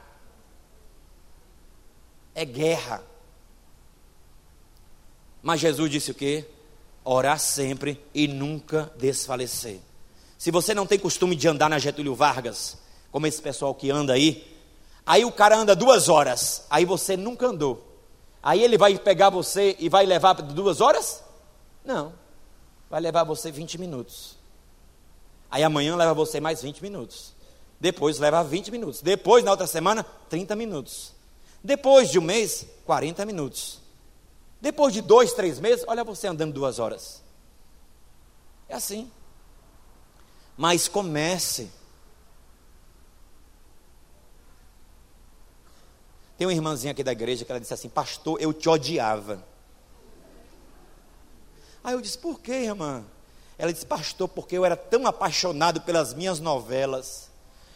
É 2.35 2.45
guerra. 2.45 3.03
Mas 5.41 5.59
Jesus 5.59 5.89
disse 5.89 6.11
o 6.11 6.15
quê? 6.15 6.45
Orar 7.03 7.39
sempre 7.39 8.03
e 8.13 8.27
nunca 8.27 8.91
desfalecer. 8.97 9.79
Se 10.37 10.51
você 10.51 10.73
não 10.73 10.85
tem 10.85 10.99
costume 10.99 11.35
de 11.35 11.47
andar 11.47 11.69
na 11.69 11.79
Getúlio 11.79 12.15
Vargas, 12.15 12.77
como 13.11 13.27
esse 13.27 13.41
pessoal 13.41 13.75
que 13.75 13.91
anda 13.91 14.13
aí. 14.13 14.47
Aí 15.05 15.25
o 15.25 15.31
cara 15.31 15.57
anda 15.57 15.75
duas 15.75 16.09
horas, 16.09 16.65
aí 16.69 16.85
você 16.85 17.17
nunca 17.17 17.47
andou. 17.47 17.90
Aí 18.43 18.63
ele 18.63 18.77
vai 18.77 18.97
pegar 18.97 19.29
você 19.29 19.75
e 19.79 19.87
vai 19.87 20.05
levar 20.05 20.33
duas 20.33 20.81
horas? 20.81 21.23
Não. 21.85 22.13
Vai 22.89 22.99
levar 22.99 23.23
você 23.23 23.51
20 23.51 23.77
minutos. 23.77 24.37
Aí 25.49 25.63
amanhã 25.63 25.95
leva 25.95 26.13
você 26.13 26.39
mais 26.39 26.61
20 26.61 26.81
minutos. 26.81 27.33
Depois 27.79 28.19
leva 28.19 28.43
20 28.43 28.71
minutos. 28.71 29.01
Depois, 29.01 29.43
na 29.43 29.51
outra 29.51 29.67
semana, 29.67 30.03
30 30.29 30.55
minutos. 30.55 31.13
Depois 31.63 32.09
de 32.09 32.19
um 32.19 32.21
mês, 32.21 32.65
40 32.85 33.25
minutos. 33.25 33.79
Depois 34.59 34.93
de 34.93 35.01
dois, 35.01 35.33
três 35.33 35.59
meses, 35.59 35.83
olha 35.87 36.03
você 36.03 36.27
andando 36.27 36.53
duas 36.53 36.79
horas. 36.79 37.21
É 38.69 38.75
assim. 38.75 39.11
Mas 40.55 40.87
comece 40.87 41.71
Tem 46.41 46.47
uma 46.47 46.53
irmãzinha 46.53 46.89
aqui 46.89 47.03
da 47.03 47.11
igreja 47.11 47.45
que 47.45 47.51
ela 47.51 47.61
disse 47.61 47.71
assim: 47.75 47.87
Pastor, 47.87 48.41
eu 48.41 48.51
te 48.51 48.67
odiava. 48.67 49.45
Aí 51.83 51.93
eu 51.93 52.01
disse: 52.01 52.17
Por 52.17 52.39
quê, 52.39 52.63
irmã? 52.63 53.03
Ela 53.59 53.71
disse: 53.71 53.85
Pastor, 53.85 54.27
porque 54.27 54.57
eu 54.57 54.65
era 54.65 54.75
tão 54.75 55.05
apaixonado 55.05 55.81
pelas 55.81 56.15
minhas 56.15 56.39
novelas. 56.39 57.29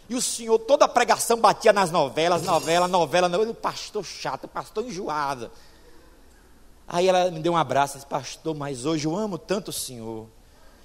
E 0.09 0.16
o 0.16 0.22
senhor, 0.22 0.57
toda 0.57 0.86
a 0.86 0.88
pregação 0.88 1.39
batia 1.39 1.72
nas 1.72 1.91
novelas, 1.91 2.41
novela, 2.41 2.88
novela, 2.88 3.30
novela. 3.30 3.53
Pastor 3.53 4.03
chato, 4.03 4.47
pastor 4.47 4.84
enjoado. 4.84 5.51
Aí 6.88 7.07
ela 7.07 7.30
me 7.30 7.41
deu 7.41 7.53
um 7.53 7.57
abraço 7.57 7.93
e 7.93 7.97
disse: 7.97 8.07
Pastor, 8.07 8.55
mas 8.55 8.84
hoje 8.84 9.05
eu 9.05 9.16
amo 9.16 9.38
tanto 9.38 9.68
o 9.68 9.72
senhor. 9.72 10.28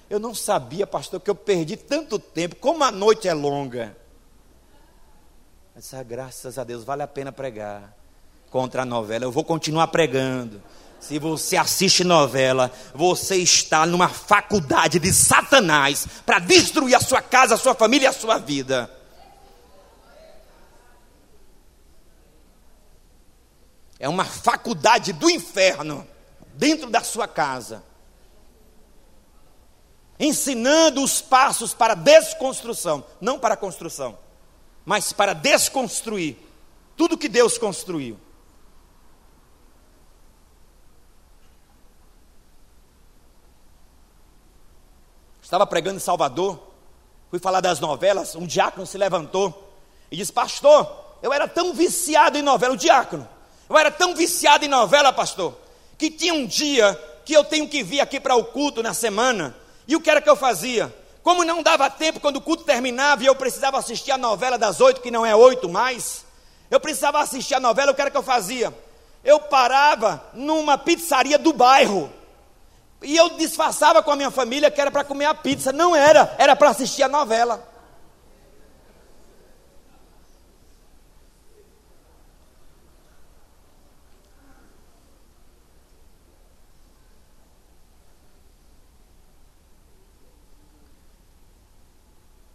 Eu 0.07 0.19
não 0.19 0.35
sabia, 0.35 0.85
pastor, 0.85 1.19
que 1.19 1.31
eu 1.31 1.35
perdi 1.35 1.75
tanto 1.75 2.19
tempo. 2.19 2.57
Como 2.57 2.83
a 2.83 2.91
noite 2.91 3.27
é 3.27 3.33
longa. 3.33 3.97
Disse, 5.75 5.95
ah, 5.95 6.03
graças 6.03 6.57
a 6.57 6.63
Deus, 6.63 6.83
vale 6.83 7.01
a 7.01 7.07
pena 7.07 7.31
pregar 7.31 7.95
contra 8.49 8.81
a 8.81 8.85
novela. 8.85 9.23
Eu 9.23 9.31
vou 9.31 9.43
continuar 9.43 9.87
pregando. 9.87 10.61
Se 10.99 11.17
você 11.17 11.57
assiste 11.57 12.03
novela, 12.03 12.71
você 12.93 13.37
está 13.37 13.85
numa 13.85 14.09
faculdade 14.09 14.99
de 14.99 15.11
Satanás 15.11 16.05
para 16.25 16.39
destruir 16.39 16.93
a 16.93 16.99
sua 16.99 17.21
casa, 17.21 17.55
a 17.55 17.57
sua 17.57 17.73
família 17.73 18.05
e 18.05 18.09
a 18.09 18.13
sua 18.13 18.37
vida. 18.37 18.91
É 23.97 24.09
uma 24.09 24.25
faculdade 24.25 25.13
do 25.13 25.29
inferno 25.29 26.05
dentro 26.53 26.89
da 26.89 27.01
sua 27.01 27.27
casa. 27.27 27.83
Ensinando 30.19 31.01
os 31.01 31.21
passos 31.21 31.73
para 31.73 31.95
desconstrução, 31.95 33.03
não 33.19 33.39
para 33.39 33.55
construção 33.55 34.17
mas 34.85 35.13
para 35.13 35.33
desconstruir 35.33 36.37
tudo 36.95 37.17
que 37.17 37.29
Deus 37.29 37.57
construiu. 37.57 38.17
Estava 45.41 45.67
pregando 45.67 45.97
em 45.97 45.99
Salvador, 45.99 46.59
fui 47.29 47.37
falar 47.37 47.59
das 47.59 47.79
novelas, 47.79 48.35
um 48.35 48.45
diácono 48.45 48.85
se 48.85 48.97
levantou 48.97 49.75
e 50.09 50.15
disse: 50.15 50.31
Pastor, 50.31 50.89
eu 51.21 51.33
era 51.33 51.47
tão 51.47 51.73
viciado 51.73 52.37
em 52.37 52.41
novela, 52.41 52.73
o 52.73 52.77
diácono, 52.77 53.27
eu 53.69 53.77
era 53.77 53.91
tão 53.91 54.15
viciado 54.15 54.63
em 54.63 54.69
novela, 54.69 55.11
pastor, 55.11 55.57
que 55.97 56.09
tinha 56.09 56.33
um 56.33 56.45
dia 56.45 56.93
que 57.25 57.33
eu 57.33 57.43
tenho 57.43 57.67
que 57.67 57.83
vir 57.83 57.99
aqui 57.99 58.19
para 58.19 58.35
o 58.35 58.45
culto 58.45 58.81
na 58.81 58.93
semana, 58.93 59.55
e 59.87 59.95
o 59.95 59.99
que 59.99 60.09
era 60.09 60.21
que 60.21 60.29
eu 60.29 60.37
fazia? 60.37 61.00
Como 61.23 61.43
não 61.43 61.61
dava 61.61 61.89
tempo 61.89 62.19
quando 62.19 62.37
o 62.37 62.41
culto 62.41 62.63
terminava 62.63 63.23
e 63.23 63.27
eu 63.27 63.35
precisava 63.35 63.77
assistir 63.77 64.11
a 64.11 64.17
novela 64.17 64.57
das 64.57 64.81
oito, 64.81 65.01
que 65.01 65.11
não 65.11 65.25
é 65.25 65.35
oito 65.35 65.69
mais, 65.69 66.25
eu 66.69 66.79
precisava 66.79 67.19
assistir 67.19 67.55
a 67.55 67.59
novela, 67.59 67.91
o 67.91 67.95
que 67.95 68.01
era 68.01 68.09
que 68.09 68.17
eu 68.17 68.23
fazia? 68.23 68.73
eu 69.23 69.39
parava 69.39 70.23
numa 70.33 70.77
pizzaria 70.77 71.37
do 71.37 71.53
bairro. 71.53 72.11
E 73.01 73.15
eu 73.15 73.29
disfarçava 73.31 74.03
com 74.03 74.11
a 74.11 74.15
minha 74.15 74.31
família 74.31 74.69
que 74.69 74.79
era 74.79 74.91
para 74.91 75.03
comer 75.03 75.25
a 75.25 75.33
pizza. 75.33 75.71
Não 75.71 75.95
era, 75.95 76.35
era 76.37 76.55
para 76.55 76.69
assistir 76.69 77.03
a 77.03 77.07
novela. 77.07 77.67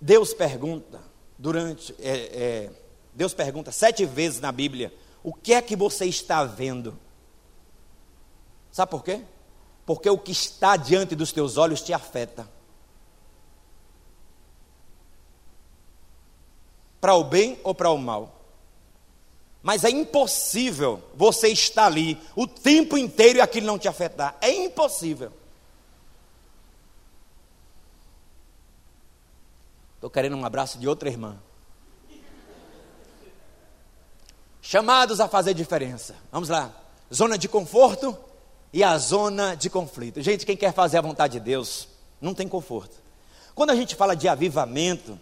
Deus 0.06 0.32
pergunta 0.32 1.00
durante 1.36 1.92
é, 1.98 2.10
é, 2.10 2.70
Deus 3.12 3.34
pergunta 3.34 3.72
sete 3.72 4.04
vezes 4.04 4.38
na 4.38 4.52
Bíblia 4.52 4.94
o 5.20 5.34
que 5.34 5.52
é 5.52 5.60
que 5.60 5.74
você 5.74 6.06
está 6.06 6.44
vendo. 6.44 6.96
Sabe 8.70 8.88
por 8.92 9.02
quê? 9.02 9.22
Porque 9.84 10.08
o 10.08 10.16
que 10.16 10.30
está 10.30 10.76
diante 10.76 11.16
dos 11.16 11.32
teus 11.32 11.56
olhos 11.56 11.82
te 11.82 11.92
afeta. 11.92 12.48
Para 17.00 17.16
o 17.16 17.24
bem 17.24 17.58
ou 17.64 17.74
para 17.74 17.90
o 17.90 17.98
mal. 17.98 18.40
Mas 19.60 19.82
é 19.82 19.90
impossível 19.90 21.02
você 21.16 21.48
estar 21.48 21.86
ali 21.86 22.16
o 22.36 22.46
tempo 22.46 22.96
inteiro 22.96 23.40
e 23.40 23.42
aquilo 23.42 23.66
não 23.66 23.76
te 23.76 23.88
afetar. 23.88 24.38
É 24.40 24.52
impossível. 24.52 25.32
Estou 30.06 30.12
querendo 30.12 30.36
um 30.36 30.44
abraço 30.44 30.78
de 30.78 30.86
outra 30.86 31.08
irmã. 31.08 31.36
Chamados 34.62 35.18
a 35.18 35.26
fazer 35.26 35.52
diferença. 35.52 36.14
Vamos 36.30 36.48
lá. 36.48 36.70
Zona 37.12 37.36
de 37.36 37.48
conforto 37.48 38.16
e 38.72 38.84
a 38.84 38.96
zona 38.98 39.56
de 39.56 39.68
conflito. 39.68 40.22
Gente, 40.22 40.46
quem 40.46 40.56
quer 40.56 40.72
fazer 40.72 40.98
a 40.98 41.00
vontade 41.00 41.32
de 41.32 41.40
Deus 41.40 41.88
não 42.20 42.32
tem 42.34 42.46
conforto. 42.46 42.94
Quando 43.52 43.70
a 43.70 43.74
gente 43.74 43.96
fala 43.96 44.14
de 44.14 44.28
avivamento, 44.28 45.18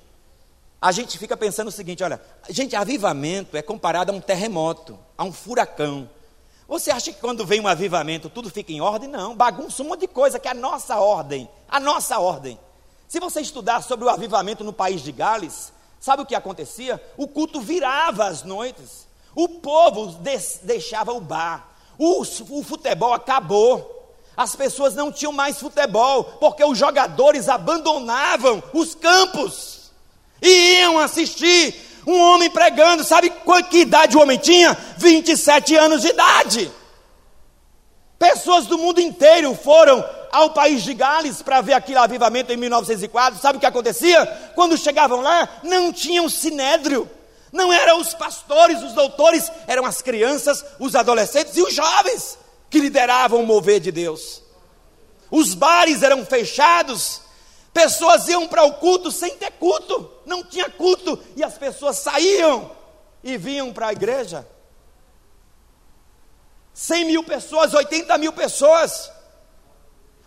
a 0.78 0.93
gente 0.93 1.16
fica 1.16 1.35
pensando 1.35 1.68
o 1.68 1.72
seguinte: 1.72 2.05
olha, 2.05 2.20
gente, 2.51 2.76
avivamento 2.76 3.57
é 3.57 3.62
comparado 3.62 4.12
a 4.12 4.14
um 4.14 4.20
terremoto, 4.20 4.99
a 5.16 5.24
um 5.24 5.32
furacão. 5.32 6.11
Você 6.68 6.91
acha 6.91 7.11
que 7.11 7.20
quando 7.20 7.47
vem 7.47 7.59
um 7.59 7.68
avivamento 7.68 8.28
tudo 8.28 8.51
fica 8.51 8.70
em 8.70 8.82
ordem? 8.82 9.09
Não, 9.09 9.35
bagunça 9.35 9.82
um 9.82 9.89
monte 9.89 10.01
de 10.01 10.09
coisa 10.09 10.39
que 10.39 10.47
é 10.47 10.51
a 10.51 10.55
nossa 10.55 11.01
ordem, 11.01 11.49
a 11.70 11.80
nossa 11.80 12.18
ordem. 12.18 12.59
Se 13.15 13.21
você 13.21 13.41
estudar 13.41 13.81
sobre 13.81 14.05
o 14.05 14.09
avivamento 14.09 14.65
no 14.65 14.73
país 14.73 15.01
de 15.01 15.12
Gales, 15.12 15.73
sabe 16.01 16.23
o 16.25 16.27
que 16.27 16.35
acontecia? 16.35 17.01
O 17.17 17.29
culto 17.29 17.61
virava 17.61 18.25
às 18.25 18.43
noites, 18.43 19.07
o 19.37 19.49
povo 19.49 20.19
deixava 20.65 21.12
o 21.12 21.21
bar, 21.21 21.77
o, 21.97 22.23
o 22.23 22.65
futebol 22.65 23.12
acabou. 23.12 24.12
As 24.37 24.57
pessoas 24.57 24.97
não 24.97 25.12
tinham 25.12 25.31
mais 25.31 25.61
futebol, 25.61 26.25
porque 26.41 26.65
os 26.65 26.77
jogadores 26.77 27.49
abandonavam 27.49 28.61
os 28.73 28.97
campos 28.97 29.93
e 30.43 30.81
iam 30.81 30.99
assistir 30.99 32.03
um 32.05 32.21
homem 32.21 32.51
pregando. 32.51 33.05
Sabe 33.05 33.33
que 33.71 33.83
idade 33.83 34.17
o 34.17 34.23
homem 34.23 34.39
tinha? 34.39 34.77
27 34.97 35.77
anos 35.77 36.03
de 36.03 36.09
idade. 36.09 36.69
Pessoas 38.19 38.67
do 38.67 38.77
mundo 38.77 39.01
inteiro 39.01 39.55
foram 39.55 40.05
ao 40.35 40.51
país 40.51 40.82
de 40.82 40.93
Gales 40.93 41.41
para 41.43 41.61
ver 41.61 41.74
aquele 41.74 41.99
avivamento 41.99 42.53
em 42.53 42.57
1904. 42.57 43.41
Sabe 43.41 43.57
o 43.57 43.61
que 43.61 43.66
acontecia? 43.66 44.26
Quando 44.57 44.76
chegavam 44.76 45.20
lá, 45.20 45.49
não 45.62 45.93
tinham 45.93 46.28
sinédrio. 46.28 47.09
Não 47.53 47.72
eram 47.72 48.01
os 48.01 48.12
pastores, 48.14 48.82
os 48.82 48.93
doutores, 48.95 49.51
eram 49.68 49.87
as 49.87 50.03
crianças, 50.03 50.64
os 50.80 50.97
adolescentes 50.97 51.57
e 51.57 51.62
os 51.62 51.72
jovens 51.72 52.37
que 52.68 52.80
lideravam 52.80 53.45
o 53.45 53.47
mover 53.47 53.78
de 53.78 53.93
Deus. 53.93 54.43
Os 55.30 55.55
bares 55.55 56.03
eram 56.03 56.26
fechados, 56.26 57.20
pessoas 57.72 58.26
iam 58.26 58.49
para 58.49 58.64
o 58.64 58.74
culto 58.74 59.12
sem 59.12 59.37
ter 59.37 59.53
culto, 59.53 60.11
não 60.26 60.43
tinha 60.43 60.68
culto, 60.68 61.16
e 61.37 61.45
as 61.45 61.57
pessoas 61.57 61.99
saíam 61.99 62.72
e 63.22 63.37
vinham 63.39 63.72
para 63.72 63.87
a 63.87 63.93
igreja. 63.93 64.45
100 66.72 67.05
mil 67.05 67.22
pessoas, 67.22 67.72
80 67.72 68.18
mil 68.18 68.32
pessoas. 68.32 69.12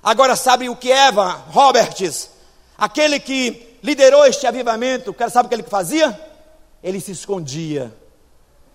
Agora, 0.02 0.36
sabe 0.36 0.70
o 0.70 0.76
que 0.76 0.92
Eva 0.92 1.32
Roberts, 1.50 2.30
aquele 2.78 3.20
que 3.20 3.78
liderou 3.84 4.26
este 4.26 4.48
avivamento, 4.48 5.16
sabe 5.30 5.48
o 5.48 5.50
que 5.50 5.56
ele 5.56 5.64
fazia? 5.64 6.20
Ele 6.84 7.02
se 7.02 7.12
escondia, 7.12 7.94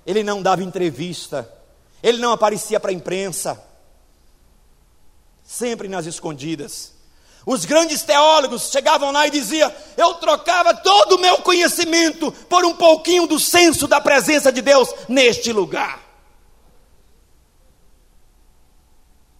ele 0.06 0.22
não 0.22 0.42
dava 0.42 0.62
entrevista, 0.62 1.48
ele 2.02 2.18
não 2.18 2.32
aparecia 2.32 2.80
para 2.80 2.90
a 2.90 2.94
imprensa, 2.94 3.62
sempre 5.44 5.88
nas 5.88 6.06
escondidas. 6.06 6.92
Os 7.44 7.64
grandes 7.64 8.02
teólogos 8.02 8.70
chegavam 8.70 9.10
lá 9.10 9.26
e 9.26 9.30
diziam: 9.30 9.72
Eu 9.96 10.14
trocava 10.14 10.74
todo 10.74 11.16
o 11.16 11.20
meu 11.20 11.38
conhecimento 11.38 12.30
por 12.48 12.64
um 12.64 12.74
pouquinho 12.74 13.26
do 13.26 13.38
senso 13.38 13.88
da 13.88 14.00
presença 14.00 14.52
de 14.52 14.62
Deus 14.62 14.88
neste 15.08 15.52
lugar. 15.52 16.01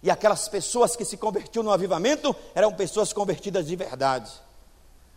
E 0.03 0.11
aquelas 0.11 0.49
pessoas 0.49 0.97
que 0.97 1.05
se 1.05 1.17
convertiam 1.17 1.63
no 1.63 1.71
avivamento 1.71 2.35
eram 2.55 2.73
pessoas 2.73 3.13
convertidas 3.13 3.67
de 3.67 3.77
verdade. 3.77 4.33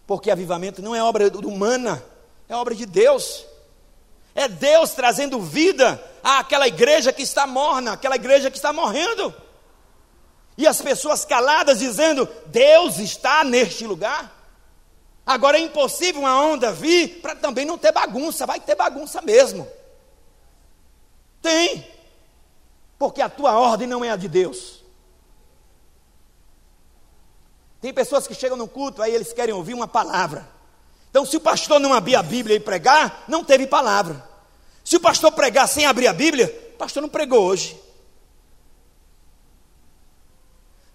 Porque 0.06 0.30
avivamento 0.30 0.82
não 0.82 0.96
é 0.96 1.04
obra 1.04 1.28
humana, 1.46 2.04
é 2.48 2.56
obra 2.56 2.76
de 2.76 2.86
Deus. 2.86 3.46
É 4.36 4.48
Deus 4.48 4.92
trazendo 4.92 5.42
vida 5.42 6.02
àquela 6.24 6.68
igreja 6.68 7.12
que 7.12 7.24
está 7.24 7.48
morna, 7.48 7.94
aquela 7.94 8.16
igreja 8.16 8.52
que 8.52 8.58
está 8.58 8.72
morrendo. 8.72 9.34
E 10.58 10.68
as 10.68 10.82
pessoas 10.82 11.26
caladas 11.26 11.80
dizendo: 11.80 12.28
Deus 12.46 13.00
está 13.00 13.44
neste 13.44 13.88
lugar. 13.88 14.34
Agora 15.26 15.58
é 15.58 15.62
impossível 15.62 16.22
uma 16.22 16.40
onda 16.40 16.72
vir 16.72 17.22
para 17.22 17.36
também 17.36 17.66
não 17.66 17.78
ter 17.78 17.92
bagunça, 17.92 18.46
vai 18.46 18.60
ter 18.60 18.76
bagunça 18.76 19.22
mesmo. 19.22 19.68
Tem 21.42 21.88
porque 22.98 23.22
a 23.22 23.30
tua 23.30 23.58
ordem 23.58 23.88
não 23.88 24.04
é 24.04 24.10
a 24.10 24.16
de 24.16 24.28
Deus. 24.28 24.84
Tem 27.82 27.94
pessoas 27.94 28.26
que 28.26 28.34
chegam 28.34 28.58
no 28.58 28.68
culto, 28.68 29.02
aí 29.02 29.14
eles 29.14 29.32
querem 29.34 29.54
ouvir 29.54 29.74
uma 29.74 29.88
palavra. 29.88 30.48
Então, 31.10 31.26
se 31.26 31.38
o 31.38 31.40
pastor 31.40 31.80
não 31.80 31.94
abrir 31.94 32.16
a 32.16 32.24
Bíblia 32.24 32.56
e 32.56 32.60
pregar, 32.60 33.24
não 33.28 33.44
teve 33.44 33.68
palavra. 33.68 34.28
Se 34.84 34.96
o 34.96 35.00
pastor 35.00 35.32
pregar 35.32 35.68
sem 35.68 35.86
abrir 35.86 36.08
a 36.08 36.14
Bíblia, 36.14 36.72
o 36.74 36.78
pastor 36.78 37.02
não 37.02 37.10
pregou 37.10 37.44
hoje. 37.44 37.80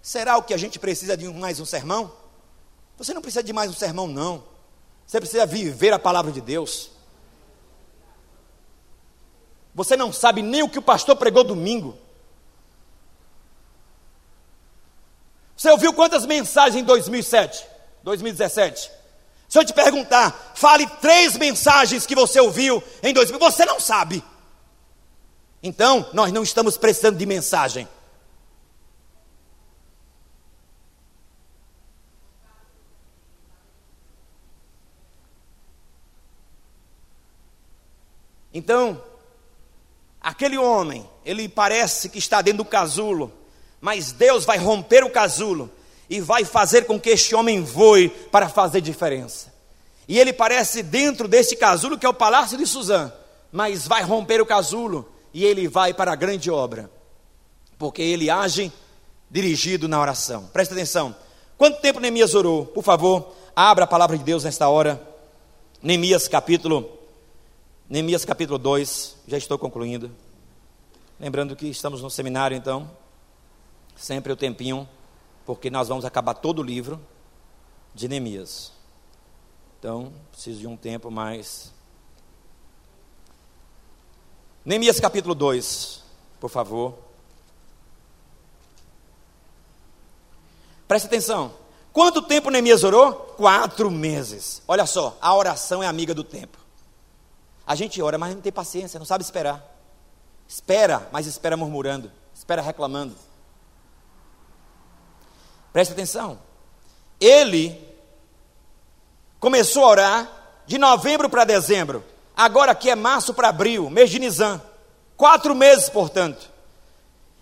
Será 0.03 0.37
o 0.37 0.43
que 0.43 0.55
a 0.55 0.57
gente 0.57 0.79
precisa 0.79 1.17
de 1.17 1.29
mais 1.29 1.61
um 1.61 1.65
sermão? 1.65 2.13
Você 2.99 3.15
não 3.15 3.23
precisa 3.23 3.43
de 3.43 3.53
mais 3.53 3.71
um 3.71 3.75
sermão, 3.75 4.07
não. 4.07 4.43
Você 5.07 5.21
precisa 5.21 5.47
viver 5.47 5.93
a 5.93 5.99
palavra 5.99 6.31
de 6.33 6.41
Deus. 6.41 6.91
Você 9.75 9.97
não 9.97 10.13
sabe 10.13 10.43
nem 10.43 10.63
o 10.63 10.69
que 10.69 10.79
o 10.79 10.83
pastor 10.83 11.17
pregou 11.17 11.45
domingo. 11.45 11.97
Você 15.57 15.71
ouviu 15.71 15.93
quantas 15.93 16.25
mensagens 16.25 16.83
em 16.83 16.85
2007, 16.85 17.67
2017? 18.03 18.91
Se 19.49 19.59
eu 19.59 19.65
te 19.65 19.75
perguntar, 19.75 20.53
fale 20.55 20.87
três 21.03 21.37
mensagens 21.37 22.07
que 22.07 22.15
você 22.15 22.41
ouviu 22.41 22.83
em 23.03 23.13
2000, 23.13 23.39
você 23.39 23.65
não 23.65 23.79
sabe. 23.79 24.25
Então, 25.63 26.09
nós 26.13 26.33
não 26.33 26.43
estamos 26.43 26.79
precisando 26.79 27.19
de 27.19 27.27
mensagem. 27.27 27.87
Então, 38.53 39.03
Aquele 40.21 40.59
homem, 40.59 41.09
ele 41.25 41.49
parece 41.49 42.09
que 42.09 42.19
está 42.19 42.43
dentro 42.43 42.59
do 42.59 42.65
casulo, 42.65 43.33
mas 43.81 44.13
Deus 44.13 44.45
vai 44.45 44.59
romper 44.59 45.03
o 45.03 45.11
casulo 45.11 45.71
e 46.11 46.21
vai 46.21 46.45
fazer 46.45 46.85
com 46.85 47.01
que 47.01 47.11
este 47.11 47.35
homem 47.35 47.63
voe 47.63 48.09
para 48.09 48.49
fazer 48.49 48.81
diferença. 48.83 49.53
E 50.07 50.19
ele 50.19 50.33
parece 50.33 50.83
dentro 50.83 51.27
desse 51.27 51.57
casulo 51.57 51.97
que 51.97 52.05
é 52.05 52.09
o 52.09 52.15
palácio 52.15 52.59
de 52.59 52.67
Suzã, 52.67 53.11
mas 53.51 53.87
vai 53.87 54.03
romper 54.03 54.41
o 54.43 54.47
casulo 54.47 55.11
e 55.33 55.45
ele 55.45 55.69
vai 55.69 55.95
para 55.95 56.13
a 56.13 56.17
grande 56.17 56.51
obra, 56.51 56.91
porque 57.79 58.03
ele 58.03 58.29
age 58.29 58.71
dirigido 59.31 59.89
na 59.89 60.01
oração. 60.01 60.51
Presta 60.53 60.75
atenção. 60.75 61.15
Quanto 61.57 61.81
tempo 61.81 62.01
Neemias 62.01 62.35
orou? 62.35 62.67
Por 62.67 62.83
favor, 62.83 63.33
abra 63.55 63.85
a 63.85 63.89
palavra 63.89 64.19
de 64.19 64.25
Deus 64.25 64.45
nesta 64.45 64.69
hora. 64.69 65.01
Neemias 65.83 66.29
capítulo 66.29 67.00
Neemias 67.91 68.25
capítulo 68.25 68.57
2, 68.57 69.17
já 69.27 69.37
estou 69.37 69.59
concluindo. 69.59 70.13
Lembrando 71.19 71.57
que 71.57 71.67
estamos 71.67 72.01
no 72.01 72.09
seminário, 72.09 72.57
então, 72.57 72.89
sempre 73.97 74.33
o 74.33 74.37
tempinho, 74.37 74.89
porque 75.45 75.69
nós 75.71 75.89
vamos 75.89 76.05
acabar 76.05 76.35
todo 76.35 76.61
o 76.61 76.63
livro 76.63 77.01
de 77.93 78.07
Neemias. 78.07 78.71
Então, 79.77 80.13
preciso 80.31 80.61
de 80.61 80.69
um 80.69 80.77
tempo 80.77 81.11
mais. 81.11 81.73
Neemias 84.65 85.01
capítulo 85.01 85.35
2. 85.35 86.05
por 86.39 86.49
favor. 86.49 86.95
Preste 90.87 91.07
atenção. 91.07 91.53
Quanto 91.93 92.23
tempo 92.23 92.51
Neemias 92.51 92.85
orou? 92.85 93.15
Quatro 93.37 93.91
meses. 93.91 94.63
Olha 94.69 94.87
só, 94.87 95.19
a 95.21 95.35
oração 95.35 95.83
é 95.83 95.89
amiga 95.89 96.15
do 96.15 96.23
tempo. 96.23 96.60
A 97.71 97.77
gente 97.77 98.03
ora, 98.03 98.19
mas 98.19 98.35
não 98.35 98.43
tem 98.43 98.51
paciência, 98.51 98.99
não 98.99 99.07
sabe 99.07 99.23
esperar. 99.23 99.65
Espera, 100.49 101.09
mas 101.13 101.29
espera 101.29 101.57
murmurando, 101.57 102.11
espera 102.35 102.61
reclamando. 102.61 103.15
Preste 105.73 105.93
atenção. 105.93 106.41
Ele 107.21 107.81
começou 109.39 109.85
a 109.85 109.89
orar 109.89 110.33
de 110.67 110.79
novembro 110.79 111.31
para 111.31 111.45
dezembro. 111.45 112.05
Agora 112.37 112.73
aqui 112.73 112.91
é 112.91 112.97
março 112.97 113.33
para 113.33 113.51
abril, 113.51 113.89
mês 113.89 114.11
de 114.11 114.19
Nisan. 114.19 114.61
Quatro 115.17 115.55
meses, 115.55 115.89
portanto. 115.89 116.51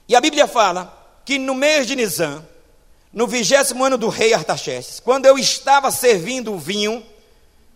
E 0.07 0.15
a 0.15 0.21
Bíblia 0.21 0.47
fala 0.47 0.95
que 1.25 1.39
no 1.39 1.55
mês 1.55 1.87
de 1.87 1.97
Nisan, 1.97 2.47
no 3.11 3.27
vigésimo 3.27 3.83
ano 3.83 3.97
do 3.97 4.11
rei 4.11 4.35
Artaxerxes, 4.35 5.01
quando 5.01 5.25
eu 5.25 5.39
estava 5.39 5.91
servindo 5.91 6.53
o 6.53 6.59
vinho, 6.59 7.03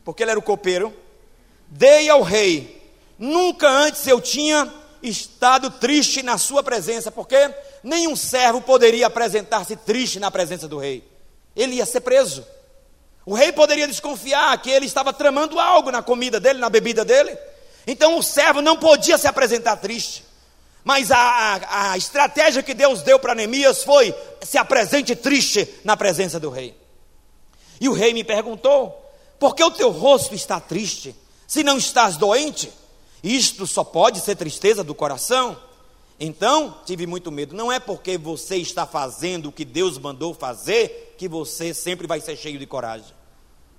porque 0.05 0.23
ele 0.23 0.33
era 0.33 0.39
o 0.39 0.43
copeiro, 0.43 0.95
dei 1.73 2.09
ao 2.09 2.23
rei. 2.23 2.83
Nunca 3.19 3.69
antes 3.69 4.07
eu 4.07 4.21
tinha 4.21 4.73
estado 5.03 5.71
triste 5.71 6.23
na 6.23 6.39
sua 6.39 6.63
presença, 6.63 7.11
porque 7.11 7.53
nenhum 7.83 8.15
servo 8.15 8.61
poderia 8.61 9.07
apresentar-se 9.07 9.75
triste 9.77 10.21
na 10.21 10.31
presença 10.31 10.69
do 10.69 10.79
rei. 10.79 11.03
Ele 11.57 11.77
ia 11.77 11.87
ser 11.87 12.01
preso. 12.01 12.47
O 13.25 13.35
rei 13.35 13.53
poderia 13.53 13.87
desconfiar 13.87 14.61
que 14.61 14.71
ele 14.71 14.87
estava 14.87 15.13
tramando 15.13 15.59
algo 15.59 15.91
na 15.91 16.03
comida 16.03 16.39
dele, 16.39 16.59
na 16.59 16.69
bebida 16.69 17.05
dele. 17.05 17.37
Então 17.87 18.19
o 18.19 18.23
servo 18.23 18.61
não 18.61 18.77
podia 18.77 19.17
se 19.17 19.27
apresentar 19.27 19.77
triste. 19.77 20.25
Mas 20.85 21.11
a, 21.11 21.19
a, 21.19 21.93
a 21.93 21.97
estratégia 21.97 22.63
que 22.63 22.75
Deus 22.75 23.03
deu 23.03 23.19
para 23.19 23.35
Neemias 23.35 23.85
foi: 23.85 24.15
se 24.43 24.59
apresente 24.59 25.15
triste 25.15 25.69
na 25.85 25.97
presença 25.97 26.41
do 26.41 26.51
rei. 26.51 26.77
E 27.81 27.89
o 27.89 27.93
rei 27.93 28.13
me 28.13 28.25
perguntou: 28.25 29.11
por 29.39 29.55
que 29.55 29.63
o 29.63 29.71
teu 29.71 29.91
rosto 29.91 30.35
está 30.35 30.59
triste? 30.59 31.15
Se 31.53 31.63
não 31.63 31.77
estás 31.77 32.17
doente? 32.17 32.73
Isto 33.23 33.67
só 33.67 33.85
pode 33.85 34.21
ser 34.21 34.37
tristeza 34.37 34.83
do 34.83 34.95
coração. 34.95 35.55
Então, 36.19 36.79
tive 36.87 37.07
muito 37.07 37.31
medo. 37.31 37.55
Não 37.55 37.71
é 37.71 37.79
porque 37.79 38.17
você 38.17 38.57
está 38.57 38.87
fazendo 38.87 39.51
o 39.51 39.53
que 39.53 39.63
Deus 39.63 39.99
mandou 39.99 40.33
fazer 40.33 41.15
que 41.19 41.29
você 41.29 41.75
sempre 41.75 42.07
vai 42.07 42.23
ser 42.23 42.39
cheio 42.39 42.59
de 42.59 42.65
coragem. 42.65 43.13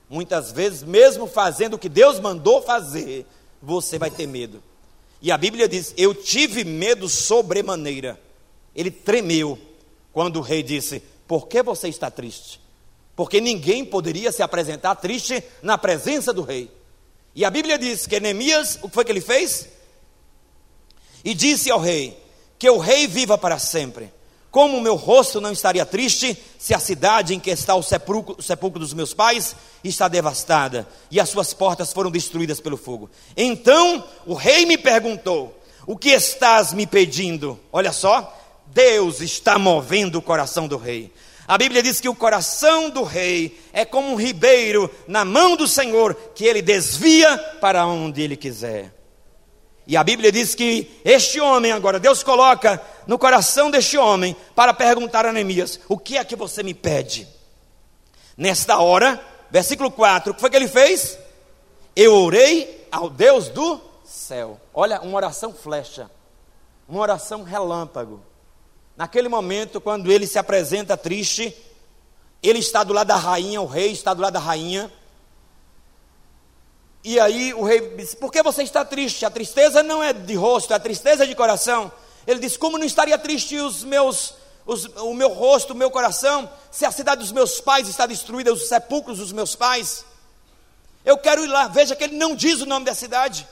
Muitas 0.08 0.52
vezes, 0.52 0.84
mesmo 0.84 1.26
fazendo 1.26 1.74
o 1.74 1.80
que 1.80 1.90
Deus 1.90 2.20
mandou 2.20 2.62
fazer, 2.62 3.26
você 3.60 3.98
vai 3.98 4.12
ter 4.12 4.28
medo. 4.28 4.62
E 5.20 5.32
a 5.32 5.38
Bíblia 5.40 5.68
diz: 5.68 5.96
Eu 5.98 6.14
tive 6.14 6.64
medo 6.64 7.10
sobremaneira. 7.10 8.22
Ele 8.76 8.92
tremeu 8.92 9.58
quando 10.12 10.38
o 10.38 10.44
rei 10.44 10.62
disse: 10.62 11.02
Por 11.28 11.48
que 11.48 11.64
você 11.64 11.88
está 11.88 12.12
triste? 12.12 12.62
Porque 13.16 13.42
ninguém 13.42 13.84
poderia 13.84 14.32
se 14.32 14.44
apresentar 14.44 14.94
triste 14.94 15.44
na 15.64 15.76
presença 15.76 16.32
do 16.32 16.44
rei. 16.44 16.70
E 17.36 17.44
a 17.44 17.50
Bíblia 17.50 17.78
diz 17.78 18.06
que 18.06 18.20
Neemias, 18.20 18.78
o 18.82 18.88
que 18.88 18.94
foi 18.94 19.06
que 19.06 19.12
ele 19.12 19.22
fez? 19.22 19.68
E 21.24 21.34
disse 21.34 21.72
ao 21.72 21.80
rei: 21.80 22.18
Que 22.60 22.70
o 22.70 22.78
rei 22.78 23.08
viva 23.08 23.38
para 23.38 23.58
sempre. 23.58 24.12
Como 24.52 24.78
o 24.78 24.82
meu 24.82 24.96
rosto 24.96 25.42
não 25.42 25.52
estaria 25.52 25.84
triste 25.84 26.38
se 26.60 26.76
a 26.76 26.80
cidade 26.80 27.34
em 27.34 27.40
que 27.40 27.50
está 27.50 27.74
o 27.74 27.82
sepulcro, 27.82 28.36
o 28.38 28.42
sepulcro, 28.44 28.80
dos 28.80 28.94
meus 28.94 29.12
pais 29.12 29.56
está 29.84 30.08
devastada 30.08 30.88
e 31.10 31.20
as 31.20 31.30
suas 31.30 31.56
portas 31.56 31.92
foram 31.92 32.12
destruídas 32.12 32.60
pelo 32.60 32.78
fogo? 32.78 33.10
Então 33.36 34.08
o 34.28 34.36
rei 34.36 34.68
me 34.68 34.78
perguntou: 34.78 35.60
O 35.88 35.98
que 35.98 36.10
estás 36.10 36.72
me 36.72 36.86
pedindo? 36.86 37.60
Olha 37.72 37.92
só, 37.92 38.32
Deus 38.68 39.22
está 39.22 39.58
movendo 39.58 40.20
o 40.20 40.22
coração 40.22 40.68
do 40.68 40.78
rei. 40.78 41.12
A 41.48 41.58
Bíblia 41.58 41.84
diz 41.84 42.00
que 42.00 42.08
o 42.08 42.16
coração 42.16 42.90
do 42.90 43.04
rei 43.04 43.60
é 43.74 43.84
como 43.84 44.12
um 44.12 44.16
ribeiro 44.16 44.90
na 45.08 45.26
mão 45.26 45.56
do 45.56 45.68
Senhor, 45.68 46.16
que 46.34 46.46
ele 46.46 46.62
desvia 46.62 47.38
para 47.60 47.86
onde 47.86 48.22
ele 48.22 48.38
quiser. 48.38 48.94
E 49.86 49.98
a 49.98 50.04
Bíblia 50.04 50.32
diz 50.32 50.56
que 50.56 51.02
este 51.04 51.42
homem, 51.42 51.74
agora, 51.74 52.00
Deus 52.00 52.24
coloca 52.24 52.82
no 53.06 53.20
coração 53.20 53.70
deste 53.70 53.98
homem 53.98 54.36
para 54.56 54.74
perguntar 54.74 55.26
a 55.26 55.34
Neemias: 55.34 55.80
O 55.90 55.98
que 55.98 56.18
é 56.18 56.24
que 56.24 56.36
você 56.36 56.64
me 56.64 56.74
pede? 56.74 57.28
Nesta 58.38 58.80
hora, 58.80 59.22
versículo 59.52 59.92
4, 59.92 60.32
o 60.32 60.36
que 60.36 60.42
foi 60.42 60.50
que 60.50 60.56
ele 60.56 60.68
fez? 60.68 61.18
Eu 61.96 62.16
orei 62.16 62.88
ao 62.90 63.10
Deus 63.10 63.50
do 63.50 63.80
céu. 64.06 64.60
Olha, 64.74 65.02
uma 65.02 65.18
oração 65.18 65.54
flecha, 65.54 66.10
uma 66.88 67.02
oração 67.02 67.44
relâmpago. 67.44 68.22
Naquele 68.96 69.28
momento, 69.28 69.82
quando 69.82 70.12
ele 70.12 70.28
se 70.28 70.38
apresenta 70.38 70.96
triste, 70.96 71.56
ele 72.42 72.60
está 72.60 72.84
do 72.84 72.94
lado 72.94 73.08
da 73.08 73.16
rainha, 73.16 73.62
o 73.62 73.66
rei 73.66 73.92
está 73.92 74.14
do 74.14 74.22
lado 74.22 74.34
da 74.34 74.40
rainha. 74.40 74.92
E 77.04 77.20
aí 77.20 77.54
o 77.54 77.64
rei 77.64 77.96
disse: 77.96 78.16
Por 78.16 78.32
que 78.32 78.44
você 78.44 78.64
está 78.64 78.86
triste? 78.86 79.26
A 79.26 79.32
tristeza 79.32 79.82
não 79.82 80.04
é 80.04 80.14
de 80.14 80.36
rosto, 80.36 80.74
a 80.74 80.80
tristeza 80.80 81.24
é 81.24 81.28
de 81.28 81.36
coração. 81.36 81.92
Ele 82.28 82.40
disse: 82.40 82.58
Como 82.58 82.78
não 82.78 82.86
estaria 82.86 83.18
triste 83.18 83.58
os 83.58 83.84
meus, 83.84 84.36
os, 84.66 84.86
o 84.98 85.14
meu 85.14 85.30
rosto, 85.30 85.74
o 85.74 85.76
meu 85.76 85.90
coração, 85.90 86.50
se 86.72 86.86
a 86.86 86.92
cidade 86.92 87.22
dos 87.22 87.32
meus 87.32 87.60
pais 87.60 87.88
está 87.88 88.06
destruída, 88.06 88.54
os 88.54 88.68
sepulcros 88.68 89.18
dos 89.18 89.32
meus 89.32 89.56
pais? 89.56 90.06
Eu 91.04 91.18
quero 91.18 91.44
ir 91.44 91.48
lá. 91.48 91.68
Veja 91.68 91.96
que 91.96 92.04
ele 92.04 92.16
não 92.16 92.36
diz 92.36 92.62
o 92.62 92.66
nome 92.66 92.86
da 92.86 92.94
cidade. 92.94 93.48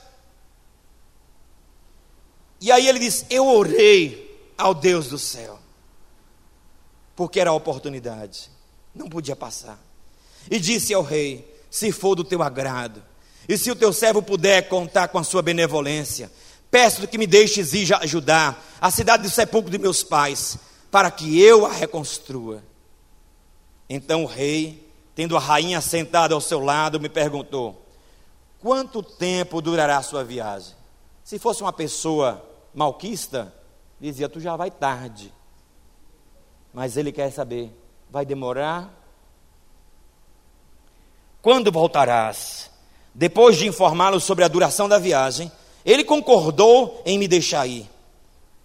E 2.60 2.70
aí 2.70 2.88
ele 2.88 3.00
diz: 3.00 3.26
Eu 3.28 3.46
orei 3.46 4.21
ao 4.62 4.74
Deus 4.74 5.08
do 5.08 5.18
céu, 5.18 5.58
porque 7.14 7.40
era 7.40 7.50
a 7.50 7.54
oportunidade, 7.54 8.50
não 8.94 9.08
podia 9.08 9.36
passar. 9.36 9.78
E 10.50 10.58
disse 10.58 10.94
ao 10.94 11.02
rei: 11.02 11.56
Se 11.70 11.92
for 11.92 12.14
do 12.14 12.24
teu 12.24 12.42
agrado, 12.42 13.02
e 13.48 13.56
se 13.58 13.70
o 13.70 13.76
teu 13.76 13.92
servo 13.92 14.22
puder 14.22 14.68
contar 14.68 15.08
com 15.08 15.18
a 15.18 15.24
sua 15.24 15.42
benevolência, 15.42 16.30
peço 16.70 17.06
que 17.06 17.18
me 17.18 17.26
deixes 17.26 17.74
ir 17.74 17.92
ajudar 17.94 18.64
a 18.80 18.90
cidade 18.90 19.24
do 19.24 19.30
sepulcro 19.30 19.70
de 19.70 19.78
meus 19.78 20.02
pais, 20.02 20.58
para 20.90 21.10
que 21.10 21.40
eu 21.40 21.66
a 21.66 21.72
reconstrua. 21.72 22.62
Então 23.88 24.24
o 24.24 24.26
rei, 24.26 24.88
tendo 25.14 25.36
a 25.36 25.40
rainha 25.40 25.80
sentada 25.80 26.34
ao 26.34 26.40
seu 26.40 26.60
lado, 26.60 27.00
me 27.00 27.08
perguntou: 27.08 27.84
Quanto 28.60 29.02
tempo 29.02 29.60
durará 29.60 29.98
a 29.98 30.02
sua 30.02 30.22
viagem? 30.24 30.74
Se 31.24 31.38
fosse 31.38 31.62
uma 31.62 31.72
pessoa 31.72 32.44
malquista, 32.74 33.52
dizia: 34.10 34.28
Tu 34.28 34.40
já 34.40 34.56
vai 34.56 34.70
tarde. 34.70 35.32
Mas 36.74 36.96
ele 36.96 37.12
quer 37.12 37.30
saber: 37.30 37.72
vai 38.10 38.26
demorar? 38.26 38.92
Quando 41.40 41.72
voltarás? 41.72 42.70
Depois 43.14 43.56
de 43.56 43.66
informá-lo 43.66 44.20
sobre 44.20 44.44
a 44.44 44.48
duração 44.48 44.88
da 44.88 44.98
viagem, 44.98 45.52
ele 45.84 46.02
concordou 46.02 47.02
em 47.04 47.18
me 47.18 47.28
deixar 47.28 47.66
ir. 47.66 47.88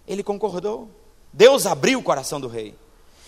Ele 0.06 0.22
concordou. 0.22 0.88
Deus 1.32 1.66
abriu 1.66 1.98
o 1.98 2.02
coração 2.02 2.40
do 2.40 2.48
rei. 2.48 2.74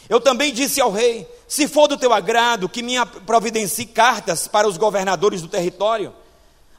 Eu 0.08 0.20
também 0.20 0.52
disse 0.52 0.80
ao 0.80 0.90
rei: 0.90 1.28
se 1.46 1.68
for 1.68 1.86
do 1.86 1.96
teu 1.96 2.12
agrado, 2.12 2.68
que 2.68 2.82
me 2.82 2.94
providencie 3.26 3.86
cartas 3.86 4.48
para 4.48 4.66
os 4.66 4.76
governadores 4.76 5.42
do 5.42 5.48
território, 5.48 6.14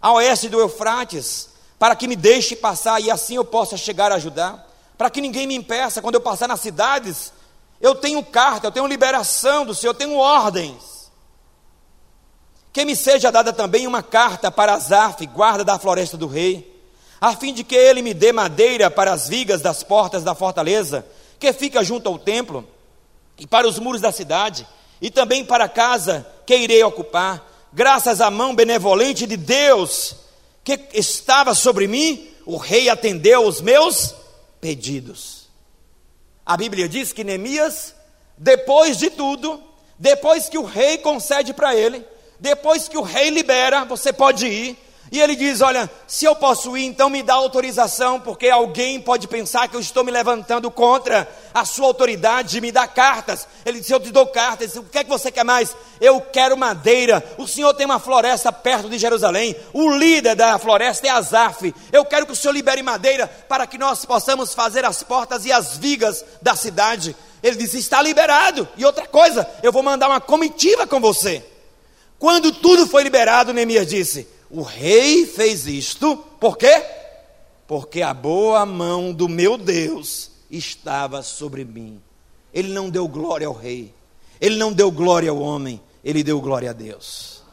a 0.02 0.14
oeste 0.14 0.50
do 0.50 0.60
Eufrates, 0.60 1.50
para 1.78 1.96
que 1.96 2.08
me 2.08 2.16
deixe 2.16 2.56
passar 2.56 3.00
e 3.00 3.12
assim 3.12 3.36
eu 3.36 3.46
possa 3.46 3.78
chegar 3.78 4.12
a 4.12 4.16
ajudar, 4.16 4.71
para 5.02 5.10
que 5.10 5.20
ninguém 5.20 5.48
me 5.48 5.56
impeça 5.56 6.00
quando 6.00 6.14
eu 6.14 6.22
passar 6.22 6.48
nas 6.48 6.60
cidades. 6.60 7.34
Eu 7.82 7.96
tenho 7.96 8.24
carta, 8.24 8.68
eu 8.68 8.72
tenho 8.72 8.86
liberação 8.86 9.66
do 9.66 9.74
Senhor, 9.74 9.94
eu 9.94 9.98
tenho 9.98 10.16
ordens. 10.16 11.10
Que 12.72 12.86
me 12.86 12.96
seja 12.96 13.32
dada 13.32 13.52
também 13.52 13.88
uma 13.88 14.04
carta 14.04 14.52
para 14.52 14.76
Azaf, 14.76 15.26
guarda 15.26 15.64
da 15.64 15.80
floresta 15.80 16.18
do 16.18 16.28
rei, 16.28 16.80
a 17.20 17.36
fim 17.36 17.52
de 17.52 17.64
que 17.64 17.74
ele 17.74 18.04
me 18.04 18.14
dê 18.14 18.32
madeira 18.32 18.92
para 18.92 19.12
as 19.12 19.28
vigas 19.28 19.60
das 19.60 19.82
portas 19.82 20.24
da 20.24 20.36
fortaleza, 20.36 21.04
que 21.40 21.52
fica 21.52 21.84
junto 21.84 22.08
ao 22.08 22.20
templo, 22.20 22.64
e 23.40 23.48
para 23.48 23.68
os 23.68 23.80
muros 23.80 24.02
da 24.02 24.12
cidade, 24.12 24.68
e 25.02 25.10
também 25.10 25.44
para 25.44 25.64
a 25.64 25.70
casa 25.70 26.28
que 26.46 26.56
irei 26.56 26.84
ocupar, 26.84 27.44
graças 27.74 28.22
à 28.22 28.30
mão 28.30 28.54
benevolente 28.54 29.26
de 29.26 29.36
Deus 29.36 30.16
que 30.64 30.80
estava 30.94 31.56
sobre 31.56 31.88
mim, 31.88 32.30
o 32.46 32.56
rei 32.56 32.88
atendeu 32.88 33.48
os 33.48 33.62
meus 33.62 34.21
pedidos. 34.62 35.50
A 36.46 36.56
Bíblia 36.56 36.88
diz 36.88 37.12
que 37.12 37.24
Neemias, 37.24 37.96
depois 38.38 38.98
de 38.98 39.10
tudo, 39.10 39.62
depois 39.98 40.48
que 40.48 40.58
o 40.58 40.64
rei 40.64 41.00
concede 41.00 41.54
para 41.54 41.76
ele, 41.76 42.06
depois 42.40 42.88
que 42.88 42.98
o 42.98 43.02
rei 43.02 43.30
libera, 43.30 43.84
você 43.86 44.14
pode 44.14 44.48
ir. 44.48 44.78
E 45.12 45.20
ele 45.20 45.36
diz: 45.36 45.60
Olha, 45.60 45.92
se 46.08 46.24
eu 46.24 46.34
posso 46.34 46.78
ir, 46.78 46.86
então 46.86 47.10
me 47.10 47.22
dá 47.22 47.34
autorização, 47.34 48.18
porque 48.18 48.48
alguém 48.48 49.00
pode 49.02 49.28
pensar 49.28 49.68
que 49.68 49.76
eu 49.76 49.82
estou 49.82 50.06
me 50.06 50.12
levantando 50.12 50.72
contra 50.72 51.30
a 51.54 51.66
sua 51.66 51.88
autoridade 51.88 52.52
de 52.52 52.62
me 52.62 52.72
dar 52.72 52.88
cartas. 52.88 53.46
Ele 53.66 53.82
disse: 53.82 53.94
Eu 53.94 54.00
te 54.00 54.10
dou 54.10 54.26
cartas. 54.28 54.78
O 54.78 54.84
que 54.84 55.00
é 55.00 55.04
que 55.04 55.10
você 55.10 55.30
quer 55.30 55.44
mais? 55.44 55.76
Eu 56.00 56.22
quero 56.22 56.56
madeira. 56.56 57.22
O 57.38 57.46
senhor 57.46 57.74
tem 57.74 57.86
uma 57.86 58.00
floresta 58.00 58.54
perto 58.54 58.90
de 58.90 58.98
Jerusalém. 58.98 59.54
O 59.74 59.92
líder 59.92 60.34
da 60.34 60.58
floresta 60.58 61.06
é 61.08 61.10
Azaf. 61.10 61.76
Eu 61.92 62.06
quero 62.06 62.26
que 62.26 62.32
o 62.32 62.36
senhor 62.36 62.54
libere 62.54 62.82
madeira 62.82 63.28
para 63.50 63.68
que 63.68 63.78
nós 63.78 64.06
possamos 64.06 64.54
fazer 64.54 64.86
as 64.86 65.04
portas 65.04 65.46
e 65.46 65.52
as 65.52 65.76
vigas 65.76 66.24
da 66.42 66.56
cidade. 66.56 67.14
Ele 67.44 67.58
disse: 67.58 67.78
Está 67.78 68.02
liberado. 68.02 68.66
E 68.78 68.86
outra 68.86 69.06
coisa, 69.06 69.46
eu 69.62 69.74
vou 69.74 69.84
mandar 69.84 70.08
uma 70.08 70.22
comitiva 70.22 70.88
com 70.88 71.02
você. 71.02 71.46
Quando 72.18 72.54
tudo 72.54 72.88
foi 72.88 73.04
liberado, 73.04 73.52
Neemias 73.52 73.88
disse: 73.88 74.26
O 74.52 74.64
rei 74.64 75.26
fez 75.26 75.66
isto, 75.66 76.18
por 76.40 76.58
quê? 76.58 76.86
Porque 77.66 78.02
a 78.02 78.14
boa 78.14 78.66
mão 78.66 79.14
do 79.14 79.30
meu 79.30 79.58
Deus 79.58 80.32
estava 80.50 81.24
sobre 81.24 81.64
mim. 81.64 82.02
Ele 82.54 82.74
não 82.74 82.90
deu 82.90 83.08
glória 83.08 83.48
ao 83.48 83.54
rei, 83.54 83.94
ele 84.42 84.58
não 84.58 84.74
deu 84.74 84.92
glória 84.92 85.30
ao 85.30 85.40
homem, 85.40 85.82
ele 86.04 86.22
deu 86.22 86.42
glória 86.42 86.72
a 86.72 86.74
Deus. 86.74 87.44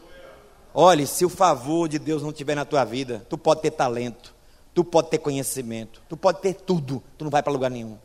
Olhe, 0.74 1.06
se 1.06 1.24
o 1.24 1.28
favor 1.28 1.88
de 1.88 1.98
Deus 1.98 2.22
não 2.22 2.30
estiver 2.30 2.56
na 2.56 2.64
tua 2.64 2.84
vida, 2.84 3.24
tu 3.28 3.38
pode 3.38 3.62
ter 3.62 3.70
talento, 3.70 4.34
tu 4.74 4.82
pode 4.82 5.08
ter 5.08 5.18
conhecimento, 5.18 6.02
tu 6.08 6.16
pode 6.16 6.40
ter 6.40 6.54
tudo, 6.54 7.02
tu 7.16 7.24
não 7.24 7.30
vai 7.30 7.42
para 7.42 7.52
lugar 7.52 7.70
nenhum. 7.70 7.96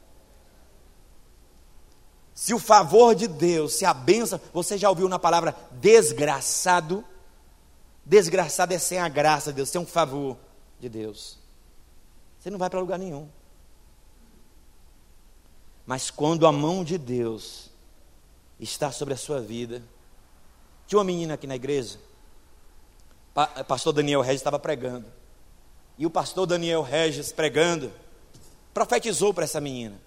Se 2.33 2.53
o 2.53 2.59
favor 2.59 3.15
de 3.15 3.27
Deus, 3.27 3.73
se 3.73 3.85
a 3.85 3.93
bênção, 3.93 4.39
você 4.53 4.77
já 4.77 4.89
ouviu 4.89 5.07
na 5.07 5.19
palavra 5.19 5.55
desgraçado? 5.71 7.03
Desgraçado 8.05 8.73
é 8.73 8.77
sem 8.77 8.99
a 8.99 9.07
graça 9.07 9.51
de 9.51 9.57
Deus, 9.57 9.69
sem 9.69 9.79
um 9.79 9.85
favor 9.85 10.37
de 10.79 10.89
Deus. 10.89 11.37
Você 12.39 12.49
não 12.49 12.57
vai 12.57 12.69
para 12.69 12.79
lugar 12.79 12.99
nenhum. 12.99 13.29
Mas 15.85 16.09
quando 16.11 16.45
a 16.45 16.51
mão 16.51 16.83
de 16.83 16.97
Deus 16.97 17.69
está 18.59 18.91
sobre 18.91 19.13
a 19.13 19.17
sua 19.17 19.39
vida, 19.39 19.81
tinha 20.87 20.99
uma 20.99 21.05
menina 21.05 21.33
aqui 21.33 21.47
na 21.47 21.55
igreja, 21.55 21.99
pastor 23.67 23.93
Daniel 23.93 24.21
Regis 24.21 24.41
estava 24.41 24.59
pregando, 24.59 25.05
e 25.97 26.05
o 26.05 26.09
pastor 26.09 26.45
Daniel 26.45 26.81
Regis 26.81 27.31
pregando, 27.31 27.91
profetizou 28.73 29.33
para 29.33 29.43
essa 29.43 29.61
menina. 29.61 29.99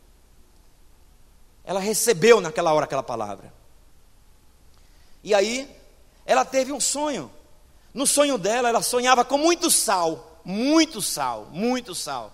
Ela 1.64 1.80
recebeu 1.80 2.40
naquela 2.40 2.72
hora 2.72 2.84
aquela 2.84 3.02
palavra. 3.02 3.52
E 5.22 5.34
aí, 5.34 5.68
ela 6.24 6.44
teve 6.44 6.72
um 6.72 6.80
sonho. 6.80 7.30
No 7.96 8.06
sonho 8.06 8.36
dela, 8.36 8.68
ela 8.68 8.82
sonhava 8.82 9.24
com 9.24 9.38
muito 9.38 9.70
sal, 9.70 10.38
muito 10.44 11.00
sal, 11.00 11.46
muito 11.50 11.94
sal. 11.94 12.30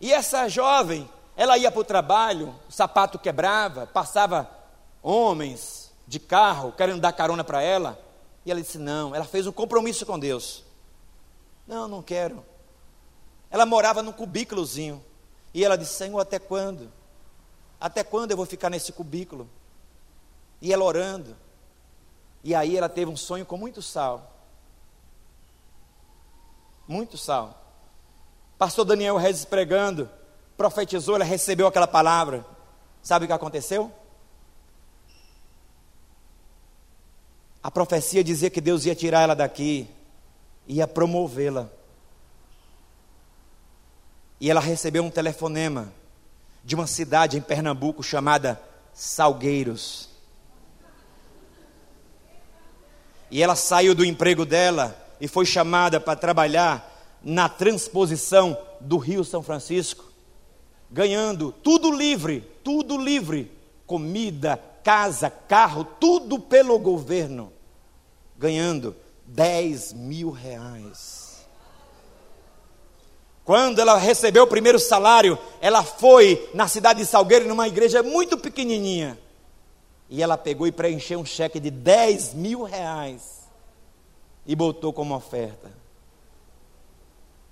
E 0.00 0.12
essa 0.12 0.46
jovem, 0.46 1.10
ela 1.36 1.58
ia 1.58 1.68
para 1.68 1.80
o 1.80 1.84
trabalho, 1.84 2.54
o 2.68 2.72
sapato 2.72 3.18
quebrava, 3.18 3.88
passava 3.88 4.48
homens 5.02 5.90
de 6.06 6.20
carro 6.20 6.70
querendo 6.70 7.00
dar 7.00 7.12
carona 7.12 7.42
para 7.42 7.60
ela. 7.60 8.00
E 8.46 8.52
ela 8.52 8.60
disse: 8.60 8.78
Não, 8.78 9.12
ela 9.16 9.24
fez 9.24 9.48
um 9.48 9.52
compromisso 9.52 10.06
com 10.06 10.16
Deus. 10.16 10.62
Não, 11.66 11.88
não 11.88 12.04
quero. 12.04 12.44
Ela 13.50 13.66
morava 13.66 14.00
num 14.00 14.12
cubículozinho. 14.12 15.04
E 15.52 15.64
ela 15.64 15.76
disse: 15.76 15.94
Senhor, 15.94 16.20
até 16.20 16.38
quando? 16.38 16.88
Até 17.80 18.04
quando 18.04 18.30
eu 18.30 18.36
vou 18.36 18.46
ficar 18.46 18.70
nesse 18.70 18.92
cubículo? 18.92 19.50
E 20.62 20.72
ela 20.72 20.84
orando. 20.84 21.36
E 22.42 22.54
aí 22.54 22.76
ela 22.76 22.88
teve 22.88 23.10
um 23.10 23.16
sonho 23.16 23.44
com 23.44 23.56
muito 23.56 23.82
sal. 23.82 24.34
Muito 26.86 27.16
sal. 27.16 27.60
Pastor 28.58 28.84
Daniel 28.84 29.16
Rezes 29.16 29.44
pregando, 29.44 30.08
profetizou, 30.56 31.14
ela 31.14 31.24
recebeu 31.24 31.66
aquela 31.66 31.86
palavra. 31.86 32.44
Sabe 33.02 33.24
o 33.24 33.28
que 33.28 33.32
aconteceu? 33.32 33.90
A 37.62 37.70
profecia 37.70 38.22
dizia 38.22 38.50
que 38.50 38.60
Deus 38.60 38.84
ia 38.84 38.94
tirar 38.94 39.22
ela 39.22 39.34
daqui, 39.34 39.88
ia 40.66 40.86
promovê-la. 40.86 41.70
E 44.38 44.50
ela 44.50 44.60
recebeu 44.60 45.02
um 45.02 45.10
telefonema 45.10 45.92
de 46.62 46.74
uma 46.74 46.86
cidade 46.86 47.38
em 47.38 47.40
Pernambuco 47.40 48.02
chamada 48.02 48.60
Salgueiros. 48.92 50.09
E 53.30 53.42
ela 53.42 53.54
saiu 53.54 53.94
do 53.94 54.04
emprego 54.04 54.44
dela 54.44 54.96
e 55.20 55.28
foi 55.28 55.46
chamada 55.46 56.00
para 56.00 56.16
trabalhar 56.16 56.90
na 57.22 57.48
transposição 57.48 58.56
do 58.80 58.96
Rio 58.96 59.24
São 59.24 59.42
Francisco, 59.42 60.04
ganhando 60.90 61.52
tudo 61.52 61.92
livre, 61.92 62.40
tudo 62.64 62.96
livre, 62.96 63.50
comida, 63.86 64.58
casa, 64.82 65.30
carro, 65.30 65.84
tudo 65.84 66.38
pelo 66.38 66.78
governo, 66.78 67.52
ganhando 68.38 68.96
10 69.26 69.92
mil 69.92 70.30
reais. 70.30 71.46
Quando 73.44 73.80
ela 73.80 73.96
recebeu 73.96 74.44
o 74.44 74.48
primeiro 74.48 74.78
salário, 74.78 75.38
ela 75.60 75.82
foi 75.82 76.48
na 76.54 76.68
cidade 76.68 77.00
de 77.00 77.06
Salgueiro, 77.06 77.48
numa 77.48 77.66
igreja 77.66 78.02
muito 78.02 78.38
pequenininha. 78.38 79.18
E 80.10 80.22
ela 80.22 80.36
pegou 80.36 80.66
e 80.66 80.72
preencheu 80.72 81.20
um 81.20 81.24
cheque 81.24 81.60
de 81.60 81.70
10 81.70 82.34
mil 82.34 82.64
reais 82.64 83.48
e 84.44 84.56
botou 84.56 84.92
como 84.92 85.14
oferta. 85.14 85.70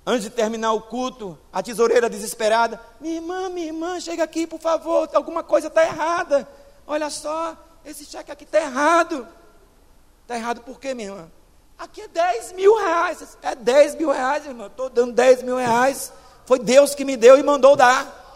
Antes 0.04 0.24
de 0.24 0.30
terminar 0.30 0.72
o 0.72 0.80
culto, 0.80 1.38
a 1.52 1.62
tesoureira 1.62 2.10
desesperada: 2.10 2.80
Minha 3.00 3.16
irmã, 3.16 3.48
minha 3.48 3.66
irmã, 3.66 4.00
chega 4.00 4.24
aqui, 4.24 4.46
por 4.46 4.58
favor, 4.58 5.08
alguma 5.14 5.44
coisa 5.44 5.68
está 5.68 5.84
errada. 5.84 6.48
Olha 6.86 7.08
só, 7.10 7.56
esse 7.84 8.04
cheque 8.04 8.32
aqui 8.32 8.44
está 8.44 8.58
errado. 8.58 9.28
Está 10.22 10.36
errado 10.36 10.62
por 10.62 10.80
quê, 10.80 10.94
minha 10.94 11.10
irmã? 11.10 11.30
Aqui 11.78 12.00
é 12.00 12.08
10 12.08 12.52
mil 12.54 12.76
reais. 12.76 13.38
É 13.40 13.54
10 13.54 13.94
mil 13.94 14.10
reais, 14.10 14.44
irmão. 14.44 14.66
Estou 14.66 14.90
dando 14.90 15.12
10 15.12 15.44
mil 15.44 15.56
reais. 15.56 16.12
Foi 16.44 16.58
Deus 16.58 16.94
que 16.94 17.04
me 17.04 17.16
deu 17.16 17.38
e 17.38 17.42
mandou 17.42 17.76
dar. 17.76 18.27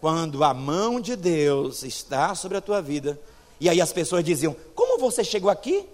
Quando 0.00 0.44
a 0.44 0.54
mão 0.54 1.00
de 1.00 1.16
Deus 1.16 1.82
está 1.82 2.34
sobre 2.34 2.56
a 2.56 2.60
tua 2.60 2.80
vida, 2.80 3.20
e 3.60 3.68
aí 3.68 3.80
as 3.80 3.92
pessoas 3.92 4.24
diziam: 4.24 4.56
Como 4.74 4.98
você 4.98 5.24
chegou 5.24 5.50
aqui? 5.50 5.86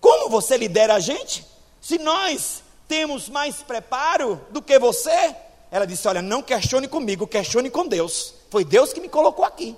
Como 0.00 0.28
você 0.28 0.56
lidera 0.56 0.94
a 0.94 1.00
gente? 1.00 1.46
Se 1.80 1.98
nós 1.98 2.62
temos 2.88 3.28
mais 3.28 3.62
preparo 3.62 4.40
do 4.50 4.60
que 4.60 4.78
você, 4.78 5.34
ela 5.70 5.86
disse: 5.86 6.08
Olha, 6.08 6.22
não 6.22 6.42
questione 6.42 6.88
comigo, 6.88 7.26
questione 7.26 7.70
com 7.70 7.86
Deus. 7.86 8.34
Foi 8.50 8.64
Deus 8.64 8.92
que 8.92 9.00
me 9.00 9.08
colocou 9.08 9.44
aqui. 9.44 9.76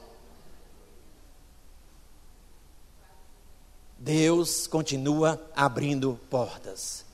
Deus 3.98 4.66
continua 4.66 5.42
abrindo 5.54 6.18
portas. 6.30 7.04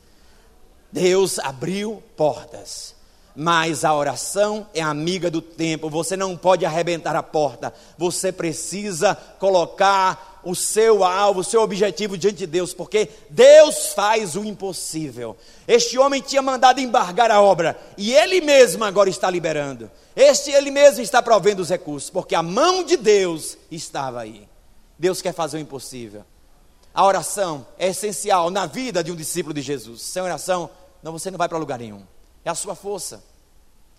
Deus 0.93 1.39
abriu 1.39 2.03
portas. 2.17 2.94
Mas 3.37 3.85
a 3.85 3.93
oração 3.93 4.69
é 4.73 4.81
amiga 4.81 5.31
do 5.31 5.43
tempo. 5.43 5.91
Você 5.91 6.17
não 6.17 6.37
pode 6.37 6.65
arrebentar 6.65 7.17
a 7.17 7.23
porta. 7.23 7.75
Você 7.99 8.31
precisa 8.31 9.15
colocar 9.39 10.41
o 10.45 10.55
seu 10.55 11.03
alvo, 11.03 11.41
o 11.41 11.45
seu 11.45 11.63
objetivo 11.63 12.19
diante 12.19 12.39
de 12.39 12.47
Deus, 12.47 12.75
porque 12.75 13.09
Deus 13.31 13.89
faz 13.95 14.37
o 14.37 14.45
impossível. 14.45 15.37
Este 15.67 15.99
homem 15.99 16.21
tinha 16.21 16.43
mandado 16.43 16.81
embargar 16.81 17.31
a 17.31 17.41
obra 17.41 17.79
e 17.97 18.13
ele 18.13 18.41
mesmo 18.41 18.85
agora 18.85 19.09
está 19.09 19.31
liberando. 19.31 19.91
Este 20.15 20.51
ele 20.51 20.71
mesmo 20.71 21.03
está 21.03 21.23
provendo 21.23 21.63
os 21.63 21.71
recursos, 21.71 22.11
porque 22.11 22.35
a 22.35 22.43
mão 22.43 22.85
de 22.85 22.97
Deus 22.97 23.57
estava 23.71 24.21
aí. 24.21 24.47
Deus 24.99 25.21
quer 25.21 25.33
fazer 25.33 25.57
o 25.57 25.61
impossível. 25.61 26.25
A 26.93 27.05
oração 27.05 27.67
é 27.77 27.89
essencial 27.89 28.51
na 28.51 28.67
vida 28.67 29.03
de 29.03 29.11
um 29.11 29.17
discípulo 29.17 29.53
de 29.53 29.63
Jesus. 29.63 30.03
Sem 30.03 30.23
oração, 30.23 30.71
não, 31.03 31.11
você 31.11 31.31
não 31.31 31.39
vai 31.39 31.49
para 31.49 31.59
lugar 31.59 31.79
nenhum. 31.79 32.03
É 32.45 32.51
a 32.51 32.55
sua 32.55 32.75
força, 32.75 33.23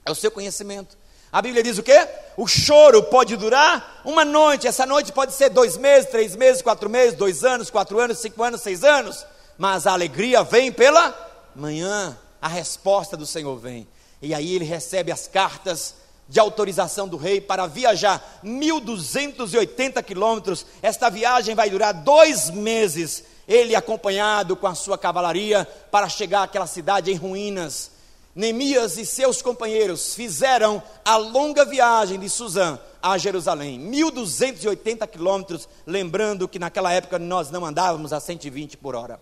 é 0.06 0.12
o 0.12 0.16
seu 0.16 0.30
conhecimento. 0.30 0.98
A 1.32 1.42
Bíblia 1.42 1.64
diz 1.64 1.78
o 1.78 1.84
quê? 1.84 2.08
O 2.38 2.48
choro 2.48 3.04
pode 3.04 3.36
durar 3.36 4.02
uma 4.06 4.24
noite. 4.24 4.68
Essa 4.68 4.86
noite 4.86 5.12
pode 5.12 5.34
ser 5.34 5.50
dois 5.50 5.76
meses, 5.76 6.10
três 6.10 6.34
meses, 6.34 6.62
quatro 6.62 6.90
meses, 6.90 7.18
dois 7.18 7.44
anos, 7.44 7.70
quatro 7.70 8.00
anos, 8.00 8.20
cinco 8.20 8.42
anos, 8.42 8.62
seis 8.62 8.86
anos. 8.86 9.26
Mas 9.58 9.86
a 9.86 9.92
alegria 9.92 10.44
vem 10.44 10.72
pela 10.72 11.14
manhã. 11.54 12.18
A 12.42 12.48
resposta 12.48 13.18
do 13.18 13.26
Senhor 13.26 13.58
vem. 13.58 13.88
E 14.22 14.34
aí 14.34 14.56
ele 14.56 14.64
recebe 14.64 15.12
as 15.12 15.28
cartas 15.28 15.96
de 16.28 16.40
autorização 16.40 17.08
do 17.08 17.18
rei 17.18 17.42
para 17.42 17.68
viajar 17.68 18.40
1.280 18.44 20.02
quilômetros. 20.04 20.66
Esta 20.82 21.10
viagem 21.10 21.54
vai 21.54 21.70
durar 21.70 21.94
dois 21.94 22.50
meses. 22.50 23.24
Ele 23.48 23.76
acompanhado 23.76 24.56
com 24.56 24.68
a 24.68 24.76
sua 24.76 24.98
cavalaria 24.98 25.68
para 25.92 26.08
chegar 26.08 26.44
àquela 26.44 26.66
cidade 26.66 27.12
em 27.12 27.16
ruínas. 27.16 27.92
Neemias 28.36 28.98
e 28.98 29.06
seus 29.06 29.42
companheiros 29.42 30.14
fizeram 30.14 30.84
a 31.06 31.16
longa 31.16 31.64
viagem 31.64 32.20
de 32.20 32.30
Suzã 32.30 32.78
a 33.02 33.18
Jerusalém. 33.18 33.80
1.280 33.80 35.08
quilômetros, 35.08 35.70
lembrando 35.88 36.46
que 36.46 36.60
naquela 36.60 36.92
época 36.92 37.18
nós 37.18 37.50
não 37.50 37.66
andávamos 37.66 38.12
a 38.12 38.20
120 38.20 38.76
por 38.76 38.94
hora. 38.94 39.22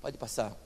Pode 0.00 0.16
passar. 0.16 0.56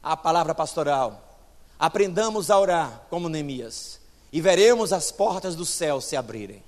A 0.00 0.16
palavra 0.16 0.54
pastoral. 0.54 1.40
Aprendamos 1.76 2.48
a 2.48 2.56
orar 2.56 3.06
como 3.10 3.28
Neemias, 3.28 3.98
e 4.32 4.40
veremos 4.40 4.92
as 4.92 5.10
portas 5.10 5.56
do 5.56 5.66
céu 5.66 6.00
se 6.00 6.14
abrirem. 6.14 6.62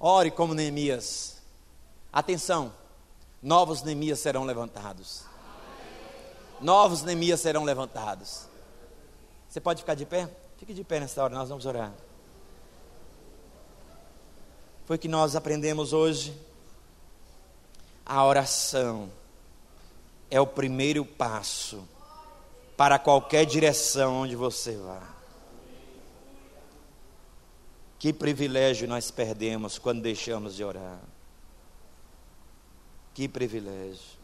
Ore 0.00 0.32
como 0.32 0.52
Neemias. 0.52 1.36
Atenção, 2.12 2.72
novos 3.40 3.82
Neemias 3.82 4.18
serão 4.18 4.42
levantados. 4.42 5.27
Novos 6.60 7.02
Neemias 7.02 7.40
serão 7.40 7.64
levantados. 7.64 8.46
Você 9.48 9.60
pode 9.60 9.82
ficar 9.82 9.94
de 9.94 10.04
pé? 10.04 10.28
Fique 10.56 10.74
de 10.74 10.84
pé 10.84 11.00
nessa 11.00 11.22
hora, 11.22 11.34
nós 11.34 11.48
vamos 11.48 11.64
orar. 11.66 11.92
Foi 14.84 14.98
que 14.98 15.08
nós 15.08 15.36
aprendemos 15.36 15.92
hoje. 15.92 16.36
A 18.04 18.24
oração 18.24 19.10
é 20.30 20.40
o 20.40 20.46
primeiro 20.46 21.04
passo 21.04 21.86
para 22.76 22.98
qualquer 22.98 23.44
direção 23.44 24.22
onde 24.22 24.34
você 24.34 24.76
vá. 24.76 25.02
Que 27.98 28.12
privilégio 28.12 28.88
nós 28.88 29.10
perdemos 29.10 29.78
quando 29.78 30.00
deixamos 30.00 30.54
de 30.54 30.64
orar. 30.64 31.00
Que 33.12 33.28
privilégio. 33.28 34.17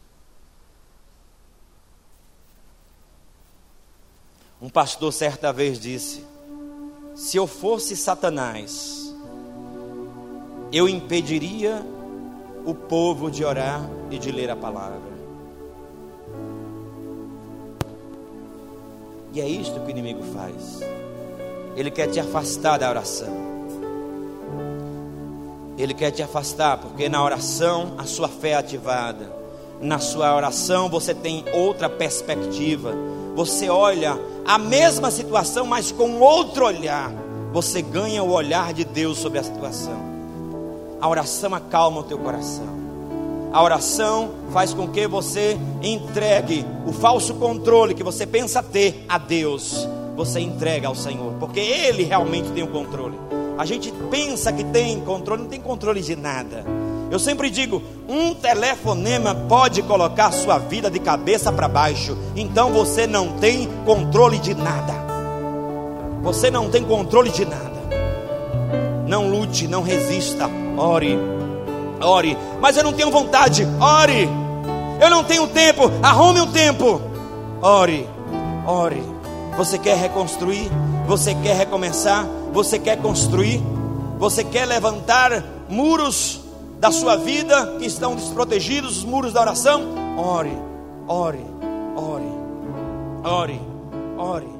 Um 4.65 4.69
pastor 4.69 5.13
certa 5.13 5.53
vez 5.53 5.79
disse: 5.79 6.25
Se 7.13 7.37
eu 7.37 7.45
fosse 7.45 7.95
Satanás, 7.95 9.13
eu 10.73 10.89
impediria 10.89 11.85
o 12.65 12.73
povo 12.73 13.29
de 13.29 13.45
orar 13.45 13.87
e 14.09 14.17
de 14.17 14.31
ler 14.31 14.49
a 14.49 14.55
palavra. 14.55 15.13
E 19.33 19.39
é 19.39 19.47
isto 19.47 19.79
que 19.81 19.85
o 19.85 19.89
inimigo 19.91 20.23
faz. 20.33 20.79
Ele 21.75 21.91
quer 21.91 22.07
te 22.07 22.19
afastar 22.19 22.79
da 22.79 22.89
oração. 22.89 23.35
Ele 25.77 25.93
quer 25.93 26.09
te 26.09 26.23
afastar, 26.23 26.79
porque 26.79 27.07
na 27.07 27.23
oração 27.23 27.93
a 27.99 28.05
sua 28.05 28.27
fé 28.27 28.49
é 28.49 28.55
ativada. 28.55 29.31
Na 29.79 29.99
sua 29.99 30.35
oração 30.35 30.89
você 30.89 31.13
tem 31.13 31.45
outra 31.53 31.87
perspectiva. 31.87 32.95
Você 33.35 33.69
olha 33.69 34.17
a 34.45 34.57
mesma 34.57 35.11
situação, 35.11 35.65
mas 35.65 35.91
com 35.91 36.19
outro 36.19 36.65
olhar. 36.65 37.11
Você 37.51 37.81
ganha 37.81 38.23
o 38.23 38.31
olhar 38.31 38.73
de 38.73 38.83
Deus 38.83 39.17
sobre 39.17 39.39
a 39.39 39.43
situação. 39.43 39.97
A 41.01 41.07
oração 41.07 41.53
acalma 41.53 41.99
o 41.99 42.03
teu 42.03 42.17
coração. 42.17 42.67
A 43.51 43.61
oração 43.63 44.31
faz 44.51 44.73
com 44.73 44.87
que 44.87 45.07
você 45.07 45.57
entregue 45.81 46.65
o 46.85 46.91
falso 46.91 47.35
controle 47.35 47.93
que 47.93 48.03
você 48.03 48.25
pensa 48.25 48.61
ter 48.61 49.05
a 49.07 49.17
Deus. 49.17 49.87
Você 50.15 50.39
entrega 50.39 50.87
ao 50.87 50.95
Senhor, 50.95 51.33
porque 51.39 51.59
Ele 51.59 52.03
realmente 52.03 52.49
tem 52.51 52.63
o 52.63 52.67
controle. 52.67 53.17
A 53.57 53.65
gente 53.65 53.91
pensa 54.09 54.51
que 54.51 54.63
tem 54.63 54.99
controle, 55.01 55.43
não 55.43 55.49
tem 55.49 55.61
controle 55.61 56.01
de 56.01 56.15
nada. 56.15 56.65
Eu 57.11 57.19
sempre 57.19 57.49
digo: 57.49 57.81
um 58.07 58.33
telefonema 58.33 59.35
pode 59.47 59.81
colocar 59.83 60.31
sua 60.31 60.57
vida 60.57 60.89
de 60.89 60.99
cabeça 60.99 61.51
para 61.51 61.67
baixo. 61.67 62.17
Então 62.35 62.71
você 62.71 63.05
não 63.07 63.37
tem 63.37 63.69
controle 63.85 64.39
de 64.39 64.53
nada. 64.53 64.93
Você 66.23 66.49
não 66.49 66.69
tem 66.69 66.83
controle 66.83 67.29
de 67.29 67.45
nada. 67.45 67.75
Não 69.07 69.29
lute, 69.29 69.67
não 69.67 69.83
resista. 69.83 70.49
Ore, 70.77 71.17
ore. 72.01 72.37
Mas 72.59 72.77
eu 72.77 72.83
não 72.83 72.93
tenho 72.93 73.11
vontade. 73.11 73.67
Ore. 73.79 74.27
Eu 74.99 75.09
não 75.09 75.23
tenho 75.23 75.47
tempo. 75.47 75.91
Arrume 76.01 76.41
um 76.41 76.51
tempo. 76.51 77.01
Ore, 77.61 78.07
ore. 78.65 79.03
Você 79.57 79.77
quer 79.77 79.97
reconstruir? 79.97 80.69
Você 81.07 81.35
quer 81.35 81.55
recomeçar? 81.55 82.25
Você 82.51 82.79
quer 82.79 82.97
construir? 82.97 83.61
Você 84.17 84.43
quer 84.43 84.65
levantar 84.65 85.43
muros? 85.69 86.44
Da 86.79 86.91
sua 86.91 87.15
vida 87.15 87.77
que 87.79 87.85
estão 87.85 88.15
desprotegidos, 88.15 88.97
os 88.97 89.03
muros 89.03 89.33
da 89.33 89.41
oração, 89.41 89.83
ore, 90.17 90.57
ore, 91.07 91.45
ore, 91.95 92.31
ore, 93.23 93.61
ore. 94.17 94.54